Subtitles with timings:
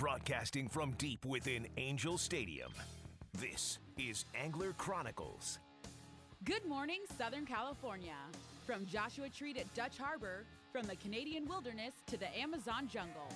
[0.00, 2.72] Broadcasting from deep within Angel Stadium,
[3.38, 5.58] this is Angler Chronicles.
[6.42, 8.16] Good morning, Southern California.
[8.66, 13.28] From Joshua Tree at Dutch Harbor, from the Canadian wilderness to the Amazon jungle.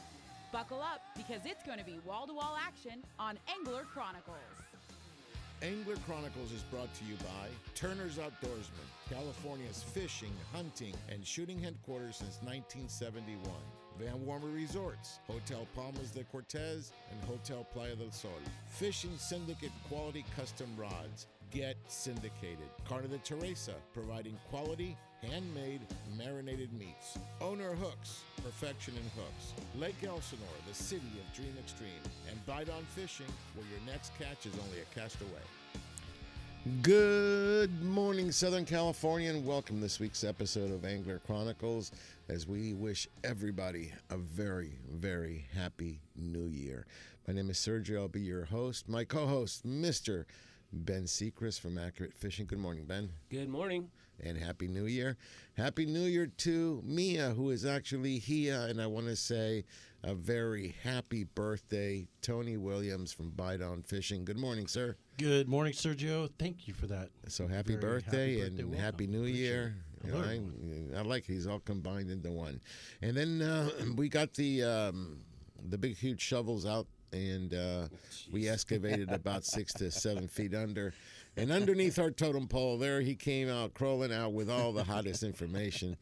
[0.52, 4.38] Buckle up because it's going to be wall to wall action on Angler Chronicles.
[5.60, 12.16] Angler Chronicles is brought to you by Turner's Outdoorsman, California's fishing, hunting, and shooting headquarters
[12.16, 13.52] since 1971.
[13.98, 18.30] Van Wormer Resorts, Hotel Palmas de Cortez, and Hotel Playa del Sol.
[18.68, 21.26] Fishing Syndicate quality custom rods.
[21.50, 22.68] Get syndicated.
[22.88, 25.80] Carne de Teresa, providing quality, handmade,
[26.18, 27.16] marinated meats.
[27.40, 29.54] Owner Hooks, perfection in hooks.
[29.76, 32.02] Lake Elsinore, the city of Dream Extreme.
[32.28, 35.63] And Bite on Fishing, where your next catch is only a cast away.
[36.80, 41.92] Good morning, Southern California, and welcome this week's episode of Angler Chronicles
[42.30, 46.86] as we wish everybody a very, very happy new year.
[47.28, 47.98] My name is Sergio.
[47.98, 48.88] I'll be your host.
[48.88, 50.24] My co host, Mr.
[50.72, 52.46] Ben Secrest from Accurate Fishing.
[52.46, 53.10] Good morning, Ben.
[53.28, 53.90] Good morning.
[54.22, 55.16] And Happy New Year.
[55.56, 58.66] Happy New Year to Mia, who is actually here.
[58.68, 59.64] And I want to say
[60.02, 64.24] a very happy birthday, Tony Williams from Bite on Fishing.
[64.24, 64.96] Good morning, sir.
[65.18, 66.28] Good morning, Sergio.
[66.38, 67.08] Thank you for that.
[67.28, 68.76] So happy Very birthday happy and birthday.
[68.78, 69.74] happy New Year.
[70.04, 70.18] You know,
[70.94, 72.60] I, I like these all combined into one.
[73.00, 75.20] And then uh, we got the um,
[75.70, 77.88] the big huge shovels out and uh,
[78.32, 80.92] we excavated about six to seven feet under.
[81.36, 85.22] And underneath our totem pole, there he came out crawling out with all the hottest
[85.24, 85.96] information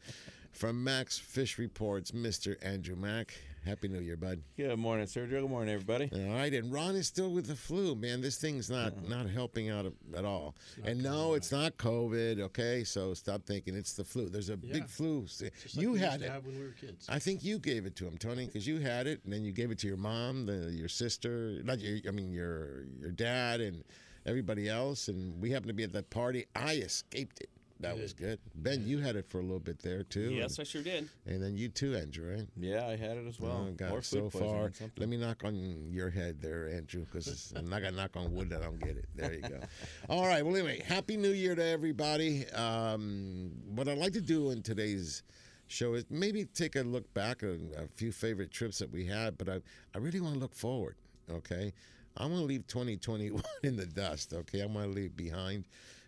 [0.51, 2.55] from Max Fish Reports, Mr.
[2.61, 3.33] Andrew Mack.
[3.65, 4.41] Happy New Year, bud.
[4.57, 5.39] Good morning, Sergio.
[5.41, 6.09] Good morning, everybody.
[6.13, 8.19] All right, and Ron is still with the flu, man.
[8.19, 9.07] This thing's not uh-huh.
[9.07, 10.53] not helping out at all.
[10.83, 12.41] And no, it's not COVID.
[12.41, 14.27] Okay, so stop thinking it's the flu.
[14.27, 14.73] There's a Yeah.
[14.73, 15.23] big flu.
[15.23, 16.31] Just like you we used had to it.
[16.31, 17.07] have when we were kids.
[17.07, 19.53] I think you gave it to him, Tony, because you had it, and then you
[19.53, 23.61] gave it to your mom, the, your sister, not your, I mean your your dad,
[23.61, 23.85] and
[24.25, 25.07] everybody else.
[25.07, 26.45] And we happened to be at that party.
[26.55, 27.49] I escaped it.
[27.79, 28.39] That was good.
[28.55, 30.31] Ben, you had it for a little bit there too.
[30.31, 31.09] Yes, I sure did.
[31.25, 32.47] and, and then you too, Andrew, right?
[32.57, 33.67] Yeah, I had it as well.
[33.69, 34.71] Oh, God, Or so far.
[34.97, 38.49] Let me knock on your head there, Andrew, because I'm not gonna knock on wood
[38.51, 39.05] that I don't get it.
[39.15, 39.59] There you go.
[40.09, 40.45] All right.
[40.45, 42.47] Well, anyway, happy New Year to everybody.
[42.51, 45.23] Um, what I'd like to do in today's
[45.67, 49.37] show is maybe take a look back at a few favorite trips that we had,
[49.37, 49.59] but I,
[49.93, 50.95] I really want to look forward.
[51.29, 51.73] Okay.
[52.17, 54.33] I want to leave 2021 in the dust.
[54.33, 54.61] Okay.
[54.61, 55.65] I want to leave behind,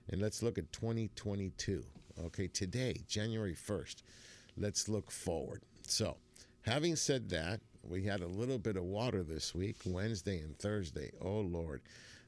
[0.10, 1.84] and let's look at 2022.
[2.26, 2.48] Okay.
[2.48, 4.04] Today, January 1st.
[4.58, 5.62] Let's look forward.
[5.88, 6.18] So,
[6.62, 11.12] having said that, we had a little bit of water this week, Wednesday and Thursday.
[11.22, 11.82] Oh, Lord.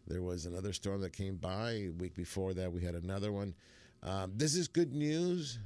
[0.08, 1.72] There was another storm that came by.
[1.72, 3.54] A week before that, we had another one.
[4.04, 5.60] Um, this is good news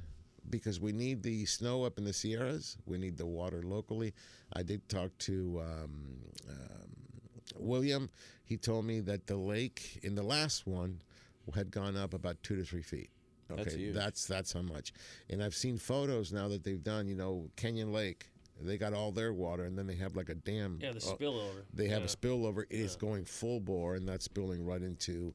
[0.50, 2.76] because we need the snow up in the Sierras.
[2.86, 4.14] We need the water locally.
[4.52, 6.16] I did talk to um,
[6.48, 6.88] um,
[7.56, 8.10] William.
[8.44, 11.00] He told me that the lake in the last one
[11.54, 13.10] had gone up about two to three feet.
[13.50, 13.94] Okay, That's huge.
[13.94, 14.92] that's that's how much.
[15.28, 17.06] And I've seen photos now that they've done.
[17.08, 18.28] You know, Canyon Lake.
[18.60, 20.78] They got all their water, and then they have like a dam.
[20.80, 21.62] Yeah, the uh, spillover.
[21.74, 22.06] they have Yeah.
[22.06, 22.62] a spillover.
[22.70, 25.34] It is going full bore, and that's spilling right into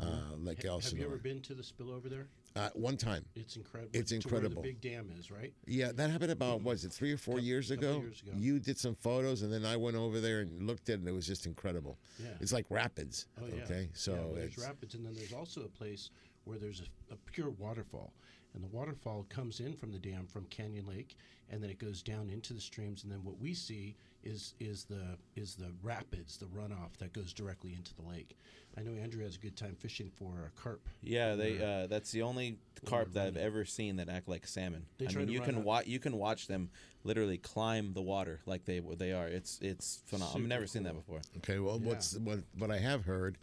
[0.00, 2.28] uh, Lake Ha- Have you ever been to the spillover there?
[2.54, 3.24] Uh, one time.
[3.34, 3.90] It's incredible.
[3.94, 4.62] It's incredible.
[4.62, 5.52] Where the big dam is, right?
[5.66, 8.00] Yeah, that happened about what is it, three or four Couple- years ago?
[8.00, 8.32] years ago.
[8.36, 11.08] You did some photos, and then I went over there and looked at it, and
[11.08, 11.98] it was just incredible.
[12.18, 12.26] Yeah.
[12.40, 13.26] It's like rapids.
[13.40, 13.62] Oh yeah.
[13.64, 16.10] Okay, so yeah, well, there's it's rapids, and then there's also a place
[16.44, 18.12] where there's a, a pure waterfall,
[18.54, 21.16] and the waterfall comes in from the dam from Canyon Lake,
[21.48, 24.84] and then it goes down into the streams, and then what we see is is
[24.84, 28.36] the is the rapids, the runoff that goes directly into the lake.
[28.76, 30.88] I know Andrew has a good time fishing for a carp.
[31.02, 31.62] Yeah, they.
[31.62, 34.86] Uh, that's the only carp that I've ever seen that act like salmon.
[34.98, 35.86] They I mean, you can watch.
[35.86, 36.70] You can watch them
[37.04, 39.26] literally climb the water like they they are.
[39.26, 40.28] It's it's phenomenal.
[40.28, 41.20] I've Super never seen that before.
[41.38, 41.58] okay.
[41.58, 41.88] Well, Yeah.
[41.88, 43.36] what's what what I have heard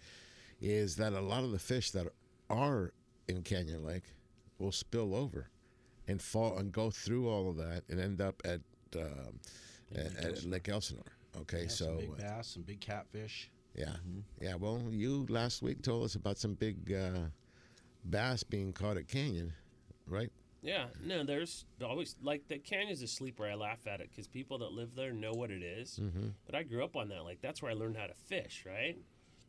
[0.61, 2.07] is that a lot of the fish that
[2.49, 2.93] are
[3.27, 4.05] in Canyon Lake
[4.57, 5.49] will spill over
[6.07, 8.61] and fall and go through all of that and end up at
[8.97, 9.39] um,
[9.95, 11.03] at, at Lake Elsinore.
[11.41, 13.49] Okay, Yeah, so some big bass, some big catfish.
[13.75, 13.95] Yeah,
[14.41, 14.55] yeah.
[14.55, 17.27] Well, you last week told us about some big uh,
[18.05, 19.53] bass being caught at Canyon,
[20.07, 20.31] right?
[20.61, 23.45] Yeah, no, there's always like the canyon's a sleeper.
[23.45, 25.99] I laugh at it because people that live there know what it is.
[26.01, 26.29] Mm-hmm.
[26.45, 27.23] But I grew up on that.
[27.23, 28.97] Like that's where I learned how to fish, right?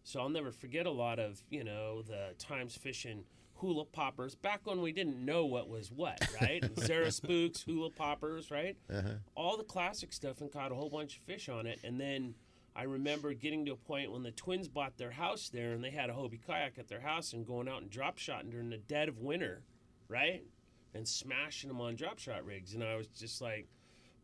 [0.04, 3.24] So I'll never forget a lot of you know the times fishing
[3.60, 6.64] hula poppers back when we didn't know what was what, right?
[6.78, 8.76] Zara spooks, hula poppers, right?
[8.92, 9.14] Uh-huh.
[9.34, 11.78] All the classic stuff and caught a whole bunch of fish on it.
[11.84, 12.34] And then
[12.74, 15.90] I remember getting to a point when the twins bought their house there and they
[15.90, 18.78] had a Hobie kayak at their house and going out and drop shotting during the
[18.78, 19.62] dead of winter,
[20.08, 20.42] right?
[20.94, 22.74] And smashing them on drop shot rigs.
[22.74, 23.68] And I was just like,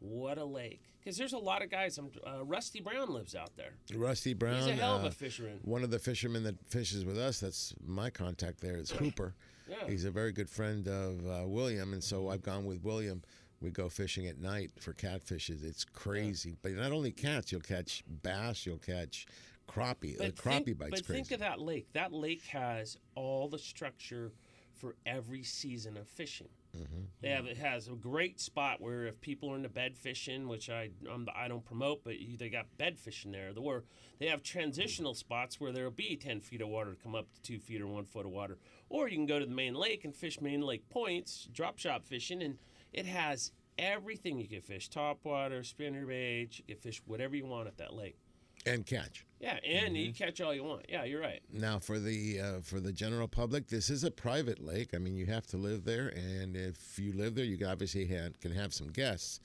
[0.01, 0.83] what a lake.
[0.99, 1.99] Because there's a lot of guys.
[1.99, 3.75] Um, uh, Rusty Brown lives out there.
[3.95, 4.57] Rusty Brown.
[4.57, 5.61] He's a hell of uh, a fisherman.
[5.63, 9.35] One of the fishermen that fishes with us, that's my contact there, is Hooper.
[9.69, 9.89] Yeah.
[9.89, 13.23] He's a very good friend of uh, William, and so I've gone with William.
[13.61, 15.65] We go fishing at night for catfishes.
[15.65, 16.57] It's crazy.
[16.63, 19.27] But not only cats, you'll catch bass, you'll catch
[19.69, 20.17] crappie.
[20.19, 21.23] the crappie think, bites but crazy.
[21.23, 21.89] think of that lake.
[21.93, 24.33] That lake has all the structure
[24.75, 26.49] for every season of fishing.
[26.77, 27.03] Mm-hmm.
[27.21, 30.71] They have it has a great spot where if people are into bed fishing, which
[30.71, 33.53] I I'm, I don't promote, but you, they got bed fishing there.
[33.53, 33.85] The where
[34.19, 37.43] they have transitional spots where there'll be ten feet of water to come up to
[37.43, 38.59] two feet or one foot of water,
[38.89, 42.05] or you can go to the main lake and fish main lake points, drop shot
[42.05, 42.59] fishing, and
[42.93, 46.59] it has everything you can fish: top water, spinner bait.
[46.59, 48.17] You can fish whatever you want at that lake.
[48.65, 49.26] and catch.
[49.41, 50.25] Yeah, and you Mm-hmm.
[50.25, 50.87] catch all you want.
[50.89, 51.41] Yeah, you're right.
[51.53, 54.95] Now, for the uh, for the general public, this is a private lake.
[54.95, 58.41] I mean, you have to live there, and if you live there, you obviously have,
[58.41, 59.41] can have some guests.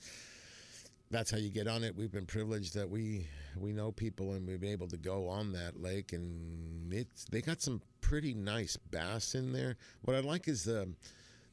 [1.10, 1.94] That's how you get on it.
[1.94, 3.26] We've been privileged that we
[3.58, 7.42] we know people, and we've been able to go on that lake, and it's they
[7.42, 9.76] got some pretty nice bass in there.
[10.02, 10.88] What I like is the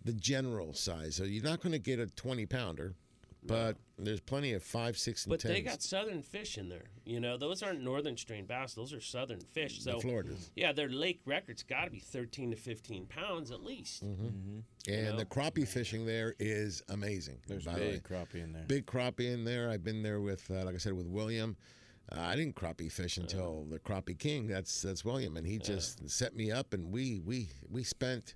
[0.06, 1.18] the general size.
[1.18, 2.96] So you're not going to get a 20 pounder,
[3.44, 5.54] but there's plenty of five, six, and But tens.
[5.54, 6.86] they got southern fish in there.
[7.06, 9.82] You know, those aren't northern strain bass; those are southern fish.
[9.82, 10.52] So the Floridas.
[10.56, 14.04] yeah, their lake record's got to be 13 to 15 pounds at least.
[14.04, 15.16] And know?
[15.18, 17.40] the crappie fishing there is amazing.
[17.48, 17.92] There's by the way.
[17.92, 18.64] big crappie in there.
[18.68, 19.70] Big crappie in there.
[19.70, 21.56] I've been there with, uh, like I said, with William.
[22.12, 24.48] Uh, I didn't crappie fish until the crappie king.
[24.48, 28.36] That's that's William, and he just set me up, and we we we spent.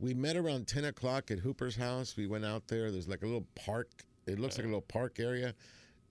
[0.00, 2.16] We met around ten o'clock at Hooper's house.
[2.16, 2.90] We went out there.
[2.90, 4.04] There's like a little park.
[4.26, 5.54] It looks like a little park area,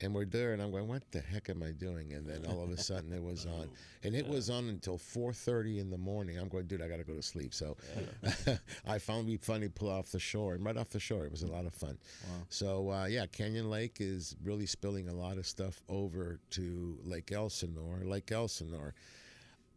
[0.02, 0.54] and we're there.
[0.54, 3.12] And I'm going, "What the heck am I doing?" And then all of a sudden,
[3.14, 3.70] it was on,
[4.04, 6.38] and it was on until 4:30 in the morning.
[6.38, 7.78] I'm going, "Dude, I got to go to sleep." So,
[8.86, 11.32] I found it we finally pull off the shore, and right off the shore, it
[11.32, 11.98] was a lot of fun.
[12.50, 17.32] So, uh, yeah, Canyon Lake is really spilling a lot of stuff over to Lake
[17.32, 18.02] Elsinore.
[18.04, 18.94] Lake Elsinore.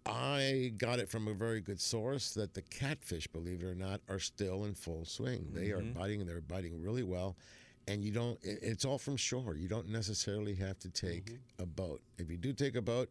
[0.09, 4.00] I got it from a very good source that the catfish, believe it or not,
[4.09, 5.49] are still in full swing.
[5.53, 7.37] They are biting, they're biting really well.
[7.88, 9.55] And you don't it's all from shore.
[9.55, 12.00] You don't necessarily have to take a boat.
[12.19, 13.09] If you do take a boat,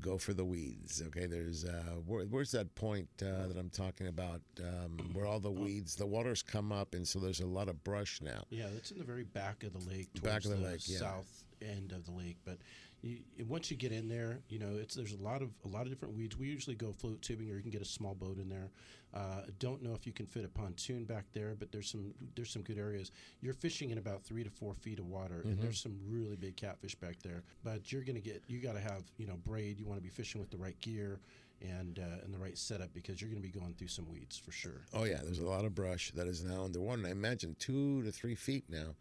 [0.00, 1.02] go for the weeds.
[1.06, 5.40] Okay, there's, uh, where, where's that point uh, that I'm talking about um, where all
[5.40, 8.44] the weeds, the waters come up, and so there's a lot of brush now.
[8.50, 10.98] Yeah, that's in the very back of the lake, Back towards of the lake, yeah.
[10.98, 12.36] south end of the lake.
[12.44, 12.58] But
[13.04, 15.82] you, once you get in there, you know, it's there's a lot of a lot
[15.82, 16.38] of different weeds.
[16.38, 18.70] We usually go float tubing, or you can get a small boat in there.
[19.12, 22.50] Uh, don't know if you can fit a pontoon back there, but there's some there's
[22.50, 23.12] some good areas.
[23.42, 26.56] You're fishing in about three to four feet of water, and there's some really big
[26.56, 27.42] catfish back there.
[27.62, 29.78] But you're gonna get you got to have you know braid.
[29.78, 31.20] You want to be fishing with the right gear.
[31.62, 34.36] And, uh, and the right setup because you're going to be going through some weeds
[34.36, 34.82] for sure.
[34.92, 36.98] Oh yeah, there's a lot of brush that is now underwater.
[36.98, 38.96] And I imagine two to three feet now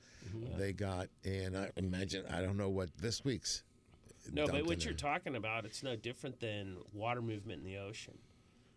[0.58, 3.64] they got, and I imagine I don't know what this week's.
[4.32, 8.18] No, but what you're talking about, it's no different than water movement in the ocean.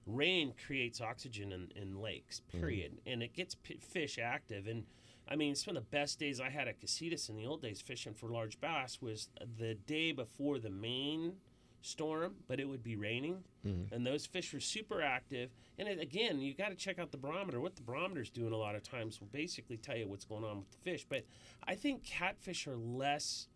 [0.07, 2.59] Rain creates oxygen in, in lakes, Mm-hmm.
[2.61, 4.67] period, and it gets p- fish active.
[4.67, 4.85] And
[5.29, 7.81] I mean, some of the best days I had at Casitas in the old days
[7.81, 9.29] fishing for large bass was
[9.59, 11.35] the day before the main
[11.83, 13.93] storm, but it would be raining, Mm-hmm.
[13.93, 15.51] and those fish were super active.
[15.77, 17.61] And it, again, you got to check out the barometer.
[17.61, 20.59] What the barometer's doing a lot of times will basically tell you what's going on
[20.59, 21.05] with the fish.
[21.09, 21.25] But
[21.67, 23.49] I think catfish are less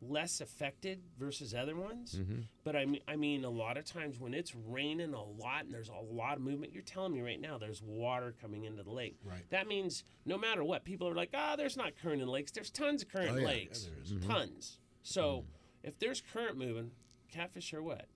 [0.00, 2.14] less affected versus other ones.
[2.18, 2.40] Mm-hmm.
[2.64, 5.74] But I mean, I mean, a lot of times when it's raining a lot and
[5.74, 8.90] there's a lot of movement, you're telling me right now there's water coming into the
[8.92, 9.16] lake.
[9.24, 9.48] Right.
[9.50, 12.52] That means no matter what, people are like, ah, there's not current in lakes.
[12.52, 13.46] There's tons of current Oh, yeah.
[13.46, 13.88] lakes.
[14.06, 14.26] Yeah, is.
[14.26, 14.78] Tons.
[15.02, 15.44] So
[15.82, 16.90] if there's current moving,
[17.32, 18.06] catfish are what?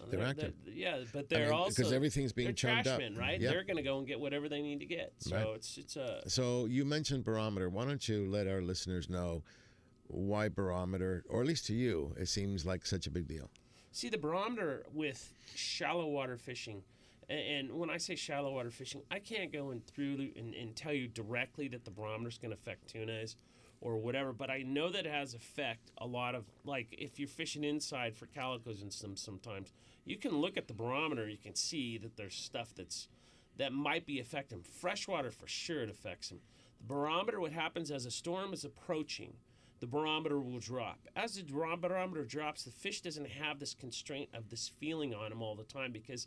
[0.00, 0.54] Well, They're active.
[0.66, 3.00] yeah, but they're mean, also 'cause everything's being they're chummed up.
[3.18, 3.40] right?
[3.40, 3.52] Yep.
[3.52, 5.12] They're going to go and get whatever they need to get.
[5.18, 5.46] So Right.
[5.56, 7.68] it's it's a So you mentioned barometer.
[7.68, 9.42] Why don't you let our listeners know
[10.08, 13.50] why barometer, or at least to you, it seems like such a big deal?
[13.92, 16.82] See the barometer with shallow water fishing,
[17.28, 20.92] and when I say shallow water fishing, I can't go in through and, and tell
[20.92, 23.36] you directly that the barometer is going to affect tunas
[23.80, 27.28] or whatever, but I know that it has effect a lot of like if you're
[27.28, 29.72] fishing inside for calicos and some sometimes
[30.04, 33.08] you can look at the barometer, you can see that there's stuff that's
[33.58, 35.82] that might be affecting freshwater for sure.
[35.82, 36.40] It affects them.
[36.80, 39.34] The barometer, what happens as a storm is approaching,
[39.80, 40.98] the barometer will drop.
[41.14, 45.42] As the barometer drops, the fish doesn't have this constraint of this feeling on him
[45.42, 46.26] all the time because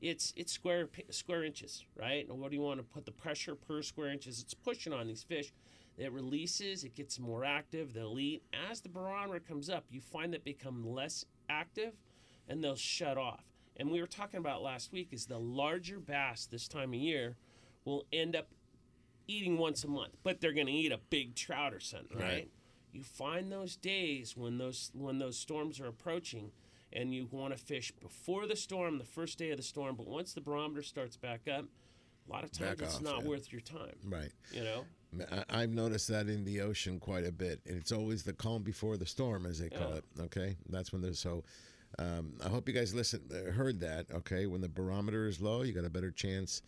[0.00, 2.28] it's it's square square inches, right?
[2.28, 4.40] And what do you want to put the pressure per square inches?
[4.40, 5.52] It's pushing on these fish.
[5.98, 8.42] It releases, it gets more active, they'll eat.
[8.70, 11.92] As the barometer comes up, you find that become less active
[12.48, 13.44] and they'll shut off.
[13.76, 17.36] And we were talking about last week is the larger bass this time of year
[17.84, 18.48] will end up
[19.26, 22.24] eating once a month, but they're going to eat a big trout or something, right?
[22.26, 22.50] Right.
[22.92, 26.50] You find those days when those when those storms are approaching
[26.92, 30.06] and you want to fish before the storm the first day of the storm but
[30.06, 31.64] once the barometer starts back up
[32.28, 33.28] a lot of times Back it's off, not yeah.
[33.28, 34.32] worth your time Right.
[34.52, 34.84] you know
[35.30, 38.62] I- I've noticed that in the ocean quite a bit, and it's always the calm
[38.62, 39.96] before the storm, as they call Yeah.
[39.96, 40.04] it.
[40.20, 41.42] Okay, that's when there's so.
[41.98, 44.06] Um, I hope you guys listen, uh, heard that.
[44.12, 46.62] Okay, when the barometer is low, you got a better chance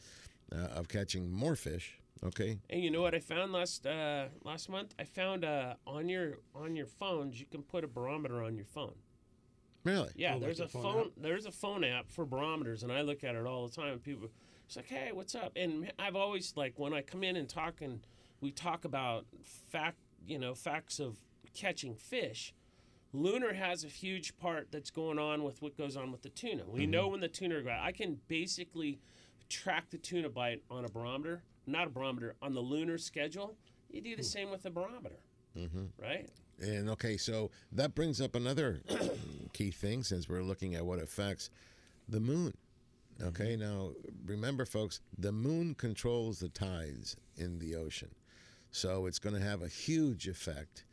[0.51, 2.01] uh, of catching more fish.
[2.25, 6.09] Okay, and you know what i found last uh, last month i found uh, on
[6.09, 8.95] your on your phones you can put a barometer on your phone
[9.85, 10.11] really?
[10.15, 11.11] Yeah, Oh, there's the a phone phone.
[11.17, 13.93] There's a phone app for barometers, and I look at it all the time.
[13.95, 14.29] And people,
[14.67, 15.53] it's like, hey, what's up?
[15.57, 18.07] And I've always like when I come in and talk, and
[18.41, 21.19] we talk about fact, you know, facts of
[21.55, 22.55] catching fish.
[23.15, 26.63] Lunar has a huge part that's going on with what goes on with the tuna.
[26.67, 27.69] We know when the tuna are.
[27.71, 29.01] I can basically
[29.51, 33.57] track the tuna bite on a barometer, not a barometer, on the lunar schedule.
[33.91, 34.27] You do the hmm.
[34.27, 35.19] same with the barometer,
[35.57, 35.85] mm-hmm.
[36.01, 36.29] right?
[36.61, 38.81] And okay, so that brings up another
[39.53, 41.51] key thing since we're looking at what affects
[42.09, 42.55] the moon.
[43.19, 43.29] Mm-hmm.
[43.29, 43.93] Okay, now
[44.25, 48.11] remember, folks, the moon controls the tides in the ocean.
[48.71, 50.85] So it's going to have a huge effect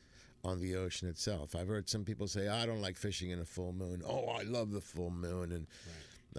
[0.44, 1.56] on the ocean itself.
[1.56, 4.02] I've heard some people say, I don't like fishing in a full moon.
[4.06, 5.52] Oh, I love the full moon.
[5.52, 5.68] And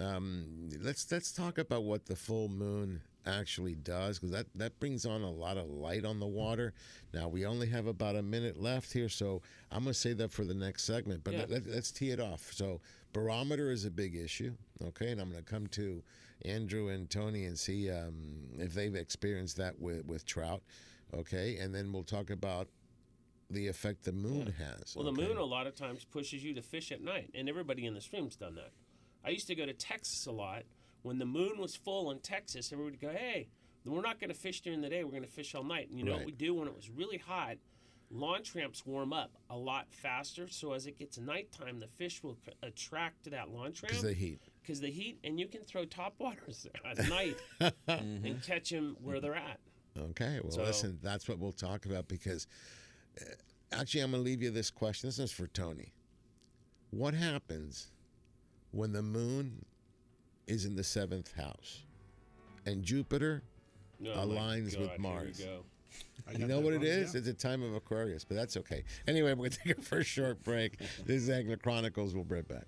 [0.05, 5.05] um, let's let's talk about what the full moon actually does because that, that brings
[5.05, 6.73] on a lot of light on the water.
[7.13, 10.31] Now, we only have about a minute left here, so I'm going to say that
[10.31, 11.45] for the next segment, but Yeah.
[11.47, 12.51] let, us tee it off.
[12.53, 12.81] So,
[13.13, 15.11] barometer is a big issue, okay?
[15.11, 16.03] And I'm going to come to
[16.45, 20.63] Andrew and Tony and see um, if they've experienced that with, with trout,
[21.13, 21.57] okay?
[21.57, 22.67] And then we'll talk about
[23.49, 24.95] the effect the moon has.
[24.95, 27.85] Well, the moon a lot of times pushes you to fish at night, and everybody
[27.85, 28.71] in the stream's done that.
[29.23, 30.63] I used to go to Texas a lot.
[31.03, 33.49] When the moon was full in Texas, everybody would go, "Hey,
[33.85, 35.03] we're not going to fish during the day.
[35.03, 36.19] We're going to fish all night." And you know Right.
[36.19, 37.57] what we do when it was really hot?
[38.13, 42.37] Launch ramps warm up a lot faster, so as it gets nighttime, the fish will
[42.45, 44.41] c- attract to that launch ramp Because the heat.
[44.61, 47.37] because the heat, and you can throw top waters at night
[47.87, 49.61] and catch them where they're at.
[49.97, 52.47] Okay, well, So- listen, that's what we'll talk about because
[53.21, 53.23] uh,
[53.71, 55.07] actually, I'm going to leave you this question.
[55.07, 55.93] This is for Tony.
[56.89, 57.91] What happens
[58.71, 59.63] when the moon
[60.51, 61.83] is in the seventh house
[62.65, 63.41] and Jupiter?
[64.05, 65.37] Oh my Aligns with Mars.
[65.39, 65.63] Here we go.
[66.27, 67.13] I You know what it wrong, is?
[67.13, 67.19] yeah.
[67.19, 68.83] It's a time of Aquarius, but that's okay.
[69.07, 70.77] Anyway, we're going to take a first short break.
[71.05, 72.13] This is Angler Chronicles.
[72.13, 72.65] We'll be right back.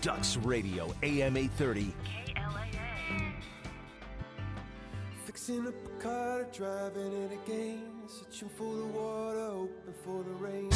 [0.00, 1.92] Ducks Radio, AM 830,
[5.38, 7.92] Fixing up a car, driving it again.
[8.08, 10.68] Searching for the water, hoping for the rain.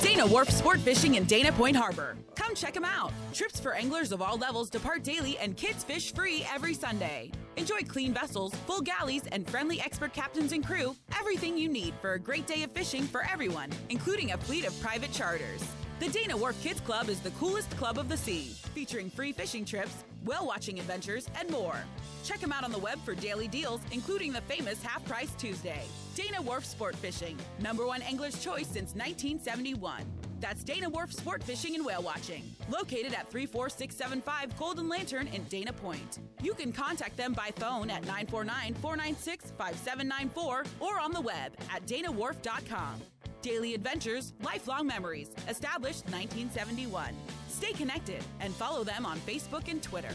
[0.00, 2.16] Dana Wharf Sport Fishing in Dana Point Harbor.
[2.36, 3.12] Come check them out.
[3.34, 7.32] Trips for anglers of all levels depart daily and kids fish free every Sunday.
[7.56, 10.94] Enjoy clean vessels, full galleys, and friendly expert captains and crew.
[11.18, 14.80] Everything you need for a great day of fishing for everyone, including a fleet of
[14.80, 15.64] private charters.
[16.00, 19.64] The Dana Wharf Kids Club is the coolest club of the sea, featuring free fishing
[19.64, 21.74] trips, whale watching adventures, and more.
[22.22, 25.82] Check them out on the web for daily deals, including the famous Half Price Tuesday.
[26.14, 30.04] Dana Wharf Sport Fishing, number one angler's choice since 1971.
[30.38, 35.72] That's Dana Wharf Sport Fishing and Whale Watching, located at 34675 Golden Lantern in Dana
[35.72, 36.20] Point.
[36.40, 41.84] You can contact them by phone at 949 496 5794 or on the web at
[41.86, 43.00] danawharf.com.
[43.40, 47.14] Daily adventures, lifelong memories, established 1971.
[47.48, 50.14] Stay connected and follow them on Facebook and Twitter.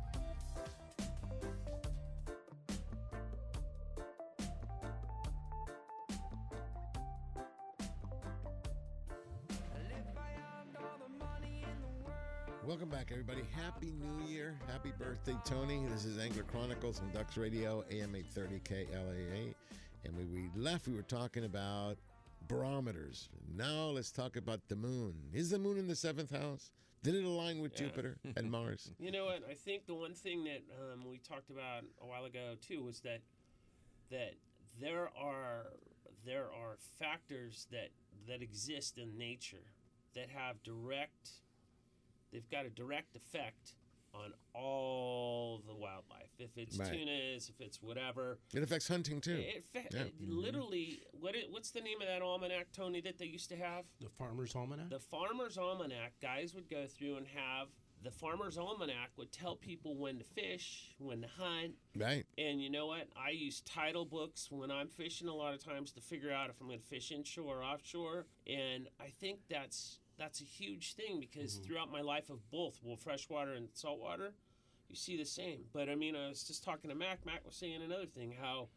[12.71, 13.41] Welcome back, everybody.
[13.53, 14.55] Happy New Year.
[14.65, 15.85] Happy birthday, Tony.
[15.91, 19.53] This is Angler Chronicles on Ducks Radio, AM 830 KLAA.
[20.05, 21.97] And when we left, we were talking about
[22.47, 23.27] barometers.
[23.53, 25.15] Now let's talk about the moon.
[25.33, 26.71] Is the moon in the seventh house?
[27.03, 27.87] Did it align with Yeah.
[27.87, 28.89] Jupiter and Mars?
[28.99, 29.41] You know what?
[29.51, 30.63] I think the one thing that
[30.93, 33.19] um, we talked about a while ago too was that
[34.11, 34.35] that
[34.79, 35.73] there are
[36.25, 37.89] there are factors that
[38.29, 39.73] that exist in nature
[40.15, 41.31] that have direct
[42.31, 43.75] they've got a direct effect
[44.13, 46.29] on all the wildlife.
[46.37, 46.91] If it's Right.
[46.91, 49.35] tunas, if it's whatever, It affects hunting too.
[49.37, 50.01] it, fa- Yeah.
[50.03, 50.37] it mm-hmm.
[50.37, 53.85] literally what it, what's the name of that almanac, Tony, that they used to have?
[53.99, 54.89] The Farmer's Almanac.
[54.89, 57.69] The Farmer's Almanac, guys would go through and have
[58.03, 61.75] the Farmer's Almanac would tell people when to fish, when to hunt.
[61.95, 62.25] Right.
[62.37, 63.07] And you know what?
[63.15, 66.59] I use title books when I'm fishing a lot of times to figure out if
[66.59, 68.25] I'm going to fish inshore or offshore.
[68.47, 71.63] And I think that's that's a huge thing because mm-hmm.
[71.63, 74.33] throughout my life of both, well, freshwater and saltwater,
[74.87, 75.61] you see the same.
[75.73, 77.25] But I mean, I was just talking to Mac.
[77.25, 78.67] Mac was saying another thing how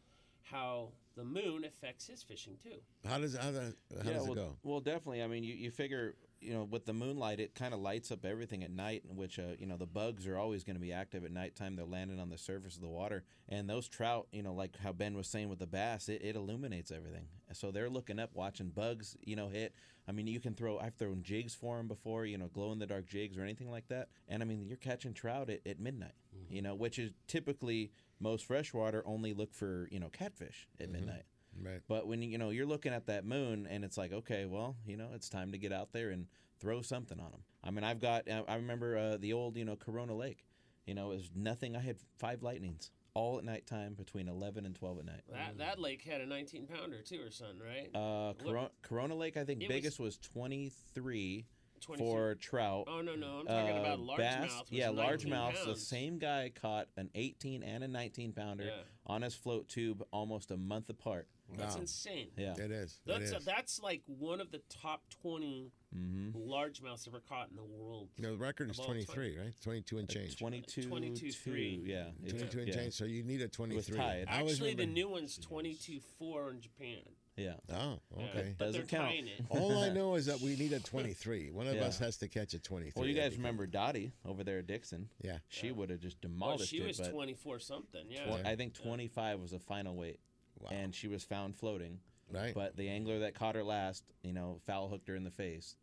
[0.43, 2.77] how the moon affects his fishing too.
[3.07, 4.57] How does how, the, how yeah, does well, it go?
[4.63, 5.23] well, definitely.
[5.23, 8.25] I mean, you, you figure, you know, with the moonlight, it kind of lights up
[8.25, 10.93] everything at night, in which, uh, you know, the bugs are always going to be
[10.93, 11.77] active at nighttime.
[11.77, 13.25] They're landing on the surface of the water.
[13.49, 16.37] And those trout, you know, like how Ben was saying with the bass, it, it
[16.37, 17.27] illuminates everything.
[17.53, 19.75] So they're looking up, watching bugs, you know, hit.
[20.07, 22.79] I mean, you can throw, I've thrown jigs for them before, you know, glow in
[22.79, 24.09] the dark jigs or anything like that.
[24.29, 26.15] And I mean, you're catching trout at, at midnight,
[26.51, 31.23] you know, which is typically most freshwater only look for, you know, catfish at midnight.
[31.63, 31.81] Right.
[31.89, 34.97] But when you know you're looking at that moon and it's like, okay, well, you
[34.97, 36.27] know, it's time to get out there and
[36.61, 37.43] throw something on them.
[37.63, 38.31] I mean, I've got.
[38.31, 40.45] I I remember uh, the old, you know, Corona Lake.
[40.87, 41.77] You know, it was nothing.
[41.77, 45.21] I had five lightnings all at nighttime between 11 and 12 at night.
[45.33, 47.89] That that lake had a 19 pounder too, or something, right?
[47.95, 51.47] Uh, Corona, Corona Lake, I think It biggest was 23
[51.81, 52.07] 23.
[52.07, 52.85] for trout.
[52.89, 54.65] Oh no no, I'm talking Uh, about bass, largemouth.
[54.71, 55.65] Yeah, 19 largemouth.
[55.67, 58.83] The same guy caught an 18 and a 19 pounder Yeah.
[59.07, 61.29] On his float tube almost a month apart.
[61.59, 61.83] That's Wow.
[61.83, 62.31] insane.
[62.39, 62.55] Yeah.
[62.57, 63.01] It is.
[63.05, 63.45] It That's is.
[63.45, 66.37] that's like one of the top 20 Mm-hmm.
[66.51, 68.09] largemouths ever caught in the world.
[68.17, 69.55] You know, the record is of all 23, right?
[69.61, 70.37] 22 and change.
[70.37, 71.83] 22, 22, 3.
[71.87, 72.09] Yeah.
[72.25, 72.75] it's- 22 and yeah.
[72.75, 72.95] change.
[72.95, 73.97] So you need a 23.
[73.97, 74.25] tied.
[74.29, 77.03] I always Actually, the new one's twenty two four in Japan.
[77.37, 77.55] Yeah.
[77.73, 78.55] Oh, okay.
[78.57, 79.13] but Doesn't count.
[79.49, 81.51] All I know is that we need a 23.
[81.51, 81.83] One of Yeah.
[81.85, 82.93] us has to catch a 23.
[83.01, 85.09] Well, you guys remember Dottie over there at Dixon?
[85.21, 85.39] Yeah.
[85.49, 87.07] She would have just demolished Well, demolished she it.
[87.07, 88.05] was 24 something.
[88.09, 88.37] Yeah.
[88.43, 90.21] tw- I think 25 was the final weight,
[90.61, 90.71] Wow.
[90.73, 91.99] and she was found floating.
[92.31, 92.55] Right.
[92.55, 95.77] But the angler that caught her last, you know, foul hooked her in the face,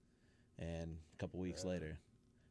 [0.58, 2.00] and a couple weeks later.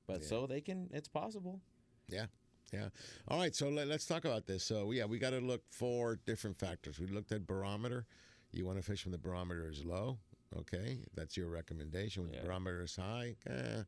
[0.06, 0.26] But Yeah.
[0.28, 0.90] so they can.
[0.92, 1.60] It's possible.
[2.08, 2.26] Yeah.
[2.72, 2.90] Yeah.
[3.28, 3.54] All right.
[3.54, 4.62] So let, us talk about this.
[4.62, 7.00] So, yeah, we got to look for different factors.
[7.00, 8.06] We looked at barometer.
[8.52, 10.18] You want to fish when the barometer is low.
[10.56, 10.98] Okay.
[11.14, 12.24] That's your recommendation.
[12.24, 12.40] When Yeah.
[12.40, 13.84] the barometer is high, eh,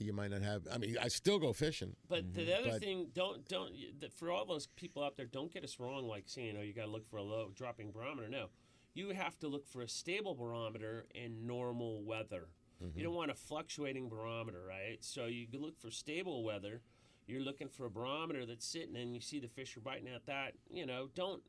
[0.00, 0.66] you might not have.
[0.70, 1.96] I mean, I still go fishing.
[2.08, 3.74] But the other But- thing, don't don't
[4.12, 6.06] for all those people out there, don't get us wrong.
[6.06, 8.28] Like saying, oh, you got to look for a low dropping barometer.
[8.28, 8.50] No,
[8.94, 12.48] you have to look for a stable barometer in normal weather.
[12.94, 15.02] You don't want a fluctuating barometer, right?
[15.02, 16.82] So you look for stable weather.
[17.26, 20.26] You're looking for a barometer that's sitting, and you see the fish are biting at
[20.26, 20.54] that.
[20.70, 21.42] You know, don't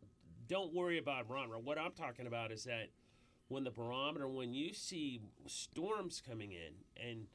[0.47, 1.59] don't worry about barometer.
[1.59, 2.89] What I'm talking about is that
[3.47, 7.27] when the barometer, when you see storms coming in and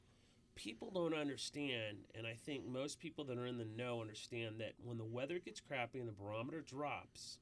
[0.55, 4.73] people don't understand, and I think most people that are in the know understand that
[4.83, 7.39] when the weather gets crappy and the barometer drops,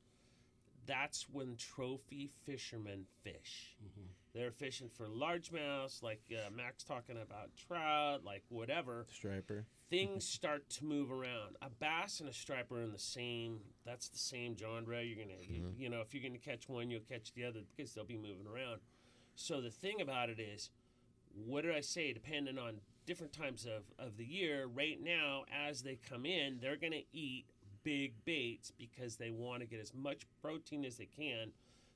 [0.85, 3.75] that's when trophy fishermen fish.
[3.83, 4.07] Mm-hmm.
[4.33, 9.05] They're fishing for largemouths, like uh, Max talking about trout, like whatever.
[9.11, 9.65] Striper.
[9.89, 11.57] Things start to move around.
[11.61, 13.59] A bass and a striper are in the same.
[13.85, 15.03] That's the same genre.
[15.03, 17.93] You're gonna, you, you know, if you're gonna catch one, you'll catch the other because
[17.93, 18.79] they'll be moving around.
[19.35, 20.69] So the thing about it is,
[21.33, 22.13] what did I say?
[22.13, 26.77] Depending on different times of, of the year, right now, as they come in, they're
[26.77, 27.45] going to eat
[27.83, 31.51] big baits because they want to get as much protein as they can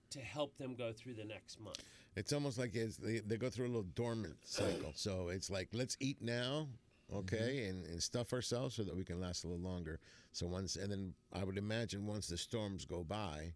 [0.09, 1.81] to help them go through the next month.
[2.15, 4.93] It's almost like it's, they, they go through a little dormant cycle.
[4.95, 6.67] So it's like, let's eat now,
[7.13, 9.99] okay, and, and stuff ourselves so that we can last a little longer.
[10.31, 13.53] So once, and then I would imagine once the storms go by,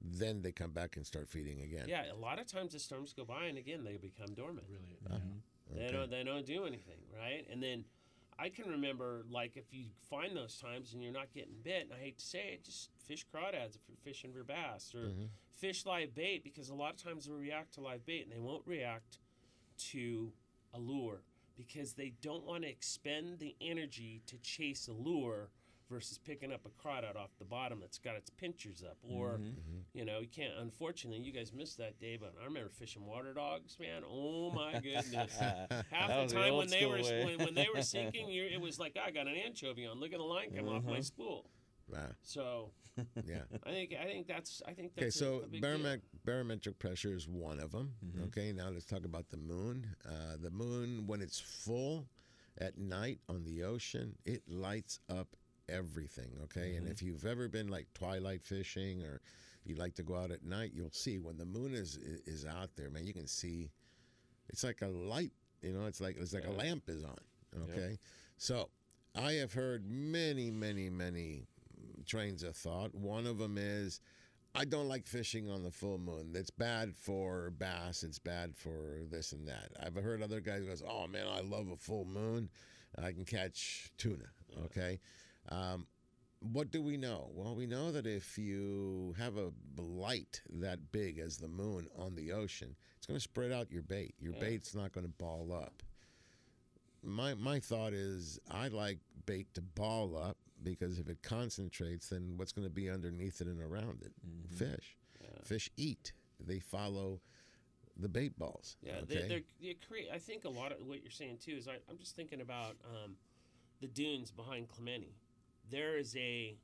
[0.00, 1.84] then they come back and start feeding again.
[1.86, 4.66] Yeah, a lot of times the storms go by and again they become dormant.
[4.68, 4.98] Really?
[5.74, 5.92] They Okay.
[5.92, 7.46] don't they don't do anything, right?
[7.50, 7.84] And then
[8.38, 11.92] I can remember like if you find those times and you're not getting bit, and
[11.92, 15.24] I hate to say it, just fish crawdads if you're fishing for bass or Mm-hmm.
[15.56, 18.38] Fish live bait because a lot of times they react to live bait and they
[18.40, 19.18] won't react
[19.90, 20.32] to
[20.74, 21.22] a lure
[21.56, 25.50] because they don't want to expend the energy to chase a lure
[25.90, 29.80] versus picking up a crawdad off the bottom that's got its pinchers up or Mm-hmm.
[29.92, 33.34] you know you can't unfortunately you guys missed that day but i remember fishing water
[33.34, 37.24] dogs man oh my goodness half the the time old when they were way.
[37.26, 40.18] when, when they were sinking it was like i got an anchovy on look at
[40.18, 40.94] the line come off Uh-huh.
[40.94, 41.44] my spool
[41.88, 41.98] Wow.
[42.22, 42.70] so
[43.26, 43.42] Yeah.
[43.66, 45.96] i think i think that's i think Okay, that's a- so a big deal.
[46.24, 47.92] barometric pressure is one of them.
[48.04, 48.24] Mm-hmm.
[48.24, 49.86] Okay, now let's talk about the moon.
[50.06, 52.06] Uh, the moon, when it's full,
[52.58, 55.28] at night on the ocean, it lights up
[55.68, 56.30] everything.
[56.44, 59.20] Okay, and if you've ever been like twilight fishing or
[59.64, 62.70] you like to go out at night, you'll see when the moon is is out
[62.76, 63.06] there, man.
[63.06, 63.70] You can see
[64.50, 65.32] it's like a light.
[65.62, 67.18] You know, it's like it's like a lamp is on.
[67.70, 67.98] Okay,
[68.36, 68.68] so
[69.14, 71.46] I have heard many, many, many
[72.06, 72.94] trains of thought.
[72.94, 74.00] One of them is.
[74.54, 76.32] I don't like fishing on the full moon.
[76.34, 78.02] It's bad for bass.
[78.02, 79.72] It's bad for this and that.
[79.82, 82.50] I've heard other guys goes, "Oh man, I love a full moon.
[82.98, 84.26] I can catch tuna."
[84.66, 85.00] Okay,
[85.48, 85.86] um,
[86.40, 87.30] what do we know?
[87.32, 92.14] Well, we know that if you have a light that big as the moon on
[92.14, 94.14] the ocean, it's going to spread out your bait.
[94.18, 95.82] Your bait's not going to ball up.
[97.02, 102.34] My my thought is I like bait to ball up because if it concentrates, then
[102.36, 104.12] what's going to be underneath it and around it?
[104.56, 104.96] Fish.
[105.44, 106.12] Fish eat.
[106.40, 107.20] They follow
[107.96, 108.76] the bait balls.
[108.82, 109.06] Yeah, okay?
[109.06, 110.08] they, they're, they create.
[110.12, 112.76] I think a lot of what you're saying too is I, I'm just thinking about
[112.84, 113.16] um,
[113.80, 115.14] the dunes behind Clemente.
[115.70, 116.56] There is a,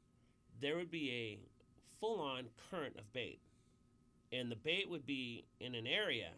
[0.61, 1.39] there would be a
[2.01, 3.41] full-on current of bait,
[4.33, 6.31] and the bait would be in an area,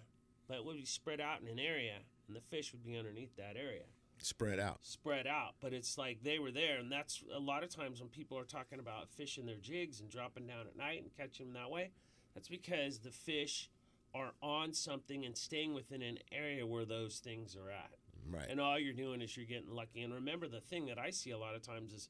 [0.49, 3.37] but it would be spread out in an area, and the fish would be underneath
[3.37, 3.85] that area
[4.23, 4.79] spread out.
[4.83, 5.55] spread out.
[5.61, 8.45] But it's like they were there, and that's a lot of times when people are
[8.45, 11.91] talking about fishing their jigs and dropping down at night and catching them that way.
[12.35, 13.71] That's because the fish
[14.15, 17.91] are on something and staying within an area where those things are at.
[18.31, 18.47] Right.
[18.49, 20.03] And all you're doing is you're getting lucky.
[20.03, 22.09] And remember, the thing that I see a lot of times is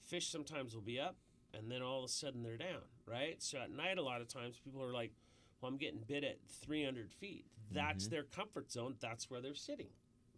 [0.00, 1.16] fish sometimes will be up
[1.56, 3.36] and then all of a sudden they're down, right?
[3.42, 5.12] So at night, a lot of times people are like,
[5.60, 7.46] well, I'm getting bit at 300 feet.
[7.72, 8.14] That's mm-hmm.
[8.14, 8.94] their comfort zone.
[9.00, 9.88] That's where they're sitting,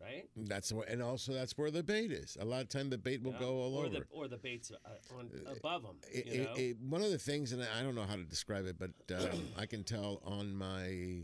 [0.00, 0.28] right?
[0.36, 2.36] That's and also that's where the bait is.
[2.40, 3.40] A lot of time the bait will Yeah.
[3.40, 3.94] go all or over.
[4.00, 5.96] The, or the bait's uh, on, above them.
[6.12, 6.52] It- you know?
[6.54, 8.90] it- it- one of the things, and I don't know how to describe it, but
[9.16, 11.22] um, I can tell on my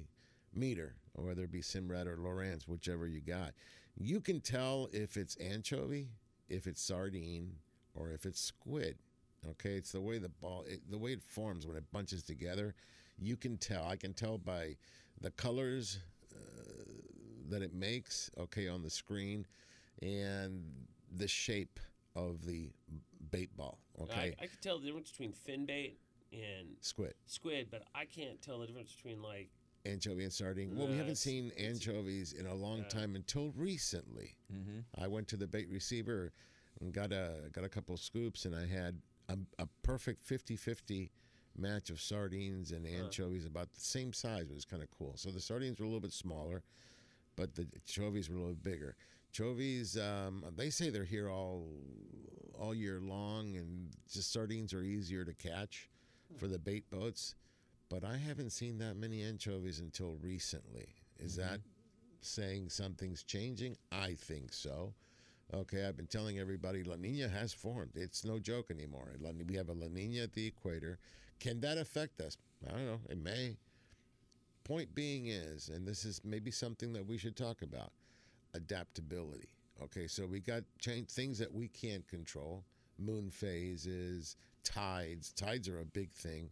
[0.54, 3.52] meter, or whether it be Simrad or Lowrance, whichever you got,
[3.96, 6.08] you can tell if it's anchovy,
[6.48, 7.56] if it's sardine,
[7.94, 8.98] or if it's squid.
[9.46, 12.74] Okay, it's the way the ball, it, the way it forms when it bunches together.
[13.18, 13.86] You can tell.
[13.86, 14.76] I can tell by
[15.20, 15.98] the colors
[16.34, 16.38] uh,
[17.54, 18.30] that it makes.
[18.38, 19.46] Okay, on the screen,
[20.02, 20.62] and
[21.16, 21.78] the shape
[22.16, 22.70] of the
[23.30, 23.78] bait ball.
[24.02, 25.98] Okay, I, I could tell the difference between fin bait
[26.32, 27.14] and squid.
[27.26, 29.50] squid, but I can't tell the difference between like
[29.86, 30.76] anchovy and sardine.
[30.76, 34.36] Well, we haven't seen anchovies in a long time until recently.
[34.52, 35.02] Mm-hmm.
[35.02, 36.32] I went to the bait receiver
[36.80, 41.10] and got a got a couple scoops, and I had a, a perfect 50-50
[41.56, 44.50] match of sardines and anchovies, about the same size.
[44.50, 45.12] It was kind of cool.
[45.16, 46.62] So the sardines were a little bit smaller,
[47.36, 48.96] but the anchovies were a little bigger.
[49.32, 51.66] Anchovies, um, they say they're here all
[52.58, 55.88] all year long, and just sardines are easier to catch
[56.38, 57.34] for the bait boats.
[57.88, 60.94] But I haven't seen that many anchovies until recently.
[61.18, 61.60] Is that
[62.20, 63.76] saying something's changing?
[63.92, 64.94] I think so.
[65.52, 67.92] Okay, I've been telling everybody La Nina has formed.
[67.94, 69.12] It's no joke anymore.
[69.46, 70.98] We have a La Nina at the equator.
[71.38, 72.36] Can that affect us?
[72.66, 73.00] I don't know.
[73.08, 73.56] It may.
[74.64, 77.92] Point being is, and this is maybe something that we should talk about
[78.54, 79.48] adaptability.
[79.82, 82.64] Okay, so we got change, things that we can't control
[82.98, 85.32] moon phases, tides.
[85.32, 86.48] Tides are a big thing.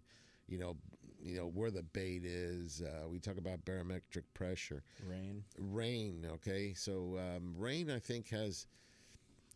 [0.49, 0.77] You know,
[1.23, 2.83] you know where the bait is.
[2.83, 5.45] Uh, we talk about barometric pressure Rain.
[5.59, 8.67] rain okay so um, rain i think has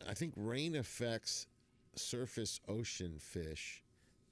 [0.09, 1.47] i think rain affects
[1.95, 3.83] surface ocean fish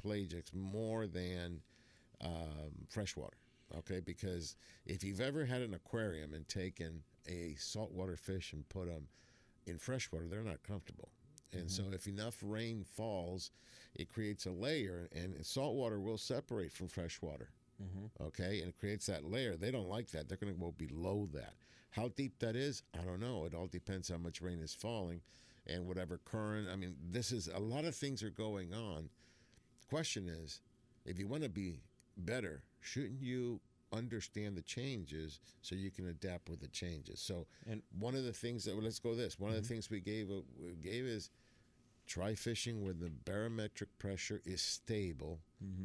[0.03, 1.61] pelagics more than
[2.21, 3.37] um, freshwater
[3.79, 8.87] okay because if you've ever had an aquarium and taken a saltwater fish and put
[8.87, 9.07] them
[9.67, 11.09] in freshwater they're not comfortable.
[11.53, 11.95] And so mm-hmm.
[11.95, 13.51] if enough rain falls
[13.95, 17.51] it creates a layer and saltwater will separate from freshwater
[17.83, 18.25] mm-hmm.
[18.25, 19.57] okay and it creates that layer.
[19.57, 20.29] They don't like that.
[20.29, 21.55] They're going to go below that.
[21.91, 23.45] How deep that is i don't know.
[23.45, 25.21] It all depends how much rain is falling
[25.67, 29.09] and whatever current i mean this is a lot of things are going on.
[29.81, 30.61] The question is
[31.05, 31.83] if you want to be
[32.17, 32.63] better.
[32.81, 33.61] Shouldn't you
[33.93, 37.21] understand the changes so you can adapt with the changes?
[37.21, 39.39] So And- one of the things that well, let's go this.
[39.39, 41.31] One of the things we gave uh, we gave is
[42.07, 45.41] try fishing where the barometric pressure is stable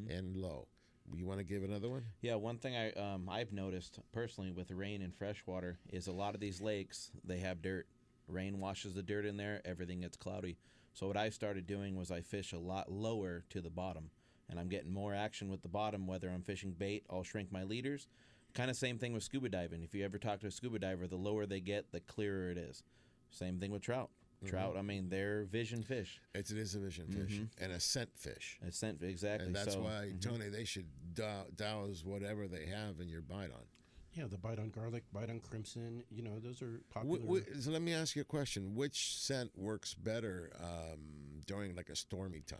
[0.09, 0.67] and low.
[1.15, 2.03] You want to give another one?
[2.21, 6.35] Yeah, one thing I um, I've noticed personally with rain and freshwater is a lot
[6.35, 7.87] of these lakes they have dirt.
[8.27, 10.57] Rain washes the dirt in there, everything gets cloudy.
[10.93, 14.11] So what I started doing was I fish a lot lower to the bottom,
[14.49, 16.07] and I'm getting more action with the bottom.
[16.07, 18.07] Whether I'm fishing bait, I'll shrink my leaders.
[18.53, 19.83] Kind of same thing with scuba diving.
[19.83, 22.57] If you ever talk to a scuba diver, the lower they get, the clearer it
[22.57, 22.83] is.
[23.29, 24.09] Same thing with trout.
[24.43, 24.49] Mm-hmm.
[24.49, 26.21] Trout, I mean, they're vision fish.
[26.33, 27.63] It's, it is a vision fish mm-hmm.
[27.63, 28.57] and a scent fish.
[28.65, 29.47] It's sent exactly.
[29.47, 30.19] And that's so, why, mm-hmm.
[30.19, 33.65] Tony, they should dow- douse whatever they have in your bite on.
[34.13, 36.03] Yeah, the bite on garlic, bite on crimson.
[36.09, 37.41] You know, those are Wh- popular.
[37.41, 41.89] wh- so let me ask you a question: Which scent works better um, during like
[41.89, 42.59] a stormy time?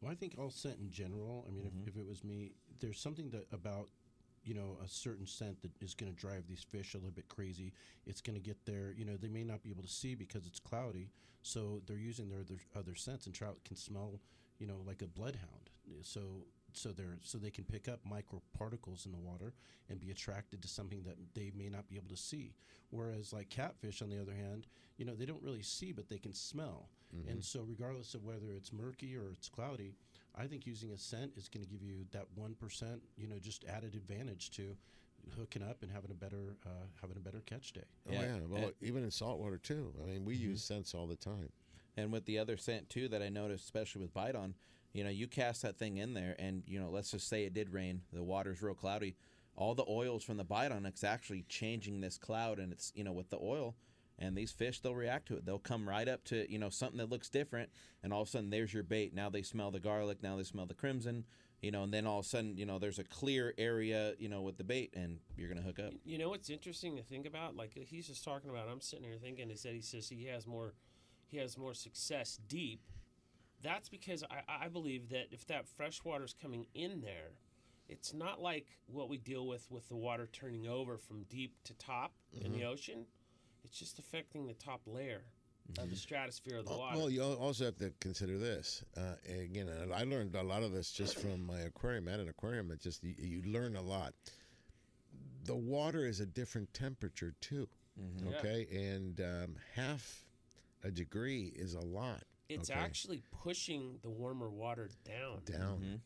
[0.00, 1.44] Well, I think all scent in general.
[1.48, 1.88] I mean, Mm-hmm.
[1.88, 3.88] if, if it was me, there's something that about
[4.44, 7.28] you know a certain scent that is going to drive these fish a little bit
[7.28, 7.72] crazy.
[8.06, 8.94] It's going to get there.
[8.96, 11.10] You know, they may not be able to see because it's cloudy,
[11.42, 13.26] so they're using their other, other scents.
[13.26, 14.20] And trout can smell,
[14.58, 15.70] you know, like a bloodhound.
[16.02, 16.20] So
[16.72, 19.54] so they're so they can pick up microparticles in the water
[19.88, 22.54] and be attracted to something that they may not be able to see.
[22.90, 26.18] Whereas like catfish, on the other hand, you know, they don't really see, but they
[26.18, 26.88] can smell.
[27.28, 29.94] And so, regardless of whether it's murky or it's cloudy,
[30.36, 33.38] I think using a scent is going to give you that one percent, you know,
[33.38, 34.76] just added advantage to
[35.36, 37.82] hooking up and having a better uh, having a better catch day.
[38.08, 39.92] Oh yeah, Yeah, well, and- even in saltwater too.
[40.02, 41.50] I mean, we use scents all the time.
[41.96, 44.54] And with the other scent too that I noticed, especially with bite on,
[44.92, 47.54] you know, you cast that thing in there, and you know, let's just say it
[47.54, 49.16] did rain, the water's real cloudy.
[49.56, 53.02] All the oils from the bite on it's actually changing this cloud, and it's you
[53.02, 53.74] know with the oil,
[54.18, 55.46] and these fish they'll react to it.
[55.46, 57.70] They'll come right up to you know something that looks different,
[58.02, 59.14] and all of a sudden there's your bait.
[59.14, 60.22] Now they smell the garlic.
[60.22, 61.24] Now they smell the crimson.
[61.60, 64.28] You know, and then all of a sudden, you know, there's a clear area, you
[64.28, 65.92] know, with the bait, and you're gonna hook up.
[66.04, 67.56] You know what's interesting to think about?
[67.56, 68.68] Like uh, he's just talking about.
[68.68, 70.74] I'm sitting here thinking is that he says he has more,
[71.26, 72.80] he has more success deep.
[73.60, 77.32] That's because I, I believe that if that fresh water's coming in there,
[77.88, 81.74] it's not like what we deal with with the water turning over from deep to
[81.74, 82.60] top in mm-hmm.
[82.60, 83.06] the ocean.
[83.64, 85.22] It's just affecting the top layer
[85.78, 86.96] of the stratosphere of the water.
[86.96, 88.82] Well, you also have to consider this.
[88.96, 92.08] Uh, again, I learned a lot of this just from my aquarium.
[92.08, 94.14] At an aquarium, it just you, you learn a lot.
[95.44, 97.68] The water is a different temperature too.
[97.96, 98.38] Yeah.
[98.38, 100.24] Okay, and um, half
[100.84, 102.22] a degree is a lot.
[102.48, 102.78] it's okay?
[102.78, 105.40] actually pushing the warmer water down.
[105.44, 106.00] down.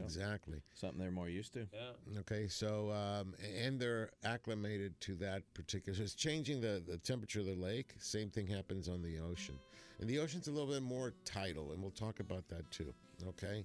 [0.00, 0.62] Exactly.
[0.74, 1.66] Something they're more used to.
[1.72, 2.20] Yeah.
[2.20, 5.96] Okay, so um, and they're acclimated to that particular.
[5.96, 7.94] So it's changing the, the temperature of the lake.
[7.98, 9.58] Same thing happens on the ocean,
[10.00, 12.92] and the ocean's a little bit more tidal, and we'll talk about that too.
[13.28, 13.64] Okay,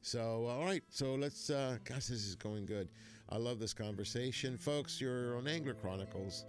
[0.00, 1.50] so all right, so let's.
[1.50, 2.88] Uh, gosh, this is going good.
[3.28, 5.00] I love this conversation, folks.
[5.00, 6.44] You're on Angler Chronicles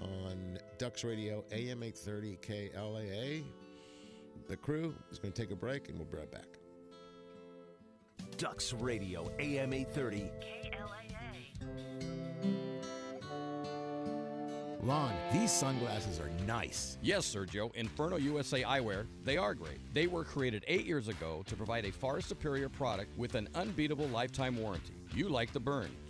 [0.00, 3.42] on Ducks Radio, AM 830 KLAA.
[4.48, 6.59] The crew is going to take a break, and we'll be right back.
[8.40, 10.30] Ducks Radio, AM 830.
[14.82, 16.96] Lon, these sunglasses are nice.
[17.02, 19.76] Yes, Sergio, Inferno USA Eyewear, they are great.
[19.92, 24.08] They were created eight years ago to provide a far superior product with an unbeatable
[24.08, 24.94] lifetime warranty.
[25.14, 26.09] You like the burns.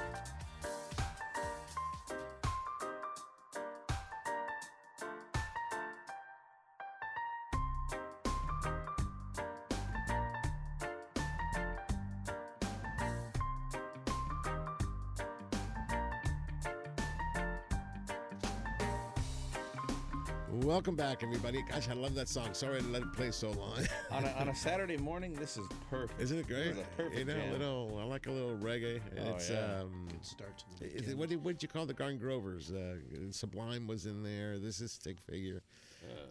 [20.63, 21.63] Welcome back, everybody.
[21.63, 22.53] Gosh, I love that song.
[22.53, 23.79] Sorry to let it play so long.
[24.11, 26.21] on, a, on a Saturday morning, this is perfect.
[26.21, 26.75] Isn't it great?
[26.75, 27.51] This is a perfect you know, jam.
[27.51, 27.97] little.
[27.99, 28.99] I like a little reggae.
[29.19, 29.79] Oh, it's yeah.
[29.81, 32.19] um, Good start to the is it, what did what did you call the Garden
[32.19, 32.71] Grovers?
[32.71, 32.95] Uh,
[33.31, 34.59] Sublime was in there.
[34.59, 35.63] This is Stick Figure.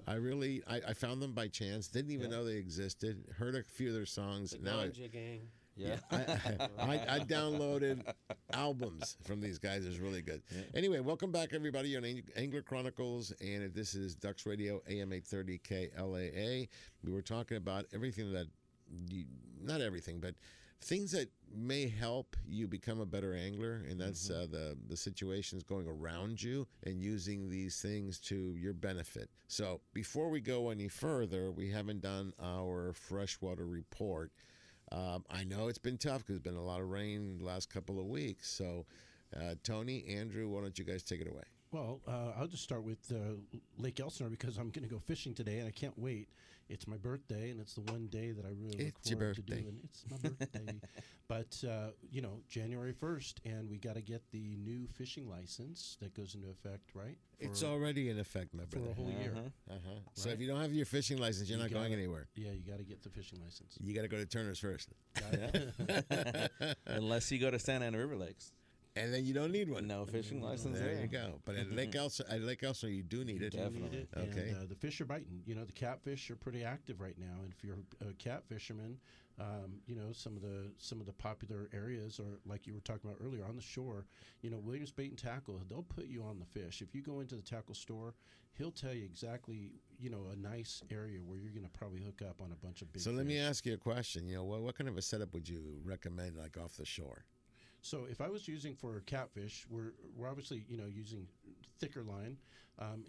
[0.06, 1.88] I really I, I found them by chance.
[1.88, 2.36] Didn't even Yeah.
[2.38, 3.24] know they existed.
[3.36, 4.50] Heard a few of their songs.
[4.52, 5.40] The now I, Ganja Gang.
[5.80, 5.96] Yeah.
[6.10, 8.02] I, I, I downloaded
[8.52, 9.86] albums from these guys.
[9.86, 10.42] It's really good.
[10.74, 11.88] Anyway, welcome back, everybody.
[11.88, 16.68] You're on Angler Chronicles, and this is Ducks Radio, AM 830 KLAA.
[17.02, 18.46] We were talking about everything that,
[19.08, 19.24] you,
[19.62, 20.34] not everything, but
[20.82, 25.62] things that may help you become a better angler, and that's uh, the the situations
[25.62, 29.30] going around you and using these things to your benefit.
[29.48, 34.30] So before we go any further, we haven't done our freshwater report.
[34.92, 37.72] Um, I know it's been tough because there's been a lot of rain the last
[37.72, 38.50] couple of weeks.
[38.50, 38.86] So,
[39.36, 41.44] uh, Tony, Andrew, why don't you guys take it away?
[41.72, 43.36] Well, uh, I'll just start with uh,
[43.78, 46.28] Lake Elsinore because I'm going to go fishing today, and I can't wait.
[46.72, 49.34] It's my birthday, and it's the one day that I really look It's your forward
[49.36, 49.62] to birthday.
[49.62, 49.80] doing.
[49.82, 50.80] It's my birthday,
[51.28, 55.96] but uh, you know, January first, and we got to get the new fishing license
[56.00, 57.18] that goes into effect, right?
[57.40, 59.10] it's already in effect, my brother, for brother.
[59.10, 59.34] a whole year.
[59.70, 59.78] Uh-huh.
[60.14, 60.34] So Right.
[60.34, 62.28] if you don't have your fishing license, you're You not going gotta- anywhere.
[62.36, 63.76] Yeah, you got to get the fishing license.
[63.80, 64.90] You got to go to Turner's first.
[66.86, 68.52] Unless you go to Santa Ana River Lakes.
[68.96, 69.86] And then you don't need one.
[69.86, 71.02] No fishing license There there.
[71.02, 71.40] you go.
[71.44, 73.52] But at Lake Elsinore, at Lake Elsinore, you do need it.
[73.52, 74.08] do need it.
[74.16, 74.48] Okay.
[74.50, 75.42] And, uh, the fish are biting.
[75.46, 77.42] You know, the catfish are pretty active right now.
[77.42, 78.98] And if you're a cat fisherman,
[79.38, 82.80] um, you know some of the some of the popular areas are like you were
[82.80, 84.06] talking about earlier on the shore.
[84.42, 86.82] You know, Williams Bait and Tackle, they'll put you on the fish.
[86.82, 88.14] If you go into the tackle store,
[88.58, 92.22] he'll tell you exactly you know a nice area where you're going to probably hook
[92.28, 93.02] up on a bunch of big.
[93.02, 94.26] so let me ask you a question.
[94.26, 97.24] You know, what, what kind of a setup would you recommend, like off the shore?
[97.82, 101.26] So if I was using for catfish, we're we're obviously you know using
[101.78, 102.36] thicker line.
[102.78, 103.04] Um,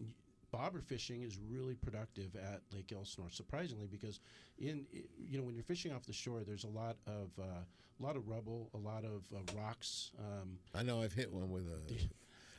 [0.51, 4.19] bobber fishing is really productive at Lake Elsinore, surprisingly, because
[4.59, 4.85] in
[5.17, 8.15] you know when you're fishing off the shore, there's a lot of uh, a lot
[8.15, 10.11] of rubble, a lot of uh, rocks.
[10.19, 11.93] Um, I know I've hit one with a.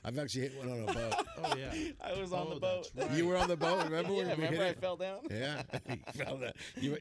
[0.04, 1.14] I've actually hit one on a boat.
[1.44, 2.90] oh yeah, I was on Oh, the boat.
[2.96, 3.10] right.
[3.12, 3.84] You were on the boat.
[3.84, 4.80] Remember when Yeah, we hit I it?
[4.80, 5.20] fell down?
[5.30, 6.52] Yeah, you fell down.
[6.80, 6.98] You,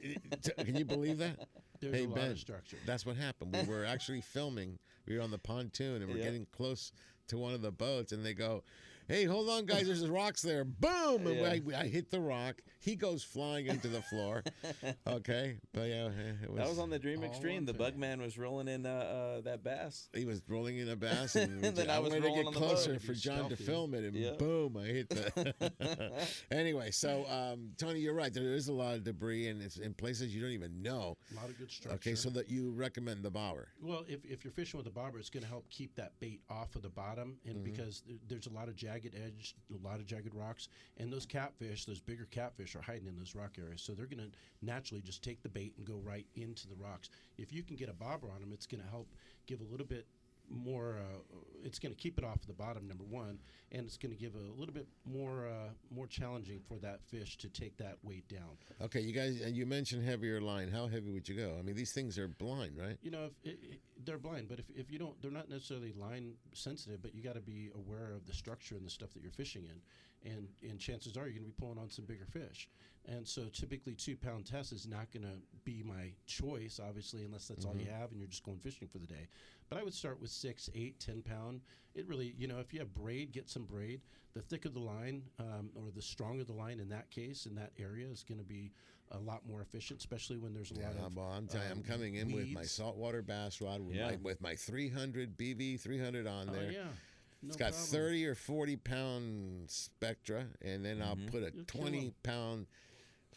[0.60, 1.48] can you believe that?
[1.80, 2.78] There's hey a lot Ben, of structure.
[2.86, 3.56] that's what happened.
[3.60, 4.78] We were actually filming.
[5.12, 6.24] We were on the pontoon and we're Yeah.
[6.24, 6.94] getting close
[7.28, 8.64] to one of the boats, and they go,
[9.12, 9.88] "Hey, hold on, guys!
[9.88, 11.28] There's rocks there." Boom!
[11.28, 11.78] And Yeah.
[11.78, 12.62] I, I hit the rock.
[12.80, 14.44] He goes flying into the floor.
[15.08, 16.08] okay, but yeah,
[16.44, 16.58] it was.
[16.58, 17.66] That was on the Dream Extreme.
[17.66, 17.92] The film.
[17.94, 18.90] Bugman was rolling in uh,
[19.38, 20.10] uh, that bass.
[20.14, 22.42] He was rolling in a bass, and, And then I I was wanted to rolling
[22.44, 22.68] get on the boat.
[22.70, 24.32] closer for John to film it, and Yeah.
[24.32, 26.12] boom, I hit the.
[26.52, 28.34] anyway, so um, Tony, you're right.
[28.34, 31.18] There is a lot of debris, and it's in places you don't even know.
[31.32, 31.96] a lot of good structure.
[31.96, 33.68] Okay, so that you recommend the bobber.
[33.82, 36.42] Well, if, if you're fishing with a bobber, it's going to help keep that bait
[36.50, 37.64] off of the bottom, and Mm-hmm.
[37.64, 41.86] because there's a lot of jagged edge, a lot of jagged rocks, and those catfish,
[41.86, 45.24] those bigger catfish, are hiding in those rock areas, so they're going to naturally just
[45.24, 47.10] take the bait and go right into the rocks.
[47.38, 49.08] If you can get a bobber on them, it's going to help
[49.48, 50.06] give a little bit
[50.52, 50.98] more.
[51.00, 53.38] Uh, it's going to keep it off the bottom, number one,
[53.72, 57.38] and it's going to give a little bit more uh, more challenging for that fish
[57.38, 58.58] to take that weight down.
[58.82, 60.70] Okay, you guys, and you mentioned heavier line.
[60.70, 61.56] How heavy would you go?
[61.60, 62.98] I mean, these things are blind, right?
[63.02, 65.94] you know, if it, it, they're blind, but if, if you don't, they're not necessarily
[65.94, 69.22] line sensitive, but you got to be aware of the structure and the stuff that
[69.22, 69.82] you're fishing in,
[70.26, 72.70] and and chances are you're going to be pulling on some bigger fish,
[73.08, 77.48] and so typically two pound test is not going to be my choice, obviously, unless
[77.48, 79.28] that's all you have and you're just going fishing for the day.
[79.70, 81.62] But I would start with six, eight, ten pound.
[81.96, 84.02] It really, you know, if you have braid, get some braid.
[84.34, 87.72] The thicker the line, um, or the stronger the line in that case, in that
[87.80, 88.72] area, is going to be
[89.12, 91.16] a lot more efficient, especially when there's a lot of.
[91.18, 94.12] well, I'm telling you, I'm um, coming in with my saltwater bass rod with, Yeah.
[94.12, 96.72] my, with my 300 BV 300 on Oh there.
[96.72, 96.84] yeah.
[97.44, 97.90] It's No got problem.
[97.92, 102.14] 30 or 40 pound spectra, and then I'll put a You'll kill 20 'em.
[102.24, 102.68] pound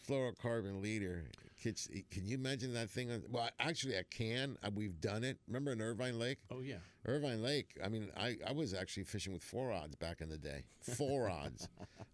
[0.07, 1.25] fluorocarbon leader.
[1.59, 3.11] Kids, Can you imagine that thing?
[3.11, 4.59] on- Well, actually, I can.
[4.63, 5.39] Uh, We've done it.
[5.47, 6.39] Remember in Irvine Lake?
[6.51, 6.79] Oh yeah.
[7.07, 7.79] Irvine Lake.
[7.83, 10.65] I mean, I, I was actually fishing with four odds back in the day.
[10.81, 11.67] Four odds.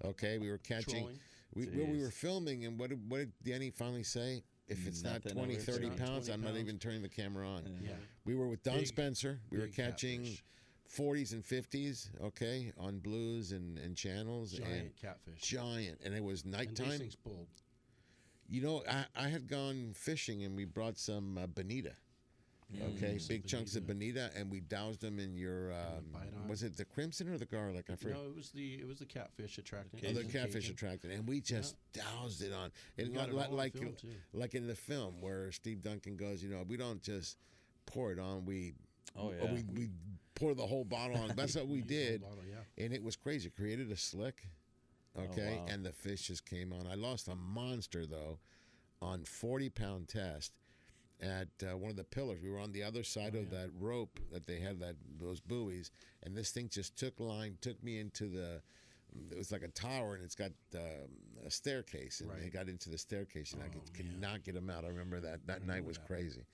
[0.05, 1.19] Okay, we were catching.
[1.55, 4.45] We, well, we were filming, and what did, what did Danny finally say?
[4.69, 6.61] If it's Nothing not 20, 30 pounds, 20 I'm not pounds.
[6.61, 7.65] even turning the camera on.
[7.83, 7.91] Yeah.
[8.25, 9.41] We were with Don Big- Spencer.
[9.51, 10.45] We were catching catfish.
[10.97, 14.55] 40s and 50s, okay, on blues and, and channels.
[14.55, 15.41] and Giant catfish.
[15.41, 16.01] Giant.
[16.05, 16.99] And it was And these nighttime.
[16.99, 17.47] things pulled.
[18.49, 21.93] You know, I, I had gone fishing and we brought some uh, bonita.
[22.97, 25.73] Okay, Some big chunks of bonita, and we doused them in your.
[25.73, 26.05] Um,
[26.49, 27.87] was it the crimson or the garlic?
[27.91, 28.17] I forget.
[28.17, 29.99] No, it was the it was the catfish attracting.
[30.09, 32.71] Oh, the catfish attracted, and we just doused it on.
[32.97, 33.97] And got li- it li- all on like film,
[34.33, 37.39] like in the film where Steve Duncan goes, you know, we don't just
[37.87, 38.45] pour it on.
[38.45, 38.75] We
[39.17, 39.53] Oh, yeah.
[39.53, 39.89] we, we
[40.41, 41.33] pour the whole bottle on.
[41.37, 42.85] That's what we Use the whole did, bottle, yeah.
[42.85, 43.49] and it was crazy.
[43.49, 44.47] It Created a slick.
[45.19, 45.67] Okay, wow.
[45.69, 46.87] and the fish just came on.
[46.91, 48.39] I lost a monster though,
[49.03, 50.53] on forty pound test,
[51.21, 52.41] at uh, one of the pillars.
[52.43, 55.91] We were on the other side of that rope that they had that those buoys,
[56.23, 58.63] and this thing just took line, took me into the.
[59.33, 61.11] It was like a tower, and it's got um,
[61.45, 64.71] a staircase, and they got into the staircase, and I could, could not get them
[64.71, 64.85] out.
[64.85, 66.45] I remember that that night was crazy.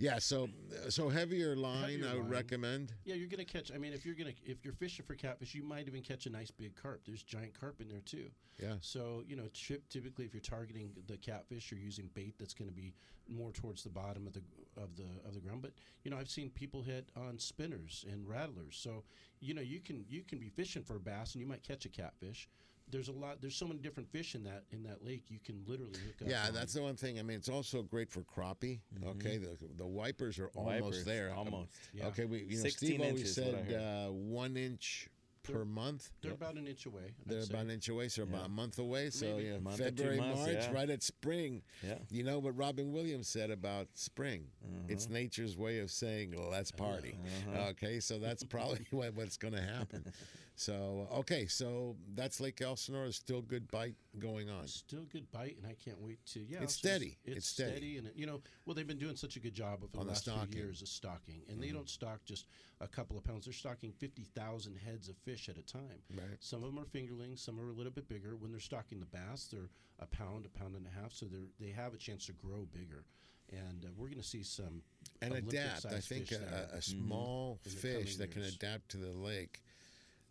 [0.00, 0.48] Yeah, so
[0.90, 2.30] so heavier line, Heavier I would line.
[2.30, 2.92] recommend.
[3.04, 3.72] Yeah, you're gonna catch.
[3.74, 6.30] I mean, if you're gonna if you're fishing for catfish, you might even catch a
[6.30, 7.02] nice big carp.
[7.04, 8.30] There's giant carp in there too.
[8.62, 8.74] Yeah.
[8.80, 12.70] So you know, chip, typically if you're targeting the catfish, you're using bait that's going
[12.70, 12.94] to be
[13.28, 14.42] more towards the bottom of the
[14.80, 15.62] of the of the ground.
[15.62, 15.72] But
[16.04, 18.76] you know, I've seen people hit on spinners and rattlers.
[18.76, 19.02] So
[19.40, 21.84] you know, you can you can be fishing for a bass and you might catch
[21.86, 22.48] a catfish.
[22.90, 23.40] There's a lot.
[23.40, 25.24] There's so many different fish in that in that lake.
[25.28, 26.28] You can literally hook up.
[26.28, 26.54] Yeah, on.
[26.54, 27.18] that's the one thing.
[27.18, 28.80] I mean, it's also great for crappie.
[29.04, 31.32] Okay, the the wipers are almost Wipers, there.
[31.34, 31.70] Almost.
[31.92, 32.06] Yeah.
[32.06, 35.08] Okay, we you know Steve always inches, what I said uh, one inch
[35.52, 36.10] per month.
[36.22, 37.14] They're about an inch away.
[37.20, 37.52] I'd They're say.
[37.52, 39.10] about an inch away, so about a month away.
[39.10, 39.44] So Maybe.
[39.44, 40.72] you know, A month February, months, March, yeah.
[40.72, 41.62] right at spring.
[41.82, 41.94] Yeah.
[42.10, 44.46] You know what Robin Williams said about spring?
[44.66, 44.92] Mm-hmm.
[44.92, 47.18] It's nature's way of saying let's party.
[47.52, 47.68] Uh-huh.
[47.70, 50.12] Okay, so that's probably what's going to happen.
[50.58, 53.12] So okay, so that's Lake Elsinore.
[53.12, 54.66] Still good bite going on.
[54.66, 56.40] Still good bite, and I can't wait to.
[56.40, 57.16] Yeah, It's just- steady.
[57.24, 57.70] It's, It's steady.
[57.70, 59.98] steady, and it, you know, well, they've been doing such a good job of the
[59.98, 60.42] the last stocking.
[60.42, 60.52] Mm-hmm.
[60.52, 62.46] few years of stocking, and they don't stock just
[62.80, 63.44] a couple of pounds.
[63.44, 66.02] They're stocking fifty thousand heads of fish at a time.
[66.10, 66.26] Right.
[66.40, 68.34] Some of them are fingerlings, some are a little bit bigger.
[68.34, 71.38] When they're stocking the bass, they're a pound, a pound and a half, so they
[71.64, 73.04] they have a chance to grow bigger.
[73.50, 74.82] And uh, we're going to see some
[75.22, 75.86] and adapt.
[75.86, 79.62] I think a, a small In the fish that can adapt to the lake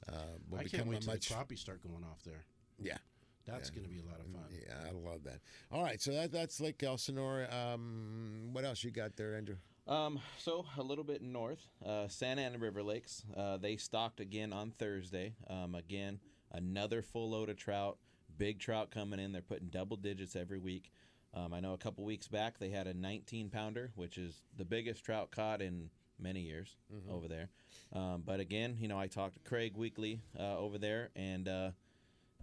[0.07, 0.13] uh,
[0.49, 1.29] will I can't wait a till much.
[1.29, 2.45] the crappie start going off there.
[2.79, 2.97] yeah,
[3.45, 3.75] That's Yeah.
[3.75, 4.43] going to be a lot of fun.
[4.51, 5.39] yeah, I love that.
[5.71, 7.47] All right, so that that's Lake Elsinore.
[7.53, 9.57] Um, what else you got there, Andrew?
[9.87, 13.23] Um, so a little bit north, uh, Santa Ana River Lakes.
[13.35, 15.35] Uh, they stocked again on Thursday.
[15.49, 16.19] Um, again,
[16.51, 17.97] another full load of trout.
[18.37, 19.31] Big trout coming in.
[19.31, 20.91] They're putting double digits every week.
[21.33, 24.65] Um, I know a couple weeks back they had a 19 pounder, which is the
[24.65, 25.89] biggest trout caught in
[26.19, 26.75] many years
[27.09, 27.49] over there.
[27.93, 31.71] Um, but again, you know, I talked to Craig weekly uh, over there, and uh,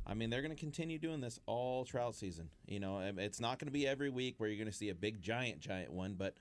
[0.07, 2.51] I mean, they're going to continue doing this all trout season.
[2.67, 4.95] You know, it's not going to be every week where you're going to see a
[4.95, 6.37] big, giant, giant one, but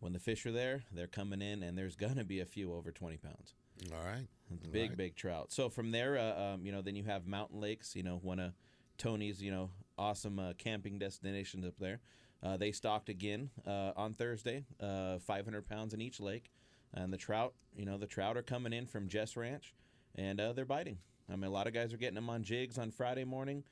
[0.00, 2.72] when the fish are there, they're coming in, and there's going to be a few
[2.72, 3.54] over 20 pounds.
[3.92, 4.26] All right,
[4.70, 4.96] big, right.
[4.96, 5.52] big trout.
[5.52, 7.96] So from there, uh, um, you know, then you have mountain lakes.
[7.96, 8.52] You know, one of
[8.98, 12.00] Tony's, you know, awesome uh, camping destinations up there.
[12.42, 16.50] Uh, they stocked again uh, on Thursday, uh, 500 pounds in each lake,
[16.92, 19.74] and the trout, you know, the trout are coming in from Jess Ranch,
[20.16, 20.98] and uh, they're biting.
[21.32, 23.62] I mean, a lot of guys are getting them on jigs on Friday morning,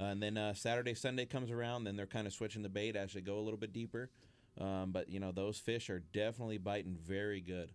[0.00, 2.94] uh, and then uh, Saturday, Sunday comes around, then they're kind of switching the bait
[2.94, 4.10] as they go a little bit deeper.
[4.60, 7.72] Um, but you know, those fish are definitely biting very good.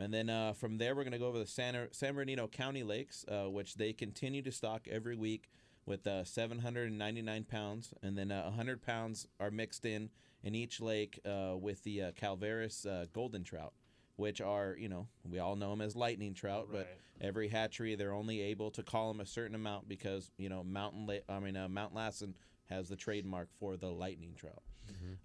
[0.00, 3.24] And then from there, we're going to go over the San, San Bernardino County lakes,
[3.28, 5.50] which they continue to stock every week
[5.88, 7.92] with uh, 799 pounds.
[8.02, 10.10] And then uh, 100 pounds are mixed in
[10.42, 13.72] in each lake uh, with the uh, Calaveras uh, golden trout,
[14.16, 16.86] which are, you know, we all know them as lightning trout, but
[17.20, 21.06] every hatchery, they're only able to call them a certain amount because, you know, Mountain,
[21.06, 22.36] La- I mean, uh, Mount Lassen
[22.66, 24.62] has the trademark for the lightning trout.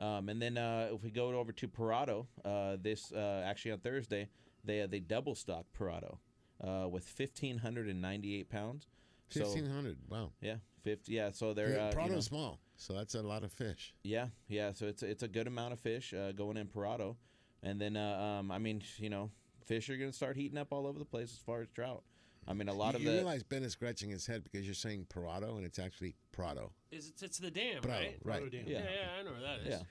[0.03, 3.79] Um, and then uh, if we go over to Parado, uh, this uh, actually on
[3.79, 4.27] Thursday,
[4.65, 6.17] they they double stock Parado
[6.61, 8.87] uh, with fifteen hundred and ninety eight pounds.
[9.33, 9.97] So- Fifteen hundred.
[10.09, 10.31] Wow.
[10.41, 11.13] yeah, fifty.
[11.13, 13.93] Yeah, so they're Yeah, uh, you know- small, so that's a lot of fish.
[14.03, 14.71] yeah, yeah.
[14.73, 17.15] So it's it's a good amount of fish uh, going in Parado,
[17.61, 19.31] and then uh, um, I mean, you know,
[19.65, 22.03] fish are going to start heating up all over the place as far as trout.
[22.45, 24.73] I mean, a lot you, of you realize Ben is scratching his head because you're
[24.75, 26.73] saying Parado and it's actually Prado.
[26.91, 28.17] Is it's, it's the dam, Prado, right?
[28.23, 28.41] right.
[28.41, 28.63] Prado Dam.
[28.67, 28.85] Yeah, Yeah.
[28.89, 29.67] yeah, I know where that is.
[29.69, 29.83] Yeah.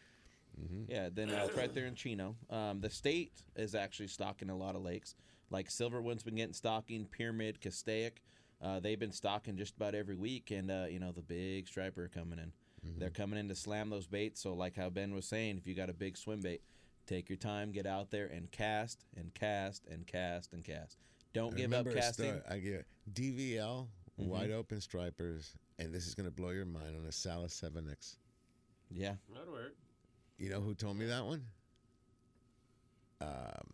[0.86, 2.36] Yeah, then uh, it's right there in Chino.
[2.50, 5.14] Um, the state is actually stocking a lot of lakes.
[5.48, 8.22] Like Silverwood's been getting stocking, Pyramid, Castaic.
[8.62, 12.04] Uh, they've been stocking just about every week, and uh, you know the big striper
[12.04, 12.52] are coming in.
[12.98, 14.40] They're coming in to slam those baits.
[14.40, 16.62] So, like how Ben was saying, if you got a big swim bait,
[17.06, 20.96] take your time, get out there and cast and cast and cast and cast.
[21.32, 22.26] Don't I give up casting.
[22.40, 23.88] story- I get DVL,
[24.20, 24.26] Mhm.
[24.26, 28.16] wide open stripers, and this is going to blow your mind on a Salas 7X.
[28.90, 29.14] Yeah.
[29.32, 29.76] That'd work.
[30.38, 31.46] You know who told me that one?
[33.20, 33.68] Um,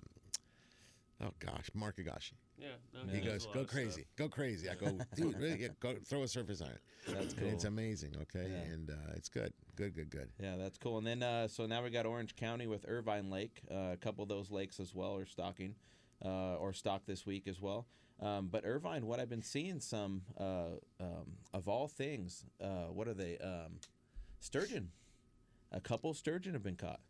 [1.23, 2.33] oh gosh, Mark Agashi.
[2.59, 2.69] Yeah.
[2.93, 4.69] No, He goes, go crazy, go crazy.
[4.69, 5.63] I go, dude, really?
[5.63, 6.81] Yeah, go throw a surface on it.
[7.07, 8.73] That's And It's amazing, okay, Yeah.
[8.73, 10.29] and uh, it's good, good, good, good.
[10.41, 10.99] Yeah, that's cool.
[10.99, 13.61] And then uh, so now we got Orange County with Irvine Lake.
[13.71, 15.75] Uh, a couple of those lakes as well are stocking,
[16.25, 17.87] uh, or stocked this week as well.
[18.21, 23.07] Um, but Irvine, what I've been seeing some uh, um, of all things, uh, what
[23.07, 23.39] are they?
[23.39, 23.79] Um,
[24.41, 24.91] sturgeon.
[25.71, 27.01] A couple sturgeon have been caught.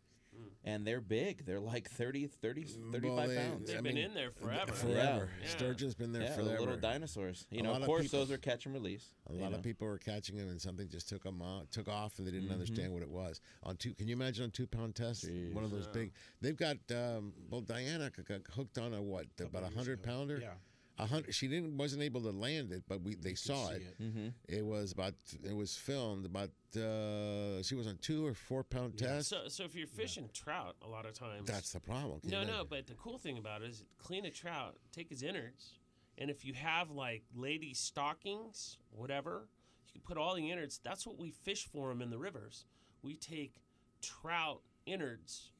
[0.63, 1.45] And they're big.
[1.45, 3.67] They're like 30, 30 35 Well, they- pounds.
[3.67, 4.71] They've I been mean, in there forever.
[4.73, 5.29] Forever.
[5.41, 5.47] Yeah.
[5.49, 6.51] Sturgeon's been there yeah, forever.
[6.53, 7.47] the little dinosaurs.
[7.51, 9.11] You A know, of of course, people- those are catch and release.
[9.29, 9.57] A lot know.
[9.57, 12.31] of people were catching them, and something just took them off, took off, and they
[12.31, 12.53] didn't Mhm.
[12.53, 13.41] understand what it was.
[13.63, 15.29] On two, can you imagine on two pound test?
[15.53, 16.11] One of those big.
[16.41, 16.77] They've got.
[16.91, 19.27] Um, well, Diana got got hooked on a what?
[19.39, 20.39] About a hundred pounder.
[20.41, 20.53] Yeah.
[20.99, 21.33] A hundred.
[21.33, 23.81] She didn't wasn't able to land it, but we they saw it.
[23.81, 24.01] it.
[24.03, 24.27] Mm-hmm.
[24.49, 25.13] It was about.
[25.43, 26.49] It was filmed about.
[26.75, 29.29] Uh, she was on two or four pound test.
[29.29, 32.19] So, so if you're fishing trout, a lot of times That's the problem.
[32.25, 35.73] No, no, but the cool thing about it is clean a trout, take his innards,
[36.17, 39.47] and if you have like lady stockings, whatever,
[39.87, 40.79] you can put all the innards.
[40.83, 42.65] That's what we fish for them in the rivers.
[43.01, 43.55] We take
[44.01, 45.51] trout innards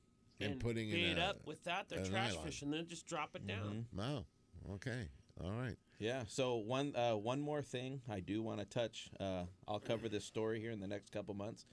[0.42, 1.88] And and, putting in bait a- up with that.
[1.90, 2.46] They're trash nylon.
[2.46, 3.86] fish, and then just drop it down.
[3.96, 4.26] Wow.
[4.74, 5.08] Okay.
[5.44, 5.78] All right.
[6.00, 6.24] Yeah.
[6.28, 9.10] So one uh, one more thing I do want to touch.
[9.20, 11.66] Uh, I'll cover this story here in the next couple months,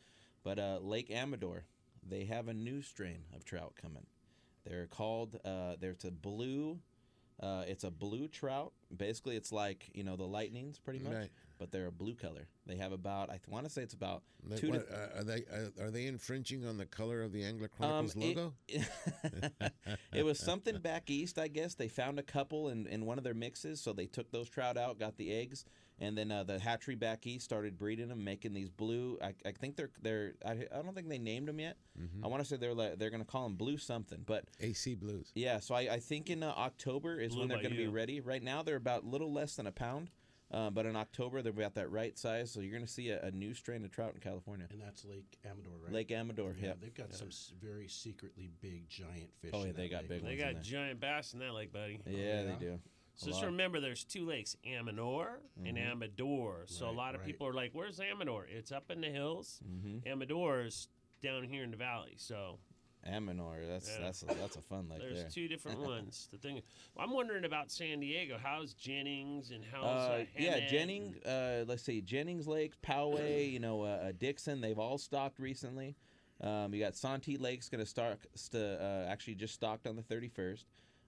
[0.44, 1.64] but uh, Lake Amador,
[2.08, 4.06] they have a new strain of trout coming.
[4.64, 5.38] They're called.
[5.44, 6.78] Uh, there's a blue.
[7.40, 8.72] Uh, it's a blue trout.
[8.96, 11.30] Basically, it's like you know the lightnings, pretty much, Right.
[11.58, 12.48] But they're a blue color.
[12.66, 15.24] They have about I want to say it's about They- two what, to uh, are
[15.24, 18.52] they are, are they infringing on the color of the Angler Um, Chronicles it- logo?
[20.12, 21.74] it was something back east, I guess.
[21.74, 24.76] They found a couple in, in one of their mixes, so they took those trout
[24.76, 25.64] out, got the eggs,
[25.98, 29.18] and then uh, the hatchery back east started breeding them, making these blue.
[29.22, 30.32] I, I think they're they're.
[30.44, 31.76] I, I don't think they named them yet.
[32.00, 32.24] Mm-hmm.
[32.24, 34.94] I want to say they're like, they're going to call them blue something, but AC
[34.94, 35.32] Blues.
[35.34, 35.60] yeah.
[35.60, 38.20] So I, I think in uh, October is Blue when they're going to be ready.
[38.20, 40.10] Right now they're about a little less than a pound.
[40.50, 43.20] Uh, but in October, they're about that right size, so you're going to see a,
[43.22, 44.66] a new strain of trout in California.
[44.70, 45.92] And that's Lake Amador, right?
[45.92, 46.68] Lake Amador, yeah.
[46.68, 46.72] yeah.
[46.80, 47.30] They've got some
[47.60, 49.50] very secretly big, giant fish.
[49.52, 50.08] Oh, yeah, in they that got lake.
[50.08, 50.62] big They ones in got there.
[50.62, 51.98] giant bass in that lake, buddy.
[52.06, 52.56] Yeah, they yeah.
[52.60, 52.78] do.
[53.16, 53.46] So A just lot.
[53.50, 55.90] remember, there's two lakes, Amador and Mhm.
[55.90, 56.64] Amador.
[56.66, 57.26] So a lot of right.
[57.26, 59.58] people are like, "Where's Amador?" It's up in the hills.
[59.66, 60.06] Mhm.
[60.06, 60.88] Amador's
[61.22, 62.14] down here in the valley.
[62.18, 62.58] So
[63.12, 64.04] Almanor, that's Yeah.
[64.04, 65.28] that's a, that's a fun lake there's there.
[65.30, 66.28] two different ones.
[66.32, 66.62] The thing,
[66.98, 68.38] I'm wondering about San Diego.
[68.42, 71.16] How's Jennings and how's Uh, uh, yeah, Jennings.
[71.24, 74.60] Uh, let's see, Jennings Lake, Poway, you know, uh, uh, Dixon.
[74.60, 75.96] They've all stocked recently.
[76.40, 78.18] Um, you got Santee Lake's going to start.
[78.34, 80.64] St- uh, actually, just stocked on the 31st.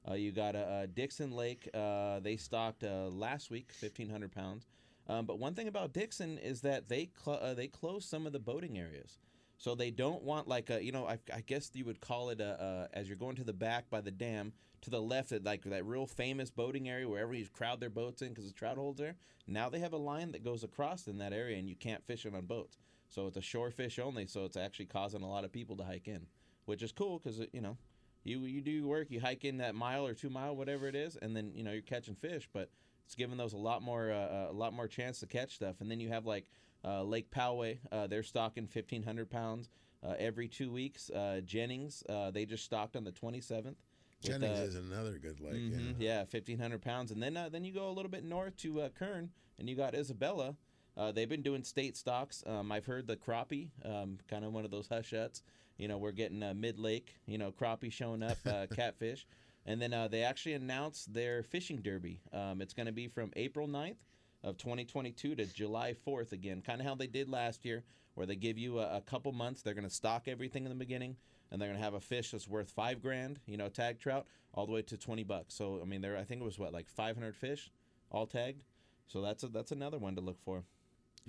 [0.09, 0.55] Uh, you got
[0.94, 1.68] Dixon Lake.
[1.74, 4.66] Uh, they stocked uh, last week, 1,500 pounds.
[5.07, 8.32] Um, but one thing about Dixon is that they cl- uh, they closed some of
[8.32, 9.18] the boating areas.
[9.59, 12.40] So they don't want like a you know I, I guess you would call it
[12.40, 14.52] a, uh as you're going to the back by the dam
[14.82, 18.22] to the left at like that real famous boating area where everybody's crowd their boats
[18.22, 19.16] in because the trout holes there.
[19.46, 22.24] Now they have a line that goes across in that area and you can't fish
[22.24, 22.78] it on boats.
[23.09, 24.26] So it's a shore fish only.
[24.26, 26.26] So it's actually causing a lot of people to hike in,
[26.66, 27.76] which is cool because you know
[28.24, 30.94] you you do your work, you hike in that mile or two mile whatever it
[30.94, 32.70] is, and then you know you're catching fish, but
[33.06, 35.76] it's giving those a lot more uh, a lot more chance to catch stuff.
[35.80, 39.68] And then you have like uh, Lake Poway, uh, they're stocking 1,500 pounds
[40.06, 41.10] uh, every two weeks.
[41.10, 43.64] Uh, Jennings, uh, they just stocked on the 27th.
[43.64, 43.76] with,
[44.22, 45.54] Jennings uh, is another good lake.
[45.54, 46.20] mhm, Yeah.
[46.20, 47.10] yeah, 1,500 pounds.
[47.10, 49.76] And then uh, then you go a little bit north to uh, Kern, and you
[49.76, 50.56] got Isabella.
[50.96, 52.42] Uh, they've been doing state stocks.
[52.46, 55.42] Um, I've heard the crappie, um, kind of one of those hush huts.
[55.76, 59.24] You know, we're getting uh, mid lake, you know, crappie showing up, uh, catfish.
[59.64, 62.20] And then uh, they actually announced their fishing derby.
[62.32, 63.96] Um, it's going to be from April 9th
[64.43, 67.84] of 2022 to July 4th again, kind of how they did last year,
[68.14, 69.62] where they give you a, a couple months.
[69.62, 71.16] They're going to stock everything in the beginning,
[71.51, 74.26] and they're going to have a fish that's worth five grand, you know, tag trout,
[74.55, 75.55] all the way to 20 bucks.
[75.55, 77.70] So I mean, there I think it was what like 500 fish,
[78.11, 78.62] all tagged.
[79.07, 80.64] So that's a, that's another one to look for.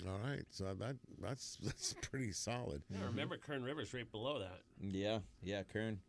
[0.08, 0.46] All right.
[0.50, 2.84] So that that's that's pretty solid.
[2.90, 3.08] Yeah, mm-hmm.
[3.08, 4.62] remember Kern River's right below that.
[4.82, 6.00] Yeah, yeah, Kern.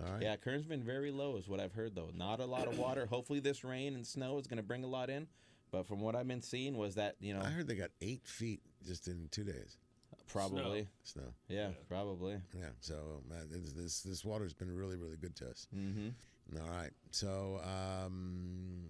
[0.00, 0.22] All right.
[0.22, 2.10] Yeah, Kern's been very low, is what I've heard though.
[2.14, 3.06] Not a lot of water.
[3.06, 5.26] Hopefully, this rain and snow is going to bring a lot in.
[5.74, 8.26] But from what I've been seeing, was that you know I heard they got eight
[8.26, 9.76] feet just in two days.
[10.28, 11.34] probably Snow.
[11.48, 12.36] yeah, probably.
[12.56, 12.68] Yeah.
[12.80, 15.66] So man, this this, this water's been really really good to us.
[15.76, 16.58] Mm-hmm.
[16.60, 16.90] All right.
[17.10, 18.84] So um,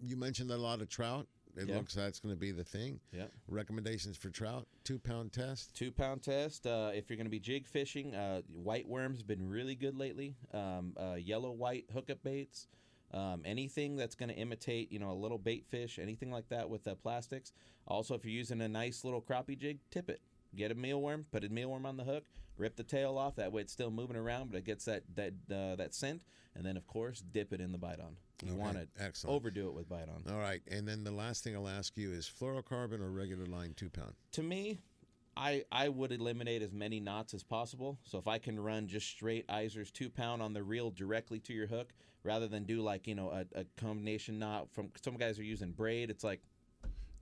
[0.00, 1.26] you mentioned a lot of trout.
[1.56, 1.76] It Yeah.
[1.76, 3.00] looks that's going to be the thing.
[3.12, 3.30] Yep.
[3.48, 5.74] Recommendations for trout: two pound test.
[5.74, 6.66] Two pound test.
[6.66, 10.34] Uh, if you're going to be jig fishing, uh, white worm's been really good lately.
[10.54, 12.68] Um, uh, yellow white hookup baits.
[13.14, 16.68] Um, anything that's going to imitate, you know, a little bait fish, anything like that
[16.68, 17.52] with the plastics.
[17.86, 20.20] Also, if you're using a nice little crappie jig, tip it.
[20.54, 22.24] Get a mealworm, put a mealworm on the hook,
[22.56, 23.36] rip the tail off.
[23.36, 26.22] That way, it's still moving around, but it gets that that uh, that scent.
[26.54, 28.16] And then, of course, dip it in the bite on.
[28.42, 29.36] You Okay, want to excellent.
[29.36, 30.24] overdo it with bite on.
[30.32, 30.62] All right.
[30.70, 34.14] And then the last thing I'll ask you is fluorocarbon or regular line two pound.
[34.32, 34.78] to me,
[35.36, 37.98] I I would eliminate as many knots as possible.
[38.04, 41.52] So if I can run just straight Iser's two pound on the reel directly to
[41.52, 41.92] your hook,
[42.26, 45.70] rather than do like you know a, a combination knot from some guys are using
[45.72, 46.10] braid.
[46.10, 46.40] It's like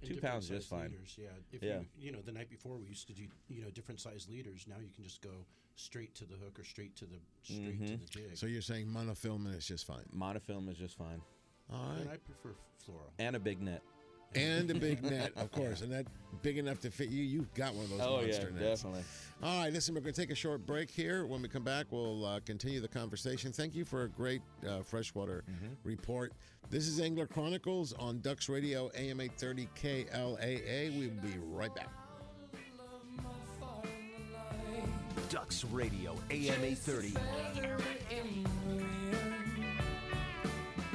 [0.02, 0.90] Two pounds is just fine.
[0.90, 1.28] Leaders, yeah.
[1.52, 1.78] If Yeah.
[1.78, 4.66] you you know the night before we used to do you know different size leaders.
[4.68, 5.46] Now you can just go
[5.76, 8.00] straight to the hook or straight to the straight to Mhm.
[8.00, 8.36] the jig.
[8.36, 10.04] So you're saying monofilament is just fine.
[10.14, 11.22] monofilament is just fine.
[11.70, 12.10] All and.
[12.10, 13.12] I prefer floral.
[13.18, 13.82] And a big net.
[14.34, 16.06] And a big net, of course, and that
[16.42, 17.22] big enough to fit you.
[17.22, 18.82] You've got one of those Oh, yeah, nets.
[18.82, 19.04] definitely.
[19.42, 21.26] All right, listen, we're going to take a short break here.
[21.26, 23.52] When we come back, we'll uh, continue the conversation.
[23.52, 25.74] Thank you for a great uh, freshwater Mm-hmm.
[25.88, 26.32] report.
[26.70, 30.98] This is Angler Chronicles on Ducks Radio, AM 830 KLAA.
[30.98, 31.88] We'll be right back.
[35.30, 37.14] Ducks Radio, AM 830.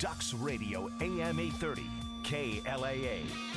[0.00, 1.86] Ducks Radio, AM 830
[2.24, 3.49] KLAA.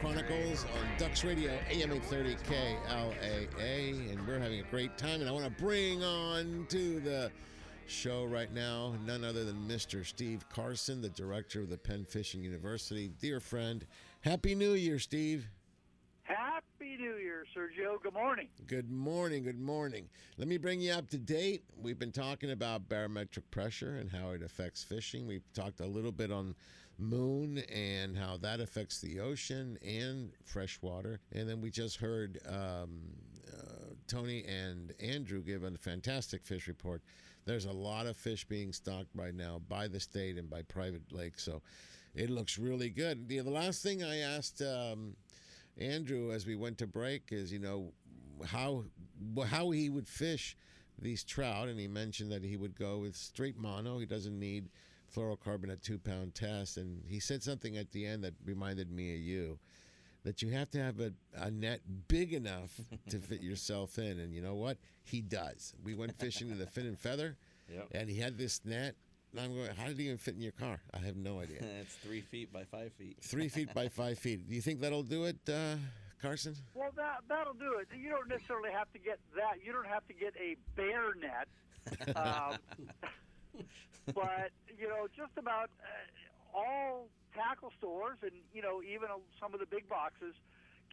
[0.00, 4.12] Chronicles on Ducks Radio, AM 830 KLAA.
[4.12, 5.20] And we're having a great time.
[5.20, 7.30] And I want to bring on to the
[7.86, 10.04] show right now none other than Mr.
[10.04, 13.10] Steve Carson, the director of the Penn Fishing University.
[13.20, 13.86] Dear friend,
[14.20, 15.48] Happy New Year, Steve.
[16.24, 18.02] Happy New Year, Sergio.
[18.02, 18.48] Good morning.
[18.66, 19.44] Good morning.
[19.44, 20.08] Good morning.
[20.36, 21.62] Let me bring you up to date.
[21.80, 25.26] We've been talking about barometric pressure and how it affects fishing.
[25.26, 26.54] We've talked a little bit on
[26.98, 31.20] moon and how that affects the ocean and freshwater.
[31.32, 33.00] And then we just heard um,
[33.52, 37.02] uh, Tony and Andrew give a fantastic fish report.
[37.44, 41.12] There's a lot of fish being stocked right now by the state and by private
[41.12, 41.44] lakes.
[41.44, 41.62] So
[42.14, 43.28] it looks really good.
[43.28, 44.62] The, the last thing I asked.
[44.62, 45.16] Um,
[45.78, 47.92] Andrew, as we went to break, is you know
[48.46, 48.84] how
[49.46, 50.56] how he would fish
[50.98, 53.98] these trout, and he mentioned that he would go with straight mono.
[53.98, 54.70] He doesn't need
[55.16, 59.14] fluorocarbon at two pound test, and he said something at the end that reminded me
[59.14, 59.58] of you.
[60.24, 64.34] That you have to have a, a net big enough to fit yourself in, and
[64.34, 64.76] you know what?
[65.04, 65.72] He does.
[65.84, 67.36] We went fishing in the fin and feather,
[67.72, 67.88] Yep.
[67.92, 68.94] and he had this net.
[69.32, 70.80] And I'm going, how did it even fit in your car?
[70.94, 71.58] I have no idea.
[71.80, 73.18] it's three feet by five feet.
[73.20, 74.48] Three feet by five feet.
[74.48, 75.76] Do you think that'll do it, uh,
[76.22, 76.54] Carson?
[76.74, 77.88] Well, that that'll do it.
[77.96, 79.64] You don't necessarily have to get that.
[79.64, 82.16] You don't have to get a bear net.
[82.16, 82.56] Um,
[84.14, 89.08] but you know, just about uh, all tackle stores, and you know, even
[89.40, 90.34] some of the big boxes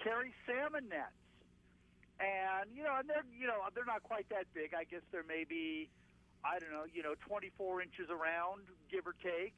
[0.01, 1.15] carry salmon nets.
[2.19, 4.73] And you know, and they're you know they're not quite that big.
[4.73, 5.89] I guess they're maybe
[6.43, 9.55] I don't know, you know, 24 inches around, give or take,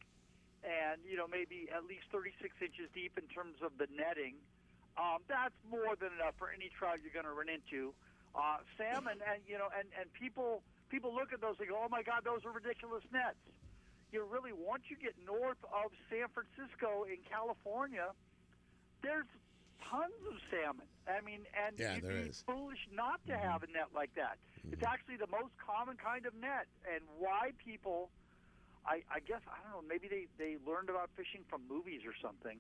[0.62, 4.38] and you know maybe at least 36 inches deep in terms of the netting.
[4.96, 7.92] Um, that's more than enough for any trout you're going to run into.
[8.32, 11.90] Uh, salmon, and you know, and and people people look at those and go, oh
[11.90, 13.40] my God, those are ridiculous nets.
[14.12, 18.14] You know, really, once you get north of San Francisco in California,
[19.02, 19.28] there's
[19.90, 20.88] tons of salmon.
[21.06, 22.44] I mean, and Yeah, you'd be is.
[22.46, 23.46] foolish not to mm-hmm.
[23.46, 24.38] have a net like that.
[24.66, 24.94] It's mm-hmm.
[24.94, 28.10] actually the most common kind of net, and why people,
[28.86, 32.14] I, I guess I don't know, maybe they they learned about fishing from movies or
[32.18, 32.58] something.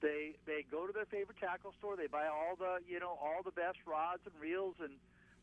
[0.00, 1.96] They they go to their favorite tackle store.
[1.96, 4.94] They buy all the you know all the best rods and reels and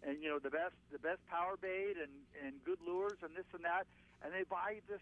[0.08, 2.12] and you know the best the best power bait and
[2.46, 3.88] and good lures and this and that.
[4.24, 5.02] And they buy this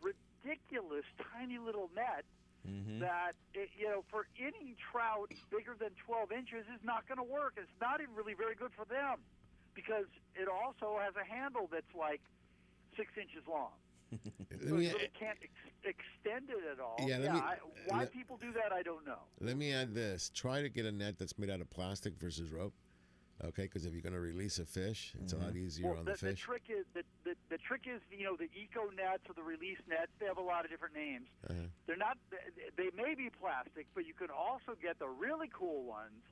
[0.00, 2.24] ridiculous tiny little net
[2.62, 3.00] Mm-hmm.
[3.00, 7.24] that it, you know for any trout bigger than 12 inches is not going to
[7.24, 7.54] work.
[7.56, 9.18] It's not even really very good for them
[9.74, 10.06] because
[10.36, 12.20] it also has a handle that's like
[12.96, 13.74] six inches long.
[14.68, 16.98] So me- you really can't ex- extend it at all.
[17.04, 17.56] Yeah, let me- I,
[17.88, 19.18] why let- people do that, I don't know.
[19.40, 22.52] Let me add this: try to get a net that's made out of plastic versus
[22.52, 22.74] rope.
[23.44, 26.04] Okay, because if you're going to release a fish, it's a lot easier Well, on
[26.04, 26.40] the, the fish.
[26.40, 29.82] trick is the, the the trick is you know the eco nets or the release
[29.88, 30.12] nets.
[30.20, 31.26] They have a lot of different names.
[31.50, 31.66] Uh-huh.
[31.86, 32.18] They're not.
[32.76, 36.22] They may be plastic, but you can also get the really cool ones.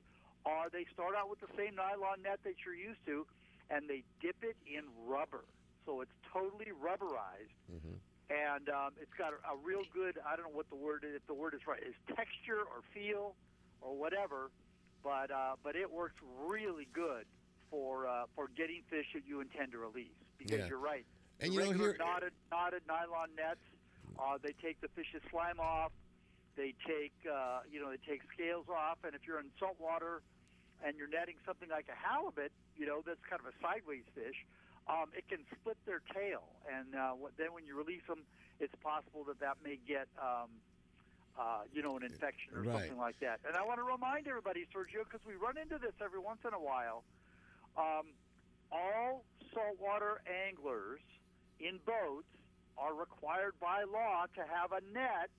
[0.45, 3.27] Are they start out with the same nylon net that you're used to,
[3.69, 5.43] and they dip it in rubber,
[5.85, 7.99] so it's totally rubberized, Mm-hmm.
[8.31, 10.15] and um, it's got a, a real good.
[10.23, 11.13] I don't know what the word is.
[11.19, 13.35] If the word is right, is texture or feel
[13.81, 14.49] or whatever,
[15.03, 17.25] but uh, but it works really good
[17.69, 20.13] for uh, for getting fish that you intend to release.
[20.37, 20.67] Because Yeah.
[20.67, 21.05] you're right.
[21.39, 23.61] And you know, here- knotted knotted nylon nets,
[24.19, 25.91] uh, they take the fish's slime off.
[26.55, 30.21] They take uh, you know they take scales off, and if you're in salt water
[30.83, 34.45] and you're netting something like a halibut, you know that's kind of a sideways fish.
[34.89, 38.25] Um, it can split their tail, and uh, what, then when you release them,
[38.59, 40.49] it's possible that that may get um,
[41.37, 42.73] uh, you know an infection or Right.
[42.89, 43.39] something like that.
[43.47, 46.53] And I want to remind everybody, Sergio, because we run into this every once in
[46.53, 47.03] a while.
[47.77, 48.13] Um,
[48.71, 49.23] all
[49.53, 51.01] saltwater anglers
[51.59, 52.27] in boats
[52.77, 55.29] are required by law to have a net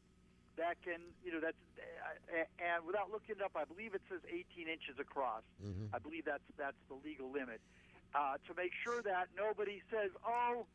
[0.56, 4.20] that can, you know, that's, uh, and without looking it up, I believe it says
[4.28, 5.42] 18 inches across.
[5.64, 5.94] Mm-hmm.
[5.94, 7.60] I believe that's that's the legal limit.
[8.14, 10.66] Uh, to make sure that nobody says, oh,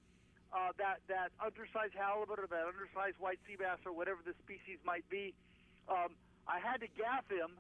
[0.54, 4.80] uh, that that undersized halibut or that undersized white sea bass or whatever the species
[4.86, 5.34] might be,
[5.90, 6.16] um,
[6.48, 7.52] I had to gaff him,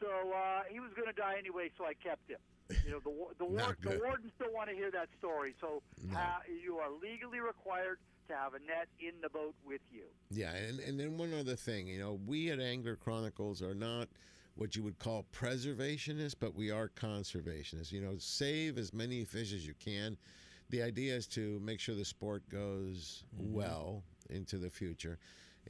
[0.00, 2.38] so uh, he was going to die anyway, so I kept him.
[2.84, 6.16] You know, the the, ward, the wardens don't want to hear that story, so No.
[6.18, 7.98] uh, you are legally required
[8.28, 10.02] to have a net in the boat with you.
[10.30, 14.08] Yeah, and, and then one other thing, you know, we at Angler Chronicles are not
[14.56, 17.92] what you would call preservationists, but we are conservationists.
[17.92, 20.16] You know, save as many fish as you can.
[20.70, 23.54] The idea is to make sure the sport goes Mm-hmm.
[23.54, 25.18] well into the future,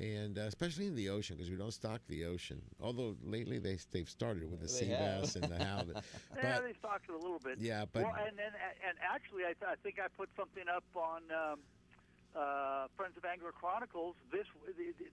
[0.00, 2.62] and uh, especially in the ocean because we don't stock the ocean.
[2.80, 5.20] Although lately they they've started with the They sea have.
[5.22, 5.96] bass and the halibut.
[6.36, 7.58] yeah, they stocked it a little bit.
[7.58, 8.52] Yeah, but- well, and then
[8.88, 11.58] and actually, I, th- I think I put something up on um,
[12.34, 14.46] uh, Friends of Angler Chronicles this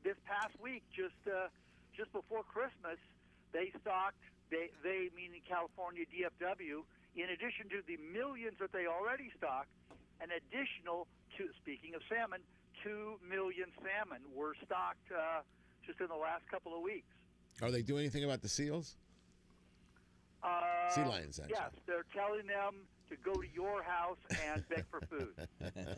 [0.04, 1.48] this past week, just uh,
[1.96, 3.00] just before Christmas.
[3.52, 6.84] They stocked they they meaning California DFW.
[7.16, 9.70] In addition to the millions that they already stocked,
[10.22, 11.08] an additional
[11.38, 11.50] two.
[11.62, 12.42] Speaking of salmon,
[12.84, 15.42] two million salmon were stocked uh,
[15.86, 17.08] just in the last couple of weeks.
[17.62, 18.96] are they doing anything about the seals?
[20.44, 21.56] Uh, Sea lions, actually.
[21.56, 25.30] Yes, they're telling them to go to your house and beg for food.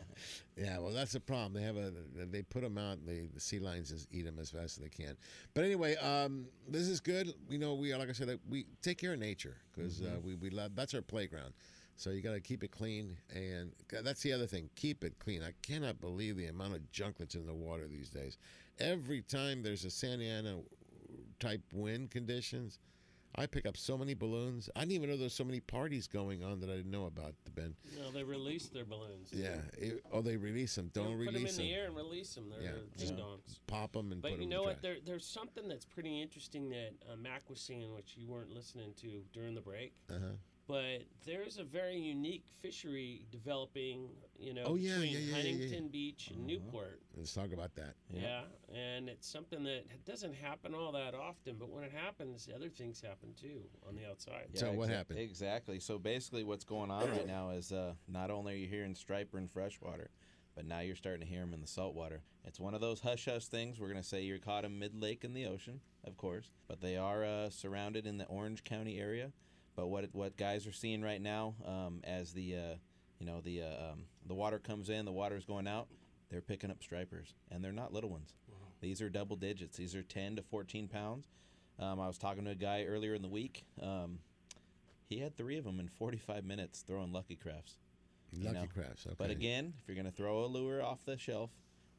[0.56, 1.54] yeah, well, that's the problem.
[1.54, 1.92] They have a
[2.30, 2.98] they put them out.
[2.98, 5.16] And they, the sea lions just eat them as fast as they can.
[5.54, 7.32] But anyway, um, this is good.
[7.48, 10.34] You know, we are like I said, we take care of nature because uh, we
[10.34, 11.52] we love that's our playground.
[11.98, 14.68] So you got to keep it clean, and that's the other thing.
[14.76, 15.42] Keep it clean.
[15.42, 18.36] I cannot believe the amount of junk that's in the water these days.
[18.78, 20.58] Every time there's a Santa Ana
[21.40, 22.78] type wind conditions,
[23.38, 24.70] I pick up so many balloons.
[24.74, 27.34] I didn't even know there's so many parties going on that I didn't know about.
[27.54, 27.74] Ben.
[27.98, 29.28] No, they release their balloons.
[29.32, 29.56] Yeah.
[29.76, 30.90] It, oh, they release them.
[30.94, 32.50] Don't know, put them in release the air and release them.
[32.50, 33.58] They're, Yeah, just ding dongs.
[33.66, 34.80] pop them and But put you them know what?
[34.82, 38.94] There, there's something that's pretty interesting that uh, Mac was saying, which you weren't listening
[39.02, 39.92] to during the break.
[40.10, 40.18] Uh-huh.
[40.68, 45.36] But there's a very unique fishery developing, you know, Oh, yeah, between yeah, yeah, yeah,
[45.36, 45.42] yeah.
[45.52, 47.00] Huntington Beach and Newport.
[47.16, 47.94] Let's talk about that.
[48.12, 48.42] Yeah.
[48.74, 53.00] and it's something that doesn't happen all that often, but when it happens, other things
[53.00, 54.48] happen too on the outside.
[54.52, 55.20] Yeah, exa- happened?
[55.20, 55.78] Exactly.
[55.78, 59.38] So basically, what's going on right now is uh, not only are you hearing striper
[59.38, 60.10] in freshwater,
[60.56, 62.22] but now you're starting to hear them in the saltwater.
[62.44, 63.78] It's one of those hush hush things.
[63.78, 66.80] We're going to say you're caught in mid lake in the ocean, of course, but
[66.80, 69.30] they are uh, surrounded in the Orange County area.
[69.76, 72.74] But what what guys are seeing right now, um, as the uh,
[73.20, 75.86] you know the uh, um, the water comes in, the water's going out,
[76.30, 78.32] they're picking up stripers, and they're not little ones.
[78.80, 79.76] These are double digits.
[79.78, 81.28] These are 10 to 14 pounds.
[81.78, 83.64] Um, I was talking to a guy earlier in the week.
[83.80, 84.18] Um,
[85.08, 87.76] he had three of them in 45 minutes throwing Lucky Crafts.
[88.38, 88.66] Lucky know.
[88.72, 89.14] Crafts, Okay.
[89.16, 91.50] But again, if you're going to throw a lure off the shelf,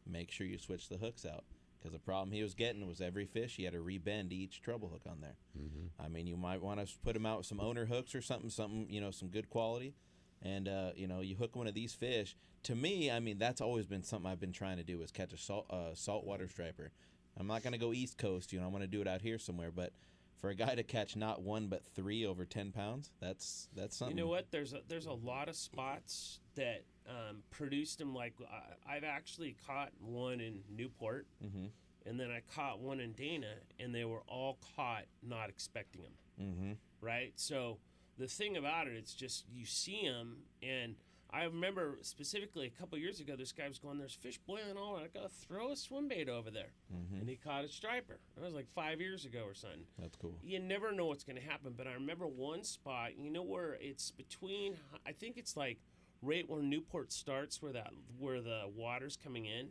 [0.05, 1.45] make sure you switch the hooks out.
[1.77, 4.89] Because the problem he was getting was every fish, he had to rebend each treble
[4.89, 5.35] hook on there.
[5.57, 6.03] Mm-hmm.
[6.03, 8.49] I mean, you might want to put him out with some owner hooks or something,
[8.49, 9.93] something you know, some good quality,
[10.41, 12.35] and uh, you know, you hook one of these fish.
[12.63, 15.33] To me, I mean, that's always been something I've been trying to do is catch
[15.33, 16.91] a salt uh, saltwater striper.
[17.39, 18.51] I'm not gonna go East Coast.
[18.51, 19.71] You know, I'm gonna do it out here somewhere.
[19.71, 19.93] But
[20.41, 24.17] for a guy to catch not one but three over ten pounds, that's that's something.
[24.17, 24.51] You know what?
[24.51, 28.13] There's a, there's a lot of spots that um, produced them.
[28.13, 31.69] Like I, I've actually caught one in Newport, Mhm.
[32.05, 36.13] and then I caught one in Dana, and they were all caught not expecting them.
[36.41, 36.71] Mm-hmm.
[37.01, 37.33] Right.
[37.35, 37.79] So
[38.17, 40.95] the thing about it, it's just you see them, and
[41.29, 44.95] I remember specifically a couple years ago, this guy was going, "There's fish boiling all,"
[44.95, 47.19] and I gotta "Throw a swim bait over there," Mhm.
[47.19, 48.19] and he caught a striper.
[48.35, 49.85] That was like five years ago or something.
[49.99, 50.39] That's cool.
[50.41, 53.17] You never know what's going to happen, but I remember one spot.
[53.17, 54.77] You know where it's between?
[55.05, 55.79] I think it's like
[56.21, 59.69] right where Newport starts, where that where the water's coming in.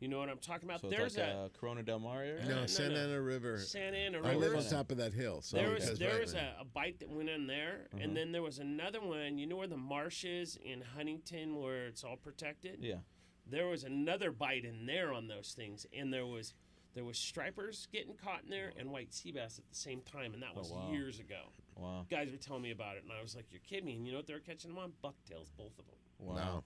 [0.00, 0.80] You know what I'm talking about?
[0.80, 2.44] So it's There's like a uh, Corona del Mar area.
[2.48, 3.04] No, no, Santa no.
[3.14, 3.58] Ana River.
[3.58, 4.30] Santa Ana River.
[4.32, 5.42] I live on top of that hill.
[5.42, 6.52] So there was there right, was man.
[6.56, 8.04] a, a bite that went in there, Mhm.
[8.04, 9.38] and then there was another one.
[9.38, 12.78] You know where the marsh is in Huntington, where it's all protected.
[12.80, 12.98] Yeah.
[13.44, 16.54] There was another bite in there on those things, and there was
[16.94, 20.32] there was stripers getting caught in there and white sea bass at the same time,
[20.32, 20.90] and that Oh, was wow.
[20.92, 21.52] years ago.
[21.78, 22.06] Wow.
[22.10, 24.12] Guys were telling me about it, and I was like, "You're kidding me!" And you
[24.12, 24.92] know what they were catching them on?
[25.02, 25.94] Bucktails, both of them.
[26.18, 26.64] Wow.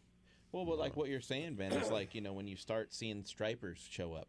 [0.52, 3.24] Well, but like what you're saying, Ben, is like you know when you start seeing
[3.24, 4.28] stripers show up,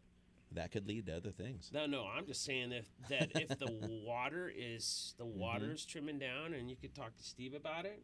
[0.52, 1.70] that could lead to other things.
[1.72, 3.70] No, no, I'm just saying if that if the
[4.06, 5.38] water is the Mm-hmm.
[5.38, 8.02] water is trimming down, and you could talk to Steve about it.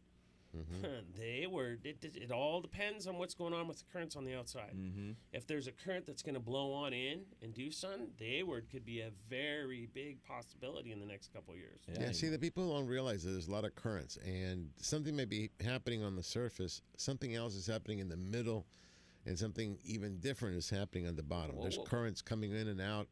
[0.56, 0.84] Mm-hmm.
[1.18, 1.78] they were.
[1.84, 4.74] It, it, it all depends on what's going on with the currents on the outside.
[4.76, 5.12] Mm-hmm.
[5.32, 8.42] If there's a current that's going to blow on in and do something, the A
[8.42, 11.80] word could be a very big possibility in the next couple of years.
[11.88, 15.24] Yeah, see, the people don't realize that there's a lot of currents, and something may
[15.24, 18.66] be happening on the surface, something else is happening in the middle,
[19.26, 21.56] and something even different is happening on the bottom.
[21.56, 21.84] Whoa, there's whoa.
[21.84, 23.08] currents coming in and out.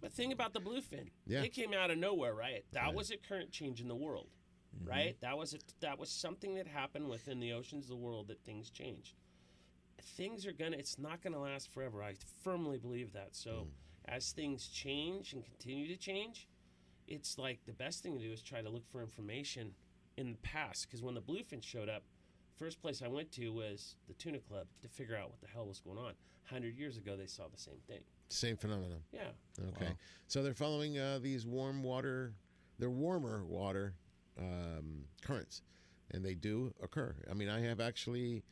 [0.00, 1.08] But think about the bluefin.
[1.26, 1.42] Yeah.
[1.42, 2.64] It came out of nowhere, right?
[2.72, 4.28] That was a current change in the world,
[4.84, 5.16] right?
[5.20, 8.40] That was a, that was something that happened within the oceans of the world that
[8.44, 9.14] things changed.
[10.16, 10.76] Things are gonna.
[10.76, 12.02] It's not gonna last forever.
[12.02, 13.28] I firmly believe that.
[13.32, 13.66] So
[14.06, 16.48] as things change and continue to change,
[17.06, 19.72] it's like the best thing to do is try to look for information
[20.16, 20.86] in the past.
[20.86, 22.02] Because when the bluefin showed up,
[22.56, 25.66] first place I went to was the tuna club to figure out what the hell
[25.66, 26.12] was going on.
[26.44, 28.00] Hundred years ago, they saw the same thing.
[28.28, 28.98] Same phenomenon.
[29.12, 29.28] Yeah.
[29.60, 29.86] Okay.
[29.86, 29.96] Wow.
[30.28, 32.34] So they're following uh, these warm water,
[32.78, 33.94] they're warmer water
[34.40, 35.62] um, currents,
[36.10, 37.14] and they do occur.
[37.30, 38.42] I mean, I have actually,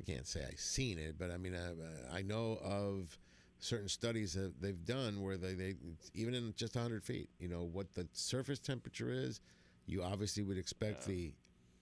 [0.00, 3.18] I can't say I've seen it, but I mean, I, I know of
[3.60, 5.74] certain studies that they've done where they, they
[6.14, 9.40] even in just 100 feet, you know, what the surface temperature is,
[9.86, 11.32] you obviously would expect the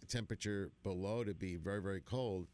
[0.09, 2.47] temperature below to be very, very cold.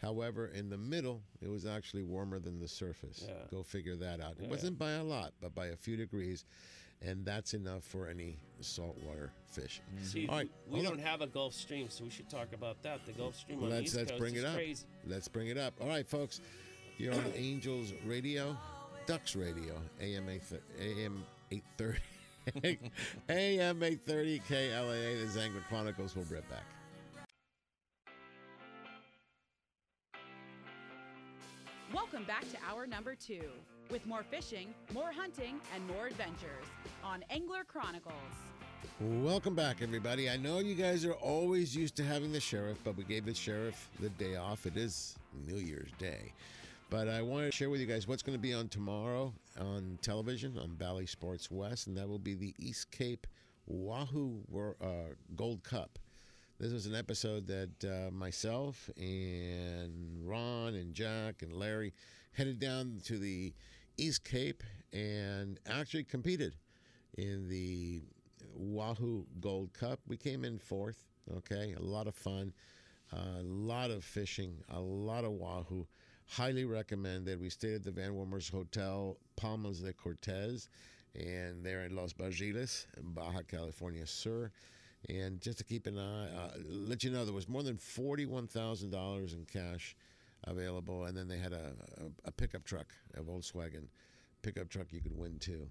[0.00, 3.24] However, in the middle, it was actually warmer than the surface.
[3.26, 3.34] Yeah.
[3.50, 4.36] Go figure that out.
[4.40, 6.44] It wasn't by a lot, but by a few degrees,
[7.02, 9.80] and that's enough for any saltwater fish.
[9.94, 10.04] Mm-hmm.
[10.04, 12.82] See, All right, we, we don't have a Gulf Stream, so we should talk about
[12.82, 13.04] that.
[13.06, 14.54] The Gulf Stream on the let's East let's Coast bring is it up.
[14.54, 14.86] crazy.
[15.06, 15.74] Let's bring it up.
[15.80, 16.40] All right, folks,
[16.98, 18.56] you're on Angels Radio,
[19.06, 20.42] Ducks Radio, AM eight
[20.80, 21.98] AM eight thirty,
[23.28, 25.32] AM eight thirty KLAA.
[25.32, 26.16] The Zangler Chronicles.
[26.16, 26.64] We'll be right back.
[31.92, 33.50] Welcome back to hour number two
[33.90, 36.64] with more fishing, more hunting, and more adventures
[37.02, 38.14] on Angler Chronicles.
[39.00, 40.30] Welcome back, everybody.
[40.30, 43.34] I know you guys are always used to having the sheriff, but we gave the
[43.34, 44.66] sheriff the day off.
[44.66, 45.16] It is
[45.46, 46.32] New Year's Day.
[46.90, 49.98] But I wanted to share with you guys what's going to be on tomorrow on
[50.02, 53.26] television on Valley Sports West, and that will be the East Cape
[53.66, 54.42] Wahoo
[54.80, 54.86] uh,
[55.34, 55.98] Gold Cup.
[56.60, 61.92] This was an episode that uh, myself and Ron and Jack and Larry
[62.32, 63.52] headed down to the
[63.96, 66.54] East Cape and actually competed
[67.16, 68.02] in the
[68.54, 70.00] Wahoo Gold Cup.
[70.06, 71.04] We came in fourth.
[71.38, 72.52] Okay, a lot of fun,
[73.12, 75.86] a lot of fishing, a lot of Wahoo.
[76.26, 77.40] Highly recommended.
[77.40, 80.68] We stayed at the Van Wormers Hotel, Palmas de Cortez,
[81.14, 84.50] and they're in Los Barriles, in Baja California Sur.
[85.08, 88.46] And just to keep an eye, uh, let you know, there was more than forty-one
[88.46, 89.96] thousand dollars in cash
[90.46, 92.86] available, and then they had a, a, a pickup truck,
[93.16, 93.88] a Volkswagen
[94.42, 95.68] pickup truck you could win too.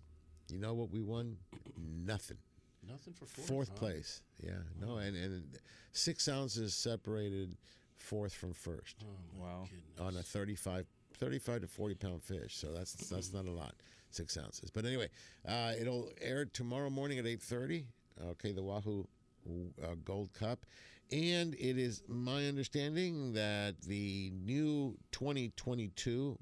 [0.49, 1.38] You know what we won?
[1.78, 2.38] Nothing.
[2.88, 3.47] Nothing for fourth.
[3.47, 3.80] Fourth huh?
[3.80, 4.21] place.
[4.41, 4.51] Yeah.
[4.80, 5.43] No, and, and
[5.93, 7.55] six ounces separated
[7.97, 9.67] fourth from first Oh, my Wow.
[9.99, 12.55] on a 35, 35 to 40 pound fish.
[12.57, 13.76] So that's that's not a lot,
[14.09, 14.69] six ounces.
[14.69, 15.09] But anyway,
[15.47, 17.86] uh, it'll air tomorrow morning at 8.30.
[18.32, 19.07] Okay, the Wahoo
[19.82, 20.65] uh, Gold Cup.
[21.14, 26.36] And it is my understanding that the new 2022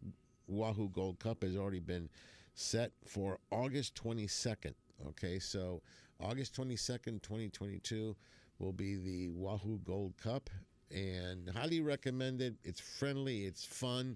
[0.48, 2.08] Wahoo Gold Cup has already been
[2.54, 4.74] set for August 22nd.
[5.10, 5.82] Okay, so
[6.22, 8.16] August 22nd, 2022
[8.60, 10.50] will be the Wahoo Gold Cup
[10.90, 12.56] and highly recommended.
[12.64, 14.16] It's friendly, it's fun,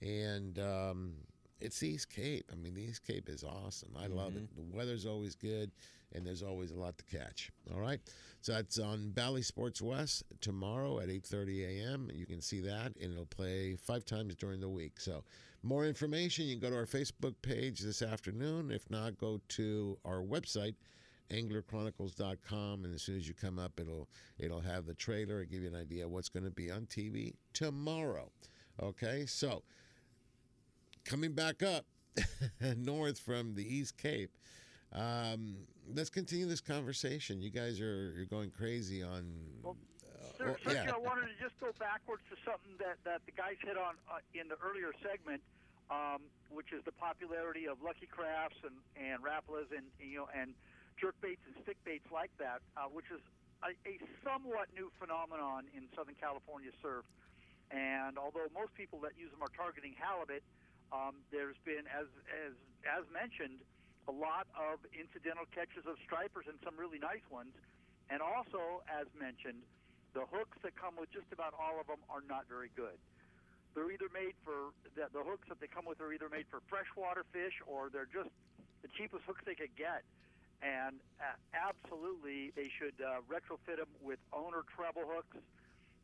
[0.00, 1.14] and um,
[1.60, 2.50] it's East Cape.
[2.52, 3.90] I mean, the East Cape is awesome.
[3.98, 4.44] I love it.
[4.44, 4.70] Mm-hmm.
[4.70, 5.70] The weather's always good,
[6.14, 7.50] and there's always a lot to catch.
[7.72, 8.00] All right,
[8.40, 12.08] so that's on Valley Sports West tomorrow at 8:30 a.m.
[12.12, 15.00] You can see that, and it'll play five times during the week.
[15.00, 15.24] So,
[15.62, 18.70] more information, you can go to our Facebook page this afternoon.
[18.70, 20.74] If not, go to our website
[21.30, 25.62] anglerchronicles.com and as soon as you come up it'll it'll have the trailer and give
[25.62, 28.30] you an idea of what's going to be on TV tomorrow
[28.82, 29.62] okay so
[31.08, 31.86] coming back up
[32.76, 34.30] north from the East Cape.
[34.92, 35.56] Um,
[35.88, 37.40] let's continue this conversation.
[37.40, 39.24] You guys are you're going crazy on.
[39.64, 39.72] uh,
[40.36, 43.76] Sir, Sergio, I wanted to just go backwards to something that, that the guys hit
[43.76, 45.40] on uh, in the earlier segment,
[45.90, 50.52] um, which is the popularity of Lucky Crafts and and Rapalas and you know and
[51.00, 53.20] jerk baits and stick baits like that, uh, which is
[53.64, 57.04] a, a somewhat new phenomenon in Southern California surf.
[57.70, 60.40] And although most people that use them are targeting halibut,
[60.92, 62.54] um, there's been, as as
[62.86, 63.60] as mentioned,
[64.08, 67.52] a lot of incidental catches of stripers and some really nice ones.
[68.08, 69.60] And also, as mentioned,
[70.16, 72.96] the hooks that come with just about all of them are not very good.
[73.76, 76.64] They're either made for the, the hooks that they come with are either made for
[76.72, 78.32] freshwater fish or they're just
[78.80, 80.02] the cheapest hooks they could get.
[80.64, 85.36] And uh, absolutely, they should uh, retrofit them with owner treble hooks.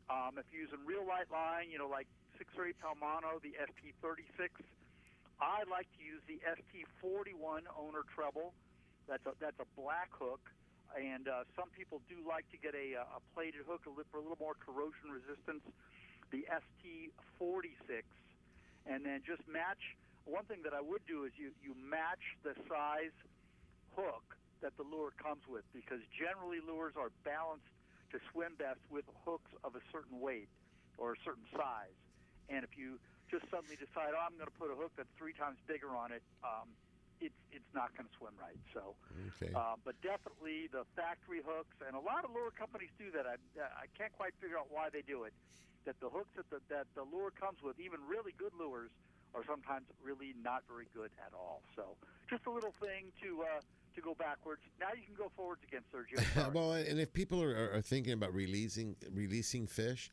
[0.07, 2.07] Um, if you're using real light line, you know, like
[2.37, 4.49] 6 or 8 pound mono, the ST36,
[5.39, 8.55] I like to use the ST41 owner treble.
[9.07, 10.39] That's a, that's a black hook.
[10.95, 14.39] And uh, some people do like to get a, a plated hook for a little
[14.39, 15.63] more corrosion resistance,
[16.31, 18.07] the ST46.
[18.87, 19.81] And then just match.
[20.23, 23.13] One thing that I would do is you, you match the size
[23.93, 24.23] hook
[24.63, 27.67] that the lure comes with because generally lures are balanced
[28.15, 30.49] to swim best with hooks of a certain weight
[30.97, 31.93] or a certain size.
[32.49, 32.99] And if you
[33.31, 36.11] just suddenly decide, oh, I'm going to put a hook that's three times bigger on
[36.11, 36.69] it, um,
[37.23, 38.59] it's it's not going to swim right.
[38.75, 38.93] So,
[39.39, 39.49] Okay.
[39.55, 43.25] uh, but definitely the factory hooks, and a lot of lure companies do that.
[43.25, 45.33] I I can't quite figure out why they do it.
[45.87, 48.91] That the hooks that the that the lure comes with, even really good lures,
[49.33, 51.63] are sometimes really not very good at all.
[51.75, 51.95] So,
[52.29, 53.43] just a little thing to.
[53.43, 53.61] Uh,
[53.95, 54.59] to go backwards.
[54.77, 56.19] Now you can go forwards again, Sergio.
[56.53, 60.11] Well, and if people are, are- are thinking about releasing releasing fish,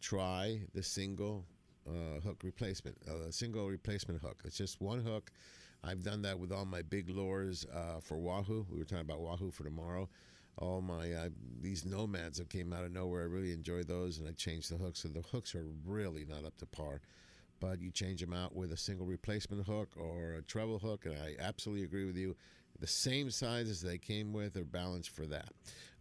[0.00, 1.44] try the single
[1.88, 2.96] uh, hook replacement,
[3.28, 4.42] a single replacement hook.
[4.44, 5.30] It's just one hook.
[5.82, 8.66] I've done that with all my big lures uh, for wahoo.
[8.70, 10.08] We were talking about wahoo for tomorrow.
[10.58, 11.28] All my uh,
[11.60, 14.76] these nomads that came out of nowhere, I really enjoy those, and I changed the
[14.76, 15.00] hooks.
[15.00, 17.00] So the hooks are really not up to par.
[17.60, 21.14] But you change them out with a single replacement hook or a treble hook, and
[21.14, 22.34] I absolutely agree with you
[22.80, 25.50] the same size as they came with or balanced for that.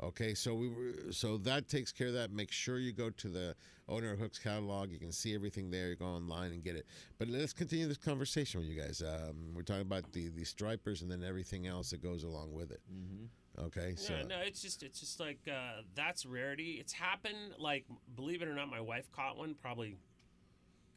[0.01, 2.31] Okay, so we were, so that takes care of that.
[2.31, 3.55] Make sure you go to the
[3.89, 4.91] owner of Hooks catalog.
[4.91, 5.89] You can see everything there.
[5.89, 6.85] You go online and get it.
[7.17, 9.03] But let's continue this conversation with you guys.
[9.05, 12.71] Um, we're talking about the the stripers and then everything else that goes along with
[12.71, 12.79] it.
[12.91, 13.25] Mm-hmm.
[13.65, 16.77] Okay, so yeah, no, it's just it's just like uh, that's rarity.
[16.79, 17.55] It's happened.
[17.57, 19.55] Like believe it or not, my wife caught one.
[19.61, 19.97] Probably,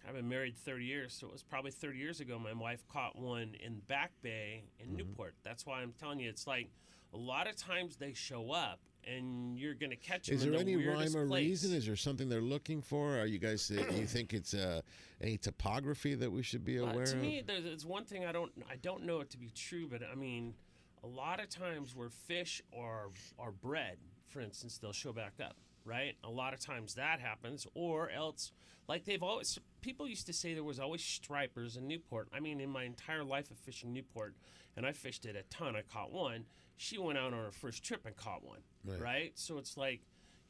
[0.07, 2.39] I've been married 30 years, so it was probably 30 years ago.
[2.39, 4.97] My wife caught one in Back Bay in Mm-hmm.
[4.97, 5.35] Newport.
[5.45, 6.71] That's why I'm telling you, it's like
[7.15, 10.37] a lot of times they show up and you're gonna catch them.
[10.37, 11.49] Is there the any rhyme or place.
[11.49, 11.73] reason?
[11.77, 13.19] Is there something they're looking for?
[13.19, 13.67] Are you guys?
[13.69, 14.81] Do you think it's uh,
[15.21, 17.17] any topography that we should be Uh, aware to of?
[17.17, 19.89] To me, there's, it's one thing I don't I don't know it to be true,
[19.89, 20.55] but I mean,
[21.03, 23.99] a lot of times where fish are are bred,
[24.29, 26.17] for instance, they'll show back up, right?
[26.25, 28.53] A lot of times that happens, or else
[28.89, 32.29] like they've always people used to say there was always stripers in Newport.
[32.33, 34.35] I mean, in my entire life of fishing Newport,
[34.77, 35.77] and I fished it a ton.
[35.77, 36.45] I caught one.
[36.77, 39.01] She went out on her first trip and caught one, Right.
[39.01, 39.33] right?
[39.35, 40.01] So it's like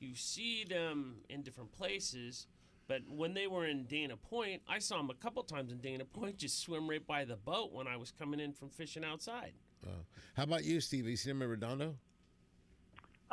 [0.00, 2.46] you see them in different places.
[2.88, 6.04] But when they were in Dana Point, I saw them a couple times in Dana
[6.04, 9.52] Point just swim right by the boat when I was coming in from fishing outside.
[9.86, 9.90] Uh,
[10.34, 11.06] how about you, Steve?
[11.06, 11.96] You seen him at Redondo?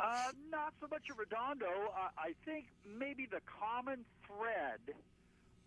[0.00, 1.92] Uh, not so much a Redondo.
[1.92, 4.80] Uh, I think maybe the common thread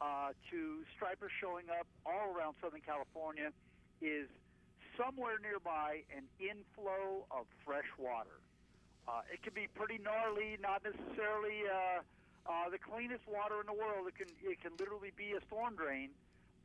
[0.01, 3.53] uh, to stripers showing up all around Southern California
[4.01, 4.25] is
[4.97, 8.41] somewhere nearby an inflow of fresh water.
[9.05, 12.01] Uh, it can be pretty gnarly, not necessarily uh,
[12.49, 14.09] uh, the cleanest water in the world.
[14.09, 16.09] It can it can literally be a storm drain,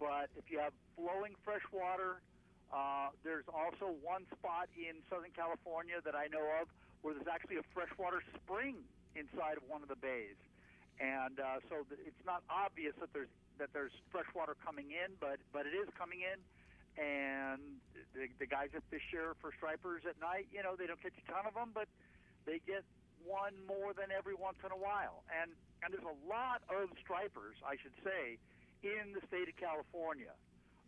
[0.00, 2.24] but if you have flowing fresh water,
[2.72, 6.72] uh, there's also one spot in Southern California that I know of
[7.02, 8.76] where there's actually a freshwater spring
[9.14, 10.38] inside of one of the bays,
[10.98, 15.14] and uh, so th- it's not obvious that there's that there's fresh water coming in,
[15.20, 16.38] but but it is coming in.
[16.98, 17.78] And
[18.10, 21.14] the, the guys that fish here for stripers at night, you know, they don't catch
[21.14, 21.86] a ton of them, but
[22.42, 22.82] they get
[23.22, 25.22] one more than every once in a while.
[25.30, 28.42] And and there's a lot of stripers, I should say,
[28.82, 30.34] in the state of California.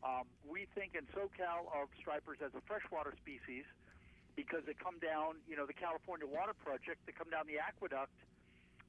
[0.02, 3.68] Um, we think in SoCal of stripers as a freshwater species
[4.40, 8.16] because they come down, you know, the California Water Project, they come down the aqueduct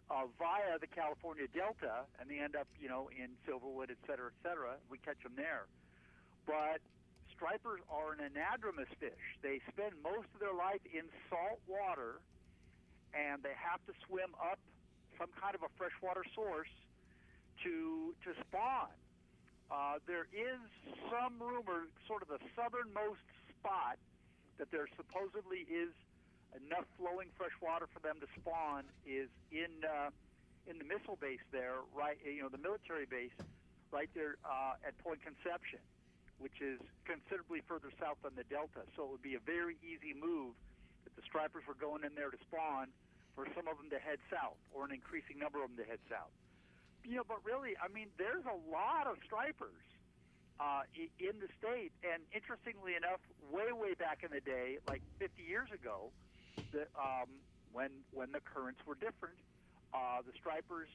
[0.07, 4.31] uh, via the California Delta, and they end up, you know, in Silverwood, et cetera,
[4.31, 4.79] et cetera.
[4.87, 5.67] We catch them there.
[6.47, 6.79] But
[7.35, 9.25] stripers are an anadromous fish.
[9.43, 12.23] They spend most of their life in salt water,
[13.11, 14.59] and they have to swim up
[15.19, 16.71] some kind of a freshwater source
[17.67, 18.95] to to spawn.
[19.69, 20.59] Uh, there is
[21.07, 23.23] some rumor, sort of the southernmost
[23.55, 23.95] spot,
[24.57, 25.91] that there supposedly is
[26.55, 30.11] enough flowing fresh water for them to spawn is in uh,
[30.67, 32.17] in the missile base there, right?
[32.21, 33.33] You know, the military base,
[33.89, 35.81] right there uh, at Point Conception,
[36.37, 38.85] which is considerably further south than the Delta.
[38.95, 40.53] So it would be a very easy move
[41.05, 42.93] if the stripers were going in there to spawn
[43.33, 46.03] for some of them to head south, or an increasing number of them to head
[46.11, 46.31] south.
[47.07, 49.81] You know, but really, I mean, there's a lot of stripers
[50.61, 50.85] uh,
[51.17, 53.17] in the state, and interestingly enough,
[53.49, 56.13] way way back in the day, like 50 years ago,
[56.69, 57.25] the, um,
[57.73, 59.41] when when the currents were different,
[59.89, 60.87] uh, the stripers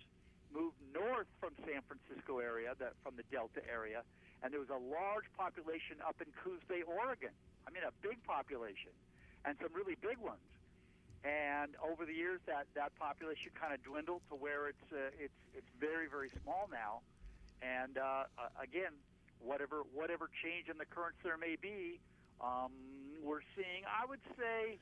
[0.54, 4.06] moved north from San Francisco area, that from the Delta area,
[4.42, 7.34] and there was a large population up in Coos Bay, Oregon.
[7.66, 8.94] I mean, a big population,
[9.42, 10.46] and some really big ones.
[11.26, 15.34] And over the years, that, that population kind of dwindled to where it's uh, it's
[15.58, 17.02] it's very very small now.
[17.58, 18.30] And uh,
[18.62, 18.94] again,
[19.46, 22.00] whatever whatever change in the currents there may be,
[22.42, 22.74] um,
[23.22, 23.86] we're seeing.
[23.86, 24.78] I would say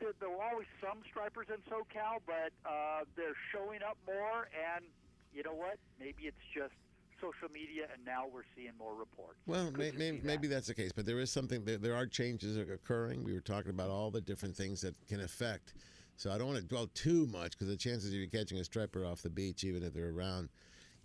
[0.00, 4.48] there, there were always some stripers in SoCal, but uh, they're showing up more.
[4.50, 4.84] And
[5.32, 5.78] you know what?
[6.00, 6.74] Maybe it's just
[7.20, 9.38] social media, and now we're seeing more reports.
[9.46, 10.24] Well, may, may, that.
[10.24, 11.64] maybe that's the case, but there is something.
[11.64, 13.24] There, there are changes occurring.
[13.24, 15.74] We were talking about all the different things that can affect.
[16.16, 18.64] So I don't want to dwell too much because the chances of you catching a
[18.64, 20.48] striper off the beach, even if they're around,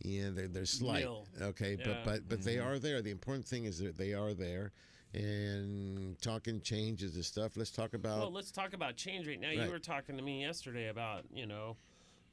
[0.03, 1.05] yeah, they're, they're slight.
[1.41, 1.85] Okay, Yeah.
[1.85, 2.67] but but but they Mm-hmm.
[2.67, 3.01] are there.
[3.01, 4.71] The important thing is that they are there.
[5.13, 7.57] And talking changes and stuff.
[7.57, 8.19] Let's talk about.
[8.19, 9.49] Well, let's talk about change right now.
[9.49, 9.59] Right.
[9.65, 11.75] You were talking to me yesterday about, you know,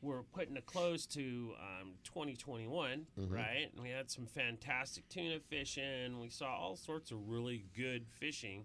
[0.01, 3.33] we're putting a close to um, 2021, Mhm.
[3.33, 3.69] right?
[3.75, 6.21] And we had some fantastic tuna fishing.
[6.21, 8.65] We saw all sorts of really good fishing.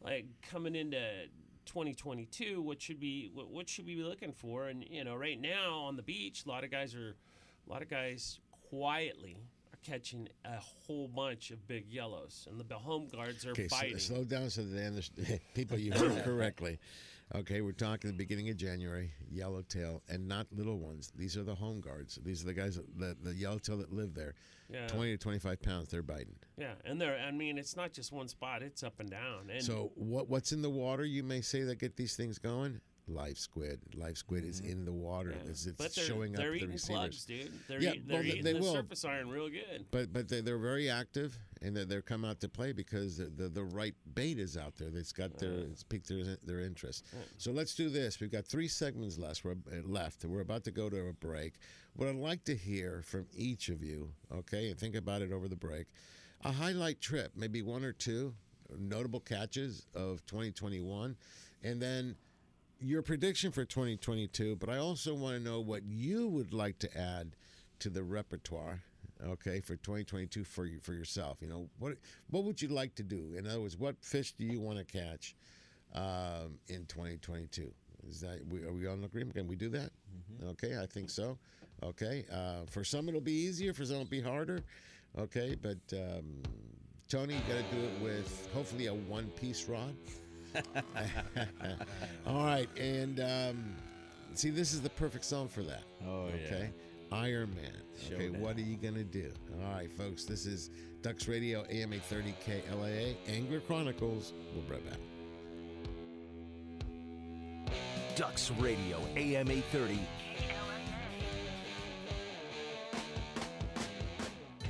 [0.00, 1.26] Like coming into
[1.66, 4.68] 2022, what should be what, what should we be looking for?
[4.68, 7.14] And you know, right now on the beach, a lot of guys are,
[7.66, 8.40] a lot of guys
[8.70, 9.36] quietly
[9.72, 13.76] are catching a whole bunch of big yellows, and the home guards are Okay, so,
[13.76, 13.98] biting.
[13.98, 15.40] slow down so that they understand.
[15.54, 16.78] People, you heard correctly.
[17.34, 21.10] Okay, we're talking the beginning of January, yellowtail, and not little ones.
[21.16, 22.18] These are the home guards.
[22.22, 24.34] These are the guys, that, the, the yellowtail that live there.
[24.70, 24.86] Yeah.
[24.88, 26.36] 20 to 25 pounds, they're biting.
[26.58, 27.18] Yeah, and there.
[27.18, 29.50] I mean, it's not just one spot; it's up and down.
[29.50, 32.80] And so, what what's in the water, you may say, that get these things going?
[33.06, 33.80] Live squid.
[33.94, 35.30] Live squid is in the water.
[35.30, 35.44] Mm-hmm.
[35.44, 35.50] Yeah.
[35.50, 36.98] It's, it's but they're, showing up they're the eating receivers.
[36.98, 37.52] plugs, dude.
[37.68, 38.72] They're, yeah, eat, they're well, eating they the will.
[38.72, 39.84] surface iron real good.
[39.90, 43.26] But but they, they're very active and they're, they're come out to play because the,
[43.26, 44.88] the, the right bait is out there.
[44.94, 47.04] It's got their it's piqued their, their interest.
[47.36, 48.20] So let's do this.
[48.20, 49.44] We've got three segments left.
[49.44, 50.24] We're, uh, left.
[50.24, 51.54] We're about to go to a break.
[51.96, 55.46] What I'd like to hear from each of you, okay, and think about it over
[55.46, 55.86] the break,
[56.42, 58.34] a highlight trip, maybe one or two
[58.78, 61.16] notable catches of 2021,
[61.62, 62.16] and then
[62.84, 66.98] your prediction for 2022, but I also want to know what you would like to
[66.98, 67.34] add
[67.78, 68.82] to the repertoire,
[69.26, 71.38] okay, for 2022 for you, for yourself.
[71.40, 71.96] You know, what
[72.30, 73.34] what would you like to do?
[73.36, 75.34] In other words, what fish do you want to catch
[75.94, 77.72] um, in 2022?
[78.06, 79.34] Is that we, are we on agreement?
[79.34, 79.90] Can we do that?
[80.44, 81.38] Okay, I think so.
[81.82, 84.62] Okay, uh, for some it'll be easier, for some it'll be harder.
[85.18, 86.42] Okay, but um,
[87.08, 89.94] Tony, you got to do it with hopefully a one-piece rod.
[92.26, 93.74] All right, and um,
[94.34, 95.82] see, this is the perfect song for that.
[96.06, 96.46] Oh, yeah.
[96.46, 96.70] okay.
[97.12, 97.70] Iron Man.
[98.12, 98.40] Okay, Showdown.
[98.40, 99.30] what are you gonna do?
[99.62, 100.24] All right, folks.
[100.24, 100.70] This is
[101.02, 104.32] Ducks Radio, AM 830 KLAA, Angler Chronicles.
[104.52, 104.98] We'll be right back.
[108.16, 110.00] Ducks Radio, AM 830.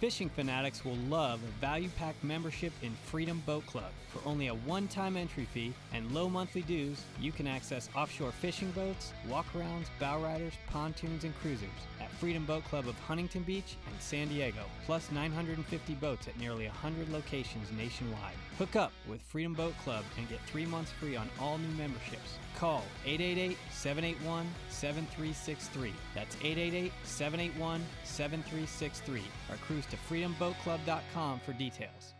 [0.00, 3.90] Fishing fanatics will love a value pack membership in Freedom Boat Club.
[4.12, 8.30] For only a one time entry fee and low monthly dues, you can access offshore
[8.30, 11.68] fishing boats, walkarounds, bow riders, pontoons, and cruisers
[12.08, 16.66] at Freedom Boat Club of Huntington Beach and San Diego, plus 950 boats at nearly
[16.66, 18.34] 100 locations nationwide.
[18.58, 22.38] Hook up with Freedom Boat Club and get three months free on all new memberships.
[22.56, 25.92] Call 888 781 7363.
[26.14, 32.14] That's 888 781 7363 or cruise to freedomboatclub.com for details.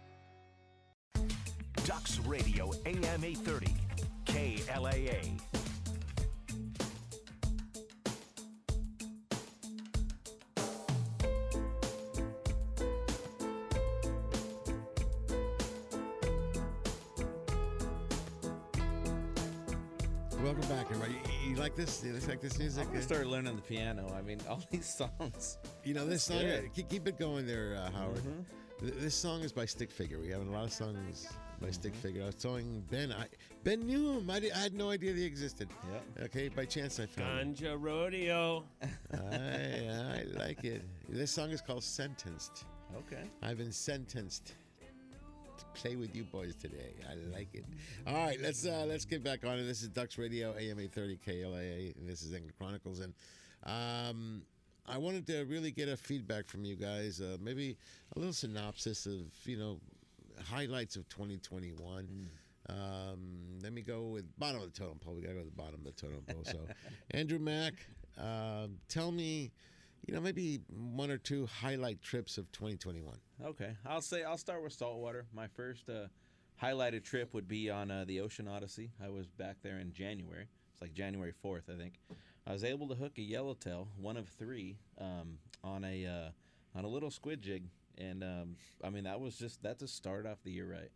[1.84, 3.74] Ducks Radio AM 830,
[4.26, 5.67] KLAA.
[20.42, 21.14] Welcome back, everybody.
[21.44, 22.02] You, you like this?
[22.04, 22.84] You like this music?
[22.84, 24.12] I'm gonna start learning the piano.
[24.16, 25.58] I mean, all these songs.
[25.84, 26.38] You know this song.
[26.40, 26.72] good.
[26.74, 28.18] Keep, keep it going there, uh, Howard.
[28.18, 28.44] Mhm.
[29.00, 30.20] This song is by Stick Figure.
[30.20, 31.28] We have a lot of songs
[31.60, 32.00] by Stick Mm-hmm.
[32.02, 32.22] Figure.
[32.22, 33.10] I was telling Ben.
[33.12, 33.26] I
[33.64, 34.30] Ben knew him.
[34.30, 35.68] I, di- I had no idea they existed.
[36.16, 36.24] Yeah.
[36.26, 37.56] Okay, by chance I found.
[37.56, 37.70] them.
[37.72, 38.62] Ganja rodeo.
[39.12, 40.82] I, I like it.
[41.08, 42.64] This song is called Sentenced.
[42.96, 43.24] Okay.
[43.42, 44.52] I've been sentenced to
[45.78, 46.94] play with you boys today.
[47.08, 47.64] I like it.
[48.06, 49.62] All right, let's uh, let's get back on it.
[49.62, 52.98] This is Ducks Radio, AM 830 KLAA, and this is Angler Chronicles.
[52.98, 53.14] And
[53.64, 54.42] um,
[54.88, 57.20] I wanted to really get a feedback from you guys.
[57.20, 57.76] Uh, maybe
[58.16, 59.78] a little synopsis of you know
[60.50, 62.28] highlights of 2021.
[62.68, 63.18] Um,
[63.62, 65.14] let me go with bottom of the totem pole.
[65.14, 66.42] We gotta go to the bottom of the totem pole.
[66.44, 66.58] So,
[67.12, 67.74] Andrew Mack,
[68.20, 69.52] uh, tell me,
[70.08, 73.14] you know, maybe one or two highlight trips of 2021.
[73.44, 75.26] Okay, I'll say I'll start with saltwater.
[75.34, 76.06] My first uh,
[76.60, 78.90] highlighted trip would be on uh, the Ocean Odyssey.
[79.04, 80.48] I was back there in January.
[80.72, 82.00] It's like January fourth, I think.
[82.46, 86.84] I was able to hook a yellowtail, one of three, um, on a uh, on
[86.86, 87.64] a little squid jig,
[87.98, 90.90] and um, I mean that was just that to start off the year right.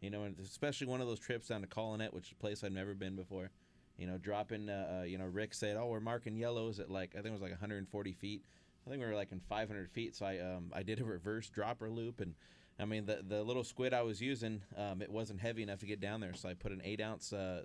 [0.00, 2.62] You know, and especially one of those trips down to Colonet, which is a place
[2.62, 3.50] I'd never been before.
[3.96, 4.68] You know, dropping.
[4.68, 7.32] Uh, uh, you know, Rick said, "Oh, we're marking yellows at like I think it
[7.32, 8.44] was like 140 feet."
[8.86, 11.48] I think we were like in 500 feet, so I um, I did a reverse
[11.48, 12.34] dropper loop, and
[12.78, 15.86] I mean the the little squid I was using, um, it wasn't heavy enough to
[15.86, 17.62] get down there, so I put an eight ounce uh,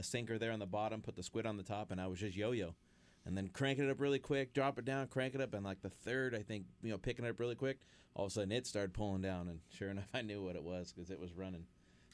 [0.00, 2.36] sinker there on the bottom, put the squid on the top, and I was just
[2.36, 2.74] yo-yo,
[3.26, 5.82] and then cranking it up really quick, drop it down, crank it up, and like
[5.82, 7.80] the third, I think you know picking it up really quick,
[8.14, 10.62] all of a sudden it started pulling down, and sure enough, I knew what it
[10.62, 11.66] was because it was running.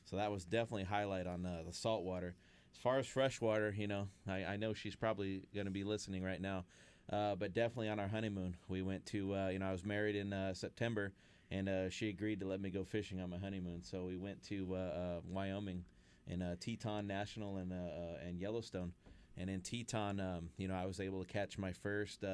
[0.04, 2.34] So that was definitely highlight on uh, the saltwater.
[2.72, 6.22] As far as freshwater, you know, I, I know she's probably going to be listening
[6.22, 6.64] right now.
[7.10, 10.14] Uh, but definitely on our honeymoon, we went to, uh, you know, I was married
[10.14, 11.12] in uh, September,
[11.50, 13.82] and uh, she agreed to let me go fishing on my honeymoon.
[13.82, 15.84] So we went to uh, uh, Wyoming
[16.26, 18.92] in uh, Teton National and, and Yellowstone.
[19.38, 22.24] And in Teton, um, you know, I was able to catch my first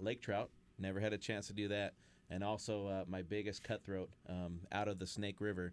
[0.00, 0.50] lake trout.
[0.78, 1.94] Never had a chance to do that.
[2.28, 5.72] And also my biggest cutthroat um, out of the Snake River.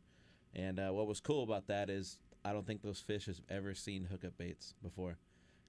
[0.53, 4.05] And what was cool about that is I don't think those fish has ever seen
[4.05, 5.17] hookup baits before,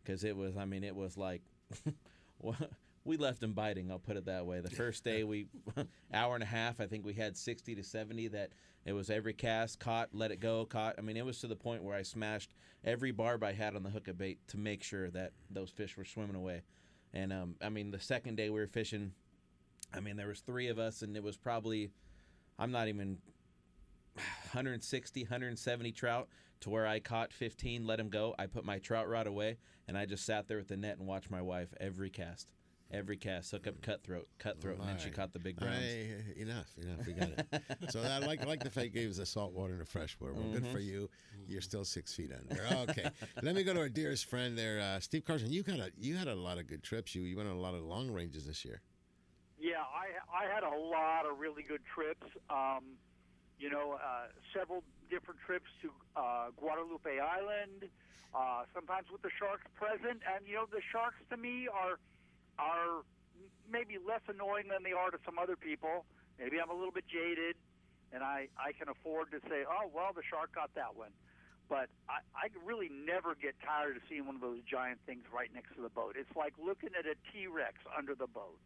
[0.02, 1.42] because it was I mean it was like
[3.04, 3.90] we left them biting.
[3.90, 4.60] I'll put it that way.
[4.60, 5.46] The first day we
[6.12, 8.50] hour and a half I think we had sixty to seventy that
[8.84, 10.96] it was every cast caught let it go caught.
[10.98, 13.82] I mean it was to the point where I smashed every barb I had on
[13.82, 16.62] the hookup bait to make sure that those fish were swimming away.
[17.12, 19.12] And um, I mean the second day we were fishing,
[19.94, 21.90] I mean there was three of us and it was probably
[22.58, 23.18] I'm not even
[24.16, 26.28] 160, 170 trout
[26.64, 28.34] to where I caught 15, let him go.
[28.38, 31.06] I put my trout rod away, and I just sat there with the net and
[31.06, 32.48] watched my wife every cast.
[32.90, 35.76] Every cast, hook up cutthroat, cutthroat, and then she caught the big browns.
[35.82, 37.06] I- enough, enough.
[37.06, 37.46] We got it.
[37.90, 40.32] so I like like the fact you gave us the saltwater and the freshwater.
[40.34, 40.84] Well, good for Mhm.
[40.86, 41.10] you.
[41.48, 42.62] You're still six feet under.
[42.90, 43.08] Okay,
[43.42, 45.50] let me go to our dearest friend there, uh, Steve Carson.
[45.50, 47.14] You got a you had a lot of good trips.
[47.14, 48.80] You you went on a lot of long ranges this year.
[49.58, 52.26] Yeah, I I had a lot of really good trips.
[52.48, 52.84] Um,
[53.58, 57.90] you know, uh, several different trips to uh, Guadalupe Island.
[58.34, 62.02] Uh, sometimes with the sharks present, and you know, the sharks to me are
[62.58, 63.06] are
[63.70, 66.04] maybe less annoying than they are to some other people.
[66.38, 67.54] Maybe I'm a little bit jaded,
[68.10, 71.14] and I I can afford to say, oh well, the shark got that one.
[71.68, 75.48] But I, I really never get tired of seeing one of those giant things right
[75.54, 76.12] next to the boat.
[76.18, 78.58] It's like looking at a T Rex under the boat.